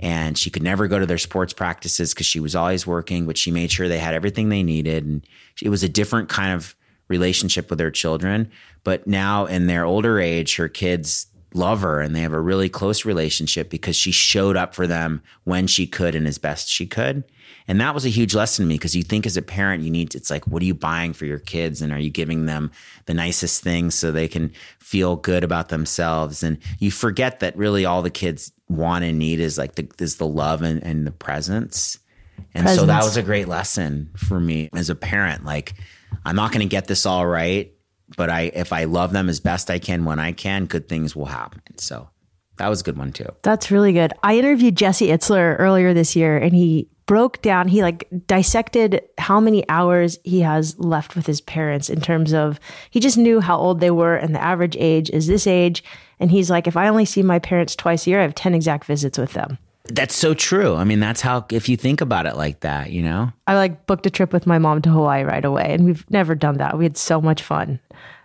And 0.00 0.38
she 0.38 0.48
could 0.48 0.62
never 0.62 0.88
go 0.88 0.98
to 0.98 1.04
their 1.04 1.18
sports 1.18 1.52
practices 1.52 2.14
because 2.14 2.24
she 2.24 2.40
was 2.40 2.56
always 2.56 2.86
working, 2.86 3.26
but 3.26 3.36
she 3.36 3.50
made 3.50 3.70
sure 3.70 3.88
they 3.88 3.98
had 3.98 4.14
everything 4.14 4.48
they 4.48 4.62
needed. 4.62 5.04
And 5.04 5.26
it 5.62 5.68
was 5.68 5.82
a 5.82 5.88
different 5.88 6.30
kind 6.30 6.54
of 6.54 6.74
relationship 7.08 7.70
with 7.70 7.78
their 7.78 7.90
children. 7.90 8.50
But 8.84 9.06
now 9.06 9.46
in 9.46 9.66
their 9.66 9.84
older 9.84 10.20
age, 10.20 10.56
her 10.56 10.68
kids 10.68 11.26
love 11.54 11.80
her 11.80 12.00
and 12.00 12.14
they 12.14 12.20
have 12.20 12.32
a 12.32 12.40
really 12.40 12.68
close 12.68 13.04
relationship 13.04 13.70
because 13.70 13.96
she 13.96 14.12
showed 14.12 14.56
up 14.56 14.74
for 14.74 14.86
them 14.86 15.22
when 15.44 15.66
she 15.66 15.86
could 15.86 16.14
and 16.14 16.26
as 16.26 16.38
best 16.38 16.68
she 16.68 16.86
could. 16.86 17.24
And 17.66 17.80
that 17.82 17.94
was 17.94 18.06
a 18.06 18.10
huge 18.10 18.34
lesson 18.34 18.64
to 18.64 18.68
me 18.68 18.76
because 18.76 18.96
you 18.96 19.02
think 19.02 19.26
as 19.26 19.36
a 19.36 19.42
parent, 19.42 19.82
you 19.82 19.90
need, 19.90 20.10
to, 20.10 20.18
it's 20.18 20.30
like, 20.30 20.46
what 20.46 20.62
are 20.62 20.66
you 20.66 20.74
buying 20.74 21.12
for 21.12 21.26
your 21.26 21.38
kids? 21.38 21.82
And 21.82 21.92
are 21.92 21.98
you 21.98 22.08
giving 22.08 22.46
them 22.46 22.70
the 23.04 23.12
nicest 23.12 23.62
things 23.62 23.94
so 23.94 24.10
they 24.10 24.28
can 24.28 24.52
feel 24.78 25.16
good 25.16 25.44
about 25.44 25.68
themselves? 25.68 26.42
And 26.42 26.58
you 26.78 26.90
forget 26.90 27.40
that 27.40 27.56
really 27.56 27.84
all 27.84 28.00
the 28.00 28.10
kids 28.10 28.52
want 28.68 29.04
and 29.04 29.18
need 29.18 29.38
is 29.38 29.58
like 29.58 29.74
the, 29.74 29.86
is 29.98 30.16
the 30.16 30.26
love 30.26 30.62
and, 30.62 30.82
and 30.82 31.06
the 31.06 31.12
presence. 31.12 31.98
And 32.54 32.64
presence. 32.64 32.80
so 32.80 32.86
that 32.86 33.04
was 33.04 33.18
a 33.18 33.22
great 33.22 33.48
lesson 33.48 34.10
for 34.16 34.40
me 34.40 34.70
as 34.74 34.88
a 34.88 34.94
parent. 34.94 35.44
Like, 35.44 35.74
I'm 36.24 36.36
not 36.36 36.52
going 36.52 36.60
to 36.60 36.70
get 36.70 36.86
this 36.86 37.06
all 37.06 37.26
right, 37.26 37.72
but 38.16 38.30
I 38.30 38.42
if 38.54 38.72
I 38.72 38.84
love 38.84 39.12
them 39.12 39.28
as 39.28 39.40
best 39.40 39.70
I 39.70 39.78
can 39.78 40.04
when 40.04 40.18
I 40.18 40.32
can, 40.32 40.66
good 40.66 40.88
things 40.88 41.14
will 41.14 41.26
happen. 41.26 41.62
So 41.78 42.08
that 42.56 42.68
was 42.68 42.80
a 42.80 42.84
good 42.84 42.98
one 42.98 43.12
too. 43.12 43.28
That's 43.42 43.70
really 43.70 43.92
good. 43.92 44.12
I 44.22 44.38
interviewed 44.38 44.76
Jesse 44.76 45.08
Itzler 45.08 45.56
earlier 45.58 45.94
this 45.94 46.14
year 46.16 46.36
and 46.36 46.54
he 46.54 46.88
broke 47.06 47.40
down 47.40 47.68
he 47.68 47.82
like 47.82 48.06
dissected 48.26 49.02
how 49.16 49.40
many 49.40 49.66
hours 49.70 50.18
he 50.24 50.42
has 50.42 50.78
left 50.78 51.16
with 51.16 51.26
his 51.26 51.40
parents 51.40 51.88
in 51.88 52.02
terms 52.02 52.34
of 52.34 52.60
he 52.90 53.00
just 53.00 53.16
knew 53.16 53.40
how 53.40 53.56
old 53.56 53.80
they 53.80 53.90
were 53.90 54.14
and 54.14 54.34
the 54.34 54.42
average 54.42 54.76
age 54.78 55.08
is 55.08 55.26
this 55.26 55.46
age 55.46 55.82
and 56.20 56.30
he's 56.30 56.50
like 56.50 56.66
if 56.66 56.76
I 56.76 56.86
only 56.86 57.06
see 57.06 57.22
my 57.22 57.38
parents 57.38 57.74
twice 57.74 58.06
a 58.06 58.10
year 58.10 58.18
I 58.18 58.24
have 58.24 58.34
10 58.34 58.54
exact 58.54 58.84
visits 58.84 59.16
with 59.16 59.32
them. 59.32 59.56
That's 59.88 60.14
so 60.14 60.34
true. 60.34 60.74
I 60.74 60.84
mean, 60.84 61.00
that's 61.00 61.20
how, 61.20 61.46
if 61.50 61.68
you 61.68 61.76
think 61.76 62.00
about 62.00 62.26
it 62.26 62.36
like 62.36 62.60
that, 62.60 62.90
you 62.90 63.02
know? 63.02 63.32
I 63.46 63.54
like 63.54 63.86
booked 63.86 64.06
a 64.06 64.10
trip 64.10 64.32
with 64.32 64.46
my 64.46 64.58
mom 64.58 64.82
to 64.82 64.90
Hawaii 64.90 65.24
right 65.24 65.44
away, 65.44 65.66
and 65.70 65.84
we've 65.84 66.08
never 66.10 66.34
done 66.34 66.58
that. 66.58 66.76
We 66.76 66.84
had 66.84 66.96
so 66.96 67.20
much 67.20 67.42
fun. 67.42 67.80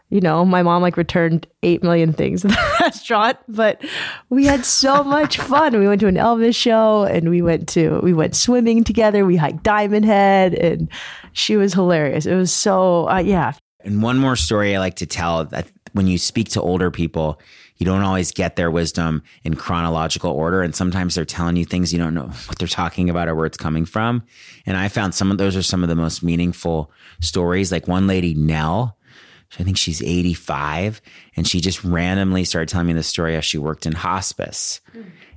You 0.09 0.21
know, 0.21 0.45
my 0.45 0.61
mom 0.61 0.83
like 0.83 0.95
returned 0.95 1.47
8 1.63 1.81
million 1.81 2.13
things 2.13 2.43
in 2.43 2.51
the 2.51 2.75
restaurant, 2.81 3.37
but 3.47 3.83
we 4.29 4.45
had 4.45 4.63
so 4.63 5.03
much 5.03 5.39
fun. 5.39 5.79
We 5.79 5.87
went 5.87 6.01
to 6.01 6.07
an 6.07 6.17
Elvis 6.17 6.55
show 6.55 7.03
and 7.03 7.29
we 7.29 7.41
went 7.41 7.67
to, 7.69 7.99
we 8.03 8.13
went 8.13 8.35
swimming 8.35 8.83
together. 8.83 9.25
We 9.25 9.37
hiked 9.37 9.63
Diamond 9.63 10.05
Head 10.05 10.53
and 10.53 10.87
she 11.31 11.57
was 11.57 11.73
hilarious. 11.73 12.27
It 12.27 12.35
was 12.35 12.51
so, 12.51 13.09
uh, 13.09 13.23
yeah. 13.25 13.53
And 13.79 14.03
one 14.03 14.19
more 14.19 14.35
story 14.35 14.75
I 14.75 14.79
like 14.79 14.97
to 14.97 15.07
tell 15.07 15.45
that 15.45 15.67
when 15.93 16.05
you 16.05 16.19
speak 16.19 16.49
to 16.49 16.61
older 16.61 16.91
people, 16.91 17.41
you 17.83 17.85
don't 17.85 18.03
always 18.03 18.31
get 18.31 18.55
their 18.55 18.71
wisdom 18.71 19.21
in 19.43 19.57
chronological 19.57 20.31
order. 20.31 20.61
And 20.61 20.73
sometimes 20.73 21.15
they're 21.15 21.25
telling 21.25 21.57
you 21.57 21.65
things 21.65 21.91
you 21.91 21.99
don't 21.99 22.13
know 22.13 22.27
what 22.47 22.57
they're 22.57 22.65
talking 22.65 23.09
about 23.09 23.27
or 23.27 23.35
where 23.35 23.45
it's 23.45 23.57
coming 23.57 23.83
from. 23.83 24.23
And 24.65 24.77
I 24.77 24.87
found 24.87 25.13
some 25.13 25.31
of 25.31 25.37
those 25.37 25.57
are 25.57 25.61
some 25.61 25.83
of 25.83 25.89
the 25.89 25.95
most 25.95 26.23
meaningful 26.23 26.93
stories. 27.19 27.73
Like 27.73 27.85
one 27.85 28.07
lady, 28.07 28.35
Nell, 28.35 28.97
I 29.59 29.63
think 29.63 29.75
she's 29.75 30.01
85, 30.01 31.01
and 31.35 31.45
she 31.45 31.59
just 31.59 31.83
randomly 31.83 32.45
started 32.45 32.69
telling 32.69 32.87
me 32.87 32.93
the 32.93 33.03
story 33.03 33.35
how 33.35 33.41
she 33.41 33.57
worked 33.57 33.85
in 33.85 33.91
hospice. 33.91 34.79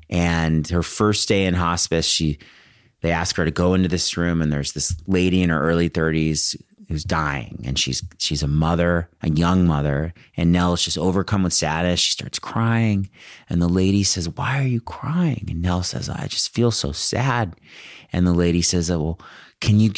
And 0.09 0.69
her 0.69 0.85
first 0.85 1.27
day 1.29 1.47
in 1.47 1.55
hospice, 1.55 2.07
she 2.07 2.39
they 3.01 3.11
asked 3.11 3.37
her 3.39 3.45
to 3.45 3.51
go 3.51 3.75
into 3.75 3.89
this 3.89 4.17
room, 4.17 4.41
and 4.41 4.53
there's 4.53 4.71
this 4.71 4.95
lady 5.09 5.43
in 5.43 5.51
her 5.51 5.61
early 5.61 5.91
30s 5.91 6.55
who's 6.89 7.05
dying 7.05 7.63
and 7.67 7.79
she's 7.79 8.03
she's 8.19 8.43
a 8.43 8.49
mother, 8.49 9.09
a 9.23 9.31
young 9.31 9.67
mother, 9.67 10.15
and 10.37 10.53
Nell's 10.53 10.85
just 10.85 10.99
overcome 10.99 11.43
with 11.43 11.53
sadness. 11.53 12.01
She 12.01 12.13
starts 12.13 12.39
crying, 12.39 13.11
and 13.49 13.61
the 13.61 13.69
lady 13.69 14.03
says, 14.03 14.29
"Why 14.29 14.59
are 14.59 14.67
you 14.67 14.81
crying?" 14.81 15.47
And 15.49 15.63
Nell 15.63 15.83
says, 15.83 16.09
"I 16.09 16.27
just 16.29 16.55
feel 16.55 16.71
so 16.71 16.93
sad." 16.93 17.57
And 18.13 18.27
the 18.27 18.33
lady 18.33 18.63
says, 18.63 18.91
"Well, 18.91 19.19
can 19.61 19.81
you 19.81 19.93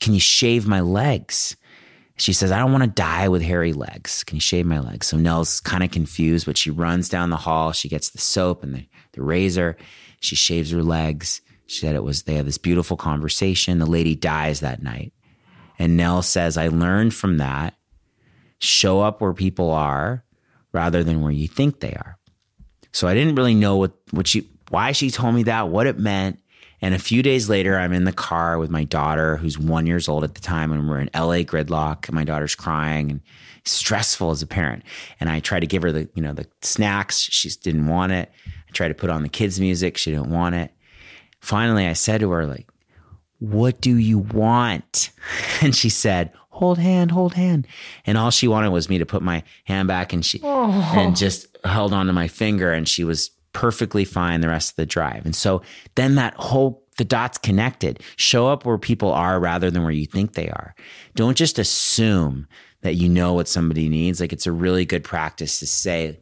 can 0.00 0.14
you 0.14 0.20
shave 0.20 0.66
my 0.66 0.80
legs?" 0.80 1.56
She 2.16 2.32
says, 2.32 2.52
I 2.52 2.58
don't 2.58 2.70
want 2.70 2.84
to 2.84 2.90
die 2.90 3.28
with 3.28 3.42
hairy 3.42 3.72
legs. 3.72 4.22
Can 4.22 4.36
you 4.36 4.40
shave 4.40 4.66
my 4.66 4.78
legs? 4.78 5.08
So 5.08 5.16
Nell's 5.16 5.60
kind 5.60 5.82
of 5.82 5.90
confused, 5.90 6.46
but 6.46 6.58
she 6.58 6.70
runs 6.70 7.08
down 7.08 7.30
the 7.30 7.36
hall. 7.36 7.72
She 7.72 7.88
gets 7.88 8.10
the 8.10 8.18
soap 8.18 8.62
and 8.62 8.74
the, 8.74 8.86
the 9.12 9.22
razor. 9.22 9.76
She 10.20 10.36
shaves 10.36 10.70
her 10.70 10.82
legs. 10.82 11.40
She 11.66 11.80
said 11.80 11.96
it 11.96 12.04
was, 12.04 12.24
they 12.24 12.34
had 12.34 12.46
this 12.46 12.58
beautiful 12.58 12.96
conversation. 12.96 13.78
The 13.78 13.86
lady 13.86 14.14
dies 14.14 14.60
that 14.60 14.82
night. 14.82 15.12
And 15.82 15.96
Nell 15.96 16.22
says, 16.22 16.56
I 16.56 16.68
learned 16.68 17.12
from 17.12 17.38
that 17.38 17.74
show 18.60 19.00
up 19.00 19.20
where 19.20 19.32
people 19.32 19.70
are 19.70 20.24
rather 20.70 21.02
than 21.02 21.22
where 21.22 21.32
you 21.32 21.48
think 21.48 21.80
they 21.80 21.92
are. 21.92 22.18
So 22.92 23.08
I 23.08 23.14
didn't 23.14 23.34
really 23.34 23.56
know 23.56 23.78
what, 23.78 23.90
what 24.12 24.28
she, 24.28 24.48
why 24.68 24.92
she 24.92 25.10
told 25.10 25.34
me 25.34 25.42
that, 25.42 25.70
what 25.70 25.88
it 25.88 25.98
meant. 25.98 26.38
And 26.82 26.94
a 26.94 27.00
few 27.00 27.20
days 27.20 27.48
later, 27.48 27.76
I'm 27.76 27.92
in 27.92 28.04
the 28.04 28.12
car 28.12 28.58
with 28.58 28.70
my 28.70 28.84
daughter, 28.84 29.36
who's 29.38 29.58
one 29.58 29.88
years 29.88 30.08
old 30.08 30.22
at 30.22 30.36
the 30.36 30.40
time, 30.40 30.70
and 30.70 30.88
we're 30.88 31.00
in 31.00 31.10
LA 31.16 31.42
gridlock. 31.42 32.12
My 32.12 32.22
daughter's 32.22 32.54
crying 32.54 33.10
and 33.10 33.20
stressful 33.64 34.30
as 34.30 34.40
a 34.40 34.46
parent. 34.46 34.84
And 35.18 35.28
I 35.28 35.40
try 35.40 35.58
to 35.58 35.66
give 35.66 35.82
her 35.82 35.90
the, 35.90 36.08
you 36.14 36.22
know, 36.22 36.32
the 36.32 36.46
snacks. 36.60 37.18
She 37.18 37.50
didn't 37.60 37.88
want 37.88 38.12
it. 38.12 38.30
I 38.46 38.70
try 38.70 38.86
to 38.86 38.94
put 38.94 39.10
on 39.10 39.24
the 39.24 39.28
kids' 39.28 39.58
music. 39.58 39.96
She 39.96 40.12
didn't 40.12 40.30
want 40.30 40.54
it. 40.54 40.70
Finally, 41.40 41.88
I 41.88 41.94
said 41.94 42.20
to 42.20 42.30
her, 42.30 42.46
like, 42.46 42.68
what 43.42 43.80
do 43.80 43.96
you 43.96 44.18
want? 44.18 45.10
And 45.60 45.76
she 45.76 45.90
said, 45.90 46.32
hold 46.50 46.78
hand, 46.78 47.12
hold 47.12 47.34
hand. 47.34 47.68
And 48.04 48.18
all 48.18 48.30
she 48.30 48.48
wanted 48.48 48.70
was 48.70 48.88
me 48.88 48.98
to 48.98 49.06
put 49.06 49.22
my 49.22 49.44
hand 49.64 49.86
back 49.86 50.12
and 50.12 50.24
she, 50.24 50.40
oh. 50.42 50.92
and 50.96 51.16
just 51.16 51.46
held 51.64 51.92
onto 51.92 52.12
my 52.12 52.26
finger 52.26 52.72
and 52.72 52.88
she 52.88 53.04
was 53.04 53.30
perfectly 53.52 54.04
fine 54.04 54.40
the 54.40 54.48
rest 54.48 54.72
of 54.72 54.76
the 54.76 54.86
drive. 54.86 55.24
And 55.24 55.36
so 55.36 55.62
then 55.94 56.16
that 56.16 56.34
whole, 56.34 56.84
the 56.98 57.04
dots 57.04 57.38
connected. 57.38 58.02
Show 58.16 58.48
up 58.48 58.64
where 58.64 58.78
people 58.78 59.12
are 59.12 59.38
rather 59.38 59.70
than 59.70 59.84
where 59.84 59.92
you 59.92 60.06
think 60.06 60.32
they 60.32 60.48
are. 60.48 60.74
Don't 61.14 61.36
just 61.36 61.58
assume 61.58 62.48
that 62.80 62.94
you 62.94 63.08
know 63.08 63.34
what 63.34 63.48
somebody 63.48 63.88
needs. 63.88 64.20
Like 64.20 64.32
it's 64.32 64.46
a 64.46 64.52
really 64.52 64.84
good 64.84 65.04
practice 65.04 65.60
to 65.60 65.66
say, 65.66 66.20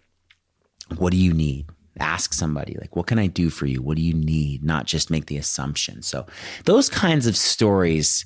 what 0.96 1.12
do 1.12 1.16
you 1.16 1.32
need? 1.32 1.66
Ask 2.00 2.32
somebody 2.32 2.76
like 2.80 2.96
what 2.96 3.06
can 3.06 3.18
i 3.18 3.26
do 3.26 3.50
for 3.50 3.66
you? 3.66 3.82
What 3.82 3.96
do 3.96 4.02
you 4.02 4.14
need? 4.14 4.64
Not 4.64 4.86
just 4.86 5.10
make 5.10 5.26
the 5.26 5.36
assumption. 5.36 6.02
So 6.02 6.26
those 6.64 6.88
kinds 6.88 7.26
of 7.26 7.36
stories 7.36 8.24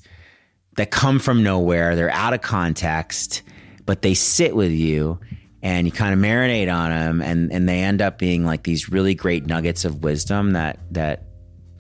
that 0.77 0.91
come 0.91 1.19
from 1.19 1.43
nowhere 1.43 1.95
they're 1.95 2.11
out 2.11 2.33
of 2.33 2.41
context 2.41 3.43
but 3.87 4.03
they 4.03 4.15
sit 4.15 4.57
with 4.57 4.73
you 4.73 5.19
and 5.63 5.87
you 5.87 5.93
kind 5.93 6.13
of 6.13 6.21
marinate 6.21 6.73
on 6.73 6.91
them 6.91 7.23
and 7.23 7.53
and 7.53 7.69
they 7.69 7.81
end 7.81 8.03
up 8.03 8.19
being 8.19 8.45
like 8.45 8.65
these 8.65 8.91
really 8.91 9.15
great 9.15 9.47
nuggets 9.47 9.85
of 9.85 10.05
wisdom 10.05 10.53
that 10.53 10.79
that 10.91 11.23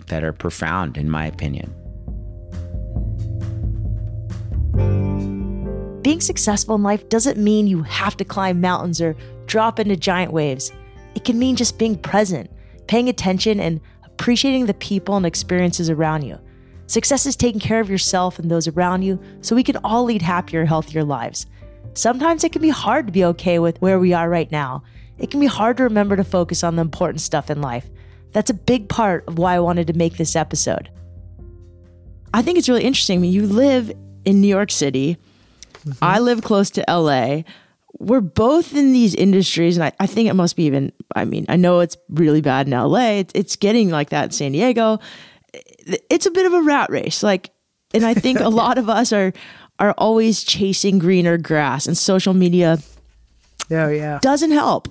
that 0.06 0.24
are 0.24 0.32
profound 0.32 0.96
in 0.96 1.08
my 1.10 1.26
opinion. 1.26 1.72
Being 6.02 6.20
successful 6.20 6.74
in 6.74 6.82
life 6.82 7.08
doesn't 7.08 7.38
mean 7.38 7.66
you 7.66 7.82
have 7.82 8.16
to 8.18 8.24
climb 8.24 8.60
mountains 8.60 9.00
or 9.00 9.16
drop 9.46 9.78
into 9.78 9.96
giant 9.96 10.32
waves 10.32 10.72
it 11.14 11.24
can 11.24 11.38
mean 11.38 11.56
just 11.56 11.78
being 11.78 11.96
present, 11.96 12.50
paying 12.86 13.08
attention, 13.08 13.60
and 13.60 13.80
appreciating 14.04 14.66
the 14.66 14.74
people 14.74 15.16
and 15.16 15.26
experiences 15.26 15.90
around 15.90 16.22
you. 16.22 16.38
Success 16.86 17.26
is 17.26 17.36
taking 17.36 17.60
care 17.60 17.80
of 17.80 17.88
yourself 17.88 18.38
and 18.38 18.50
those 18.50 18.68
around 18.68 19.02
you 19.02 19.18
so 19.40 19.56
we 19.56 19.62
can 19.62 19.78
all 19.78 20.04
lead 20.04 20.22
happier, 20.22 20.64
healthier 20.64 21.02
lives. 21.02 21.46
Sometimes 21.94 22.44
it 22.44 22.52
can 22.52 22.62
be 22.62 22.68
hard 22.68 23.06
to 23.06 23.12
be 23.12 23.24
okay 23.24 23.58
with 23.58 23.80
where 23.80 23.98
we 23.98 24.12
are 24.12 24.28
right 24.28 24.50
now. 24.50 24.82
It 25.18 25.30
can 25.30 25.40
be 25.40 25.46
hard 25.46 25.76
to 25.76 25.84
remember 25.84 26.16
to 26.16 26.24
focus 26.24 26.64
on 26.64 26.76
the 26.76 26.82
important 26.82 27.20
stuff 27.20 27.50
in 27.50 27.60
life. 27.60 27.88
That's 28.32 28.50
a 28.50 28.54
big 28.54 28.88
part 28.88 29.26
of 29.28 29.38
why 29.38 29.54
I 29.54 29.60
wanted 29.60 29.86
to 29.86 29.92
make 29.92 30.16
this 30.16 30.34
episode. 30.34 30.90
I 32.34 32.42
think 32.42 32.58
it's 32.58 32.68
really 32.68 32.82
interesting. 32.82 33.18
I 33.18 33.22
mean, 33.22 33.32
you 33.32 33.46
live 33.46 33.92
in 34.24 34.40
New 34.40 34.48
York 34.48 34.72
City. 34.72 35.16
Mm-hmm. 35.86 36.02
I 36.02 36.18
live 36.18 36.42
close 36.42 36.68
to 36.70 36.84
LA. 36.88 37.42
We're 37.98 38.20
both 38.20 38.74
in 38.74 38.92
these 38.92 39.14
industries, 39.14 39.76
and 39.76 39.84
I, 39.84 39.92
I, 40.00 40.06
think 40.06 40.28
it 40.28 40.34
must 40.34 40.56
be 40.56 40.64
even. 40.64 40.92
I 41.14 41.24
mean, 41.24 41.46
I 41.48 41.56
know 41.56 41.80
it's 41.80 41.96
really 42.08 42.40
bad 42.40 42.66
in 42.66 42.72
LA. 42.72 43.18
It's, 43.20 43.32
it's 43.34 43.56
getting 43.56 43.90
like 43.90 44.10
that 44.10 44.24
in 44.26 44.30
San 44.32 44.52
Diego. 44.52 44.98
It's 46.10 46.26
a 46.26 46.30
bit 46.30 46.46
of 46.46 46.52
a 46.52 46.62
rat 46.62 46.90
race. 46.90 47.22
Like, 47.22 47.50
and 47.92 48.04
I 48.04 48.14
think 48.14 48.40
a 48.40 48.48
lot 48.62 48.78
of 48.78 48.88
us 48.88 49.12
are 49.12 49.32
are 49.78 49.92
always 49.98 50.42
chasing 50.42 50.98
greener 50.98 51.38
grass, 51.38 51.86
and 51.86 51.96
social 51.96 52.34
media. 52.34 52.78
Oh 53.70 53.88
yeah, 53.88 54.18
doesn't 54.20 54.52
help 54.52 54.88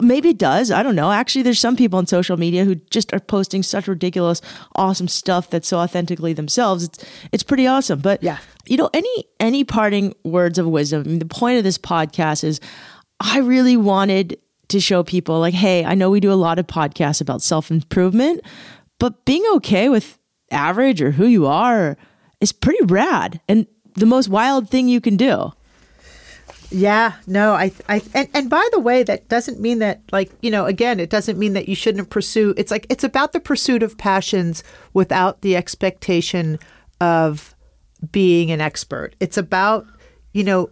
maybe 0.00 0.30
it 0.30 0.38
does. 0.38 0.70
I 0.70 0.82
don't 0.82 0.96
know. 0.96 1.12
Actually, 1.12 1.42
there's 1.42 1.58
some 1.58 1.76
people 1.76 1.98
on 1.98 2.06
social 2.06 2.36
media 2.36 2.64
who 2.64 2.74
just 2.74 3.12
are 3.12 3.20
posting 3.20 3.62
such 3.62 3.88
ridiculous, 3.88 4.40
awesome 4.74 5.08
stuff 5.08 5.50
that's 5.50 5.68
so 5.68 5.78
authentically 5.78 6.32
themselves. 6.32 6.84
It's 6.84 7.04
it's 7.32 7.42
pretty 7.42 7.66
awesome. 7.66 8.00
But 8.00 8.22
yeah, 8.22 8.38
you 8.66 8.76
know, 8.76 8.90
any 8.92 9.24
any 9.40 9.64
parting 9.64 10.14
words 10.24 10.58
of 10.58 10.66
wisdom. 10.66 11.02
I 11.02 11.08
mean, 11.08 11.18
the 11.18 11.26
point 11.26 11.58
of 11.58 11.64
this 11.64 11.78
podcast 11.78 12.44
is, 12.44 12.60
I 13.20 13.38
really 13.38 13.76
wanted 13.76 14.38
to 14.68 14.80
show 14.80 15.02
people 15.02 15.38
like, 15.38 15.54
hey, 15.54 15.84
I 15.84 15.94
know 15.94 16.10
we 16.10 16.20
do 16.20 16.32
a 16.32 16.34
lot 16.34 16.58
of 16.58 16.66
podcasts 16.66 17.20
about 17.20 17.42
self 17.42 17.70
improvement, 17.70 18.40
but 18.98 19.24
being 19.24 19.44
okay 19.56 19.88
with 19.88 20.18
average 20.50 21.02
or 21.02 21.12
who 21.12 21.26
you 21.26 21.46
are 21.46 21.96
is 22.40 22.52
pretty 22.52 22.84
rad 22.84 23.40
and 23.48 23.66
the 23.94 24.06
most 24.06 24.28
wild 24.28 24.68
thing 24.68 24.88
you 24.88 25.00
can 25.00 25.16
do. 25.16 25.52
Yeah, 26.70 27.14
no, 27.26 27.52
I, 27.52 27.70
I, 27.88 28.02
and, 28.12 28.28
and 28.34 28.50
by 28.50 28.66
the 28.72 28.80
way, 28.80 29.02
that 29.04 29.28
doesn't 29.28 29.60
mean 29.60 29.78
that, 29.78 30.00
like, 30.10 30.32
you 30.42 30.50
know, 30.50 30.66
again, 30.66 30.98
it 30.98 31.10
doesn't 31.10 31.38
mean 31.38 31.52
that 31.52 31.68
you 31.68 31.74
shouldn't 31.74 32.10
pursue. 32.10 32.54
It's 32.56 32.70
like 32.70 32.86
it's 32.90 33.04
about 33.04 33.32
the 33.32 33.40
pursuit 33.40 33.82
of 33.82 33.96
passions 33.96 34.64
without 34.92 35.42
the 35.42 35.54
expectation 35.56 36.58
of 37.00 37.54
being 38.10 38.50
an 38.50 38.60
expert. 38.60 39.14
It's 39.20 39.36
about 39.36 39.86
you 40.36 40.44
know, 40.44 40.68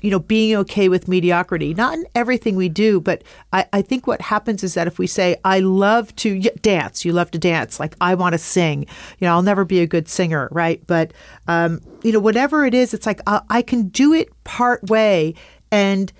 you 0.00 0.10
know, 0.10 0.18
being 0.18 0.56
okay 0.56 0.88
with 0.88 1.08
mediocrity. 1.08 1.74
Not 1.74 1.92
in 1.92 2.06
everything 2.14 2.56
we 2.56 2.70
do, 2.70 3.02
but 3.02 3.22
I, 3.52 3.66
I 3.70 3.82
think 3.82 4.06
what 4.06 4.22
happens 4.22 4.64
is 4.64 4.72
that 4.72 4.86
if 4.86 4.98
we 4.98 5.06
say, 5.06 5.36
"I 5.44 5.60
love 5.60 6.16
to 6.16 6.40
dance," 6.40 7.04
you 7.04 7.12
love 7.12 7.30
to 7.32 7.38
dance, 7.38 7.78
like 7.78 7.94
I 8.00 8.14
want 8.14 8.32
to 8.32 8.38
sing. 8.38 8.86
You 9.18 9.26
know, 9.26 9.32
I'll 9.32 9.42
never 9.42 9.66
be 9.66 9.80
a 9.80 9.86
good 9.86 10.08
singer, 10.08 10.48
right? 10.52 10.82
But 10.86 11.12
um, 11.48 11.82
you 12.02 12.12
know, 12.12 12.18
whatever 12.18 12.64
it 12.64 12.72
is, 12.72 12.94
it's 12.94 13.04
like 13.04 13.20
I, 13.26 13.42
I 13.50 13.60
can 13.60 13.88
do 13.88 14.14
it 14.14 14.30
part 14.44 14.82
way 14.88 15.34
and 15.70 16.10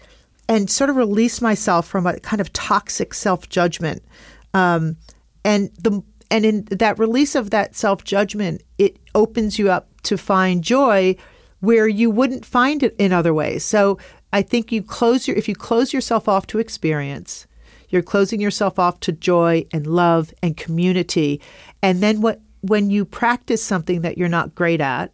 and 0.47 0.68
sort 0.68 0.91
of 0.91 0.97
release 0.97 1.41
myself 1.41 1.87
from 1.87 2.07
a 2.07 2.20
kind 2.20 2.43
of 2.43 2.53
toxic 2.53 3.14
self 3.14 3.49
judgment. 3.49 4.03
Um, 4.53 4.99
and 5.43 5.70
the 5.80 6.03
and 6.30 6.45
in 6.45 6.64
that 6.66 6.99
release 6.99 7.35
of 7.35 7.49
that 7.49 7.74
self 7.74 8.05
judgment, 8.05 8.62
it 8.76 8.99
opens 9.14 9.59
you 9.59 9.70
up 9.70 9.89
to 10.03 10.18
find 10.18 10.62
joy 10.62 11.16
where 11.65 11.89
you 11.89 12.11
wouldn't 12.11 12.45
find 12.45 12.83
it 12.83 12.95
in 12.99 13.12
other 13.12 13.35
ways. 13.35 13.65
So 13.65 13.99
I 14.33 14.43
think 14.43 14.73
you 14.73 14.83
close 14.83 15.27
your 15.27 15.37
if 15.37 15.49
you 15.49 15.55
close 15.55 15.93
yourself 15.93 16.29
off 16.29 16.47
to 16.49 16.59
experience, 16.59 17.47
you're 17.89 18.03
closing 18.03 18.41
yourself 18.41 18.79
off 18.79 19.01
to 19.01 19.12
joy 19.12 19.65
and 19.73 19.87
love 19.87 20.33
and 20.43 20.57
community. 20.57 21.41
And 21.83 22.03
then 22.03 22.21
what 22.21 22.41
when 22.61 22.91
you 22.91 23.05
practice 23.05 23.62
something 23.62 24.01
that 24.03 24.17
you're 24.17 24.29
not 24.29 24.55
great 24.55 24.81
at, 24.81 25.12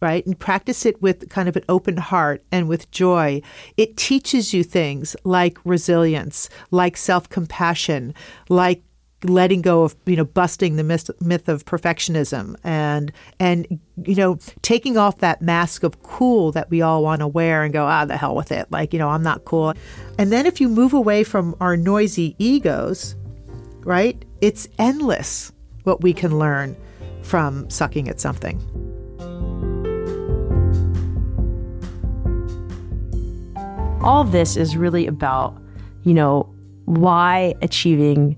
right? 0.00 0.24
And 0.24 0.38
practice 0.38 0.86
it 0.86 1.00
with 1.02 1.28
kind 1.28 1.48
of 1.48 1.56
an 1.56 1.64
open 1.68 1.98
heart 1.98 2.42
and 2.50 2.68
with 2.68 2.90
joy. 2.90 3.42
It 3.76 3.96
teaches 3.96 4.54
you 4.54 4.64
things 4.64 5.14
like 5.24 5.58
resilience, 5.64 6.48
like 6.70 6.96
self-compassion, 6.96 8.14
like 8.48 8.82
letting 9.24 9.60
go 9.60 9.82
of 9.82 9.94
you 10.06 10.16
know 10.16 10.24
busting 10.24 10.76
the 10.76 10.84
myth, 10.84 11.10
myth 11.20 11.48
of 11.48 11.64
perfectionism 11.64 12.56
and 12.64 13.12
and 13.38 13.66
you 14.04 14.14
know 14.14 14.38
taking 14.62 14.96
off 14.96 15.18
that 15.18 15.42
mask 15.42 15.82
of 15.82 16.02
cool 16.02 16.52
that 16.52 16.70
we 16.70 16.80
all 16.80 17.02
want 17.02 17.20
to 17.20 17.26
wear 17.26 17.62
and 17.62 17.72
go 17.72 17.84
ah 17.84 18.04
the 18.04 18.16
hell 18.16 18.34
with 18.34 18.50
it. 18.50 18.70
Like 18.70 18.92
you 18.92 18.98
know 18.98 19.08
I'm 19.08 19.22
not 19.22 19.44
cool. 19.44 19.74
And 20.18 20.32
then 20.32 20.46
if 20.46 20.60
you 20.60 20.68
move 20.68 20.92
away 20.92 21.24
from 21.24 21.54
our 21.60 21.76
noisy 21.76 22.34
egos 22.38 23.14
right 23.80 24.24
it's 24.40 24.68
endless 24.78 25.52
what 25.84 26.02
we 26.02 26.12
can 26.12 26.38
learn 26.38 26.76
from 27.22 27.68
sucking 27.68 28.08
at 28.08 28.20
something. 28.20 28.58
All 34.02 34.24
this 34.24 34.56
is 34.56 34.76
really 34.76 35.06
about 35.06 35.60
you 36.04 36.14
know 36.14 36.48
why 36.86 37.54
achieving 37.60 38.36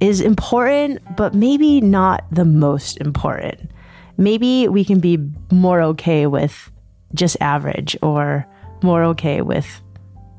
is 0.00 0.20
important, 0.20 1.00
but 1.16 1.34
maybe 1.34 1.80
not 1.80 2.24
the 2.30 2.44
most 2.44 2.98
important. 2.98 3.70
Maybe 4.16 4.68
we 4.68 4.84
can 4.84 5.00
be 5.00 5.18
more 5.50 5.80
okay 5.82 6.26
with 6.26 6.70
just 7.14 7.36
average 7.40 7.96
or 8.02 8.46
more 8.82 9.02
okay 9.04 9.42
with 9.42 9.66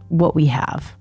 what 0.10 0.36
we 0.36 0.46
have. 0.48 0.94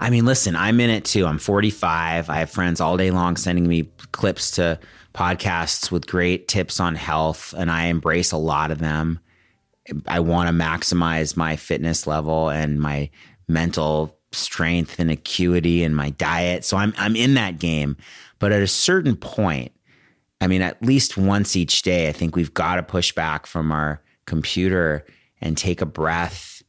I 0.00 0.08
mean, 0.08 0.24
listen, 0.24 0.56
I'm 0.56 0.80
in 0.80 0.88
it 0.88 1.04
too. 1.04 1.26
I'm 1.26 1.38
45. 1.38 2.30
I 2.30 2.36
have 2.36 2.50
friends 2.50 2.80
all 2.80 2.96
day 2.96 3.10
long 3.10 3.36
sending 3.36 3.68
me 3.68 3.90
clips 4.12 4.52
to 4.52 4.78
podcasts 5.14 5.90
with 5.90 6.06
great 6.06 6.48
tips 6.48 6.80
on 6.80 6.94
health, 6.94 7.52
and 7.56 7.70
I 7.70 7.84
embrace 7.84 8.32
a 8.32 8.38
lot 8.38 8.70
of 8.70 8.78
them. 8.78 9.20
I 10.06 10.20
want 10.20 10.48
to 10.48 10.54
maximize 10.54 11.36
my 11.36 11.56
fitness 11.56 12.06
level 12.06 12.48
and 12.48 12.80
my 12.80 13.10
mental 13.48 14.19
strength 14.32 14.98
and 14.98 15.10
acuity 15.10 15.82
and 15.84 15.96
my 15.96 16.10
diet. 16.10 16.64
So 16.64 16.76
I'm 16.76 16.94
I'm 16.96 17.16
in 17.16 17.34
that 17.34 17.58
game. 17.58 17.96
But 18.38 18.52
at 18.52 18.62
a 18.62 18.66
certain 18.66 19.16
point, 19.16 19.72
I 20.40 20.46
mean, 20.46 20.62
at 20.62 20.82
least 20.82 21.16
once 21.16 21.56
each 21.56 21.82
day, 21.82 22.08
I 22.08 22.12
think 22.12 22.34
we've 22.34 22.54
got 22.54 22.76
to 22.76 22.82
push 22.82 23.12
back 23.12 23.46
from 23.46 23.70
our 23.70 24.02
computer 24.24 25.04
and 25.40 25.56
take 25.56 25.80
a 25.80 25.86
breath 25.86 26.62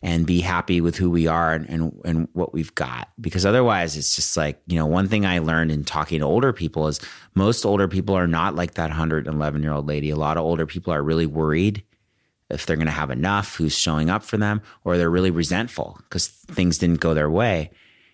and 0.00 0.26
be 0.26 0.40
happy 0.40 0.80
with 0.80 0.96
who 0.96 1.10
we 1.10 1.26
are 1.26 1.52
and, 1.52 1.68
and, 1.68 2.00
and 2.04 2.28
what 2.32 2.54
we've 2.54 2.74
got. 2.74 3.08
Because 3.20 3.44
otherwise, 3.44 3.96
it's 3.96 4.14
just 4.14 4.36
like, 4.36 4.60
you 4.66 4.76
know, 4.76 4.86
one 4.86 5.08
thing 5.08 5.26
I 5.26 5.40
learned 5.40 5.72
in 5.72 5.84
talking 5.84 6.20
to 6.20 6.24
older 6.24 6.52
people 6.52 6.86
is 6.86 7.00
most 7.34 7.66
older 7.66 7.88
people 7.88 8.14
are 8.14 8.28
not 8.28 8.54
like 8.54 8.74
that 8.74 8.90
111 8.90 9.62
year 9.62 9.72
old 9.72 9.88
lady. 9.88 10.10
A 10.10 10.16
lot 10.16 10.36
of 10.36 10.44
older 10.44 10.66
people 10.66 10.92
are 10.92 11.02
really 11.02 11.26
worried 11.26 11.82
if 12.50 12.66
they're 12.66 12.76
going 12.76 12.86
to 12.86 12.92
have 12.92 13.10
enough, 13.10 13.56
who's 13.56 13.76
showing 13.76 14.08
up 14.10 14.22
for 14.22 14.36
them, 14.36 14.62
or 14.84 14.96
they're 14.96 15.10
really 15.10 15.30
resentful 15.30 15.98
because 16.04 16.28
things 16.28 16.78
didn't 16.78 17.00
go 17.00 17.14
their 17.14 17.30
way. 17.30 17.70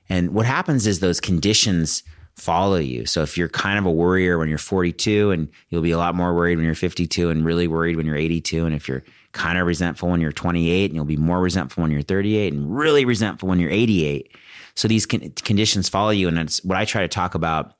And 0.08 0.34
what 0.34 0.46
happens 0.46 0.86
is 0.86 1.00
those 1.00 1.20
conditions 1.20 2.02
follow 2.36 2.76
you. 2.76 3.06
So 3.06 3.22
if 3.22 3.38
you're 3.38 3.48
kind 3.48 3.78
of 3.78 3.86
a 3.86 3.90
worrier 3.92 4.38
when 4.38 4.48
you're 4.48 4.58
42 4.58 5.30
and 5.30 5.48
you'll 5.68 5.82
be 5.82 5.92
a 5.92 5.98
lot 5.98 6.16
more 6.16 6.34
worried 6.34 6.56
when 6.56 6.64
you're 6.64 6.74
52 6.74 7.30
and 7.30 7.44
really 7.44 7.68
worried 7.68 7.96
when 7.96 8.06
you're 8.06 8.16
82 8.16 8.66
and 8.66 8.74
if 8.74 8.88
you're 8.88 9.04
kind 9.32 9.56
of 9.56 9.66
resentful 9.66 10.08
when 10.08 10.20
you're 10.20 10.32
28 10.32 10.86
and 10.86 10.94
you'll 10.94 11.04
be 11.04 11.16
more 11.16 11.40
resentful 11.40 11.82
when 11.82 11.92
you're 11.92 12.02
38 12.02 12.52
and 12.52 12.76
really 12.76 13.04
resentful 13.04 13.48
when 13.48 13.60
you're 13.60 13.70
88. 13.70 14.36
So 14.74 14.88
these 14.88 15.06
con- 15.06 15.32
conditions 15.44 15.88
follow 15.88 16.10
you 16.10 16.26
and 16.26 16.36
that's 16.36 16.62
what 16.64 16.76
I 16.76 16.84
try 16.84 17.02
to 17.02 17.08
talk 17.08 17.36
about 17.36 17.74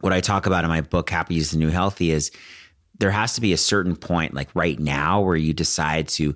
what 0.00 0.12
I 0.12 0.20
talk 0.20 0.44
about 0.44 0.64
in 0.64 0.70
my 0.70 0.82
book 0.82 1.08
Happy 1.08 1.38
is 1.38 1.52
the 1.52 1.56
New 1.56 1.70
Healthy 1.70 2.10
is 2.10 2.30
there 2.98 3.10
has 3.10 3.34
to 3.34 3.40
be 3.40 3.52
a 3.52 3.58
certain 3.58 3.96
point, 3.96 4.34
like 4.34 4.48
right 4.54 4.78
now, 4.78 5.20
where 5.20 5.36
you 5.36 5.52
decide 5.52 6.08
to 6.08 6.34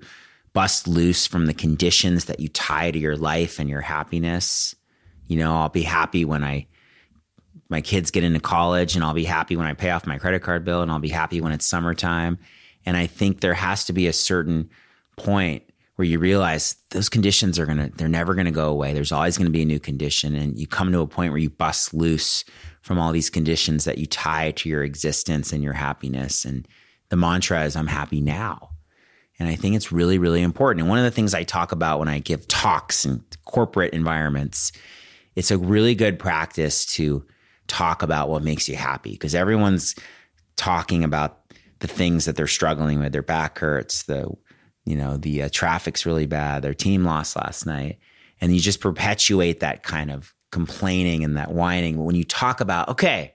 bust 0.52 0.88
loose 0.88 1.26
from 1.26 1.46
the 1.46 1.54
conditions 1.54 2.24
that 2.24 2.40
you 2.40 2.48
tie 2.48 2.90
to 2.90 2.98
your 2.98 3.16
life 3.16 3.58
and 3.58 3.68
your 3.68 3.80
happiness. 3.80 4.74
You 5.26 5.38
know, 5.38 5.54
I'll 5.54 5.68
be 5.68 5.82
happy 5.82 6.24
when 6.24 6.42
I 6.42 6.66
my 7.68 7.80
kids 7.80 8.10
get 8.10 8.24
into 8.24 8.40
college 8.40 8.94
and 8.94 9.04
I'll 9.04 9.14
be 9.14 9.24
happy 9.24 9.54
when 9.54 9.66
I 9.66 9.74
pay 9.74 9.90
off 9.90 10.06
my 10.06 10.18
credit 10.18 10.42
card 10.42 10.64
bill 10.64 10.80
and 10.80 10.90
I'll 10.90 10.98
be 10.98 11.10
happy 11.10 11.40
when 11.40 11.52
it's 11.52 11.66
summertime. 11.66 12.38
And 12.86 12.96
I 12.96 13.06
think 13.06 13.40
there 13.40 13.54
has 13.54 13.84
to 13.84 13.92
be 13.92 14.06
a 14.06 14.12
certain 14.12 14.70
point 15.16 15.64
where 15.96 16.06
you 16.06 16.18
realize 16.18 16.76
those 16.90 17.08
conditions 17.08 17.58
are 17.58 17.66
going 17.66 17.78
to 17.78 17.90
they're 17.96 18.08
never 18.08 18.34
going 18.34 18.46
to 18.46 18.50
go 18.50 18.70
away. 18.70 18.94
There's 18.94 19.12
always 19.12 19.36
going 19.36 19.46
to 19.46 19.52
be 19.52 19.62
a 19.62 19.66
new 19.66 19.80
condition 19.80 20.34
and 20.34 20.58
you 20.58 20.66
come 20.66 20.92
to 20.92 21.00
a 21.00 21.06
point 21.06 21.32
where 21.32 21.40
you 21.40 21.50
bust 21.50 21.92
loose 21.92 22.44
from 22.88 22.98
all 22.98 23.12
these 23.12 23.28
conditions 23.28 23.84
that 23.84 23.98
you 23.98 24.06
tie 24.06 24.50
to 24.52 24.66
your 24.66 24.82
existence 24.82 25.52
and 25.52 25.62
your 25.62 25.74
happiness. 25.74 26.46
And 26.46 26.66
the 27.10 27.16
mantra 27.16 27.64
is, 27.64 27.76
I'm 27.76 27.86
happy 27.86 28.22
now. 28.22 28.70
And 29.38 29.46
I 29.46 29.56
think 29.56 29.76
it's 29.76 29.92
really, 29.92 30.16
really 30.16 30.40
important. 30.40 30.80
And 30.80 30.88
one 30.88 30.98
of 30.98 31.04
the 31.04 31.10
things 31.10 31.34
I 31.34 31.42
talk 31.42 31.70
about 31.70 31.98
when 31.98 32.08
I 32.08 32.18
give 32.18 32.48
talks 32.48 33.04
in 33.04 33.22
corporate 33.44 33.92
environments, 33.92 34.72
it's 35.36 35.50
a 35.50 35.58
really 35.58 35.94
good 35.94 36.18
practice 36.18 36.86
to 36.94 37.26
talk 37.66 38.02
about 38.02 38.30
what 38.30 38.42
makes 38.42 38.70
you 38.70 38.76
happy 38.76 39.10
because 39.12 39.34
everyone's 39.34 39.94
talking 40.56 41.04
about 41.04 41.40
the 41.80 41.88
things 41.88 42.24
that 42.24 42.36
they're 42.36 42.46
struggling 42.46 43.00
with. 43.00 43.12
Their 43.12 43.20
back 43.20 43.58
hurts, 43.58 44.04
the 44.04 44.32
you 44.86 44.96
know 44.96 45.18
the 45.18 45.42
uh, 45.42 45.48
traffic's 45.52 46.06
really 46.06 46.24
bad, 46.24 46.62
their 46.62 46.72
team 46.72 47.04
lost 47.04 47.36
last 47.36 47.66
night, 47.66 47.98
and 48.40 48.54
you 48.54 48.60
just 48.60 48.80
perpetuate 48.80 49.60
that 49.60 49.82
kind 49.82 50.10
of 50.10 50.34
complaining 50.50 51.24
and 51.24 51.36
that 51.36 51.52
whining. 51.52 51.96
But 51.96 52.04
when 52.04 52.16
you 52.16 52.24
talk 52.24 52.60
about, 52.60 52.88
okay, 52.90 53.34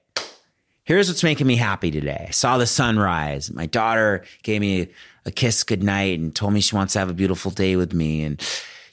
here's 0.84 1.08
what's 1.08 1.24
making 1.24 1.48
me 1.48 1.56
happy 1.56 1.92
today. 1.92 2.26
I 2.28 2.32
saw 2.32 2.58
the 2.58 2.68
sunrise. 2.68 3.52
My 3.52 3.66
daughter 3.66 4.24
gave 4.44 4.62
me 4.62 4.90
a 5.26 5.32
kiss 5.32 5.64
goodnight 5.64 6.20
and 6.20 6.36
told 6.36 6.54
me 6.54 6.62
she 6.62 6.76
wants 6.76 6.94
to 6.94 7.00
have 7.00 7.10
a 7.10 7.14
beautiful 7.14 7.52
day 7.52 7.76
with 7.76 7.94
me. 7.94 8.24
And 8.24 8.42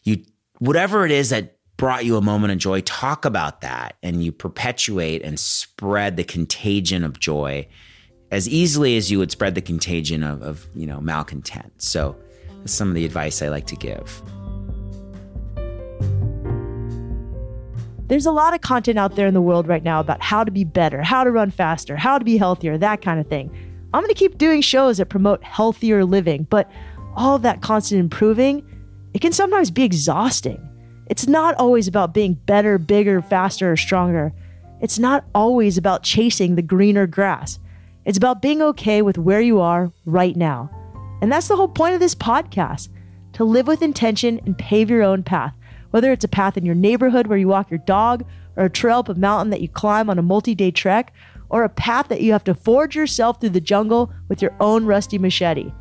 you, 0.05 0.25
whatever 0.59 1.05
it 1.05 1.11
is 1.11 1.31
that 1.31 1.57
brought 1.77 2.05
you 2.05 2.17
a 2.17 2.23
moment 2.23 2.53
of 2.53 2.59
joy, 2.59 2.81
talk 2.83 3.25
about 3.25 3.63
that 3.63 3.97
and 4.03 4.23
you 4.23 4.33
perpetuate 4.33 5.23
and 5.23 5.41
spread 5.41 6.17
the 6.17 6.25
contagion 6.25 7.05
of 7.05 7.19
joy 7.19 7.67
as 8.31 8.49
easily 8.49 8.97
as 8.97 9.11
you 9.11 9.19
would 9.19 9.31
spread 9.31 9.55
the 9.55 9.63
contagion 9.63 10.23
of, 10.23 10.43
of 10.43 10.69
you 10.75 10.87
know, 10.87 11.01
malcontent. 11.01 11.73
So 11.83 12.17
that's 12.59 12.73
some 12.73 12.89
of 12.89 12.95
the 12.95 13.05
advice 13.05 13.43
I 13.43 13.49
like 13.49 13.67
to 13.67 13.77
give. 13.77 14.23
There's 18.11 18.27
a 18.27 18.33
lot 18.33 18.55
of 18.55 18.61
content 18.61 18.99
out 18.99 19.15
there 19.15 19.29
in 19.29 19.35
the 19.35 19.41
world 19.41 19.69
right 19.69 19.85
now 19.85 20.01
about 20.01 20.21
how 20.21 20.43
to 20.43 20.51
be 20.51 20.65
better, 20.65 21.01
how 21.01 21.23
to 21.23 21.31
run 21.31 21.53
faster, 21.53 21.95
how 21.95 22.19
to 22.19 22.25
be 22.25 22.39
healthier, 22.39 22.77
that 22.77 23.03
kind 23.03 23.21
of 23.21 23.29
thing. 23.29 23.49
I'm 23.95 24.03
going 24.03 24.13
to 24.13 24.19
keep 24.19 24.37
doing 24.37 24.63
shows 24.63 24.99
that 24.99 25.07
promote 25.07 25.45
healthier 25.45 26.05
living, 26.05 26.49
but 26.51 26.69
all 27.15 27.39
that 27.39 27.63
constant 27.63 28.01
improving, 28.01 28.67
it 29.15 29.21
can 29.21 29.31
sometimes 29.31 29.71
be 29.71 29.85
exhausting. 29.85 30.61
It's 31.07 31.29
not 31.29 31.55
always 31.55 31.87
about 31.87 32.13
being 32.13 32.35
better, 32.35 32.79
bigger, 32.79 33.23
faster, 33.23 33.71
or 33.71 33.77
stronger. 33.77 34.33
It's 34.81 34.99
not 34.99 35.25
always 35.33 35.79
about 35.79 36.03
chasing 36.03 36.57
the 36.57 36.63
greener 36.63 37.07
grass. 37.07 37.61
It's 38.05 38.19
about 38.19 38.43
being 38.43 38.61
okay 38.61 39.03
with 39.03 39.19
where 39.19 39.41
you 39.41 39.61
are 39.61 39.93
right 40.05 40.35
now. 40.35 40.69
And 41.23 41.31
that's 41.31 41.47
the 41.47 41.55
whole 41.55 41.69
point 41.69 41.95
of 41.95 42.01
this 42.01 42.17
podcast 42.17 42.89
to 43.35 43.45
live 43.45 43.69
with 43.69 43.83
intention 43.83 44.41
and 44.47 44.59
pave 44.59 44.91
your 44.91 45.05
own 45.05 45.23
path 45.23 45.55
whether 45.91 46.13
it's 46.13 46.25
a 46.25 46.29
path 46.29 46.57
in 46.57 46.65
your 46.65 46.75
neighborhood 46.75 47.27
where 47.27 47.39
you 47.39 47.49
walk 47.49 47.71
your 47.71 47.79
dog, 47.79 48.25
or 48.57 48.65
a 48.65 48.71
trail 48.71 48.99
up 48.99 49.09
a 49.09 49.15
mountain 49.15 49.51
that 49.51 49.61
you 49.61 49.69
climb 49.69 50.11
on 50.11 50.19
a 50.19 50.23
multi 50.23 50.55
day 50.55 50.71
trek, 50.71 51.13
or 51.49 51.65
a 51.65 51.69
path 51.69 52.09
that 52.09 52.21
you 52.21 52.33
have 52.33 52.45
to 52.45 52.55
forge 52.55 52.97
yourself 52.97 53.41
through 53.41 53.51
the 53.51 53.61
jungle 53.61 54.13
with 54.29 54.41
your 54.41 54.55
own 54.61 54.87
rusty 54.87 55.19
machete. 55.19 55.73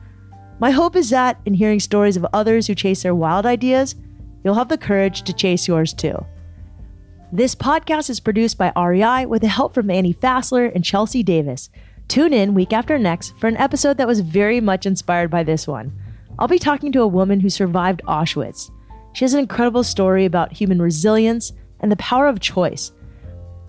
My 0.60 0.72
hope 0.72 0.96
is 0.96 1.10
that 1.12 1.40
in 1.46 1.54
hearing 1.54 1.80
stories 1.80 2.18
of 2.18 2.26
others 2.34 2.68
who 2.68 2.76
chase 2.76 3.04
their 3.04 3.16
wild 3.16 3.46
ideas, 3.46 3.96
you'll 4.44 4.56
have 4.56 4.70
the 4.70 4.78
courage 4.78 5.22
to 5.24 5.34
chase 5.34 5.68
yours 5.68 5.94
too. 5.94 6.26
This 7.32 7.54
podcast 7.54 8.10
is 8.10 8.20
produced 8.20 8.58
by 8.58 8.74
REI 8.76 9.28
with 9.28 9.44
the 9.44 9.48
help 9.48 9.74
from 9.74 9.92
Annie 9.92 10.14
Fassler 10.14 10.74
and 10.74 10.84
Chelsea 10.84 11.22
Davis. 11.22 11.70
Tune 12.08 12.34
in 12.34 12.56
week 12.56 12.74
after 12.74 12.98
next 12.98 13.38
for 13.38 13.48
an 13.48 13.58
episode 13.58 13.98
that 13.98 14.08
was 14.08 14.22
very 14.22 14.60
much 14.60 14.88
inspired 14.88 15.30
by 15.30 15.44
this 15.44 15.68
one. 15.68 15.94
I'll 16.40 16.48
be 16.48 16.58
talking 16.58 16.92
to 16.94 17.02
a 17.02 17.08
woman 17.08 17.42
who 17.42 17.50
survived 17.50 18.02
Auschwitz. 18.08 18.72
She 19.20 19.26
has 19.26 19.34
an 19.34 19.42
incredible 19.42 19.84
story 19.84 20.24
about 20.24 20.54
human 20.54 20.82
resilience 20.82 21.52
and 21.82 21.92
the 21.92 21.98
power 21.98 22.28
of 22.28 22.40
choice. 22.40 22.94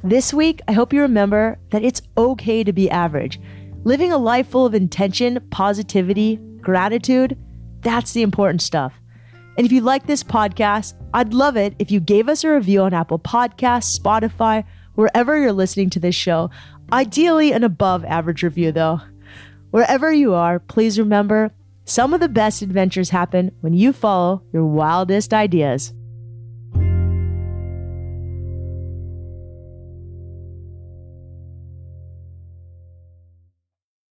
This 0.04 0.32
week, 0.32 0.60
I 0.68 0.72
hope 0.72 0.92
you 0.92 1.00
remember 1.00 1.58
that 1.70 1.82
it's 1.82 2.02
okay 2.16 2.62
to 2.62 2.72
be 2.72 2.88
average. 2.88 3.40
Living 3.82 4.12
a 4.12 4.16
life 4.16 4.46
full 4.46 4.64
of 4.64 4.76
intention, 4.76 5.44
positivity, 5.50 6.36
gratitude, 6.60 7.36
that's 7.80 8.12
the 8.12 8.22
important 8.22 8.62
stuff. 8.62 8.94
And 9.56 9.66
if 9.66 9.72
you 9.72 9.80
like 9.80 10.06
this 10.06 10.22
podcast, 10.22 10.94
I'd 11.12 11.34
love 11.34 11.56
it 11.56 11.74
if 11.80 11.90
you 11.90 11.98
gave 11.98 12.28
us 12.28 12.44
a 12.44 12.52
review 12.52 12.82
on 12.82 12.94
Apple 12.94 13.18
Podcasts, 13.18 13.98
Spotify, 13.98 14.62
wherever 14.94 15.36
you're 15.36 15.50
listening 15.50 15.90
to 15.90 15.98
this 15.98 16.14
show. 16.14 16.48
Ideally, 16.92 17.50
an 17.50 17.64
above 17.64 18.04
average 18.04 18.44
review, 18.44 18.70
though. 18.70 19.00
Wherever 19.72 20.12
you 20.12 20.32
are, 20.32 20.60
please 20.60 20.96
remember 20.96 21.50
some 21.90 22.14
of 22.14 22.20
the 22.20 22.28
best 22.28 22.62
adventures 22.62 23.10
happen 23.10 23.50
when 23.62 23.74
you 23.74 23.92
follow 23.92 24.44
your 24.52 24.64
wildest 24.64 25.34
ideas. 25.34 25.92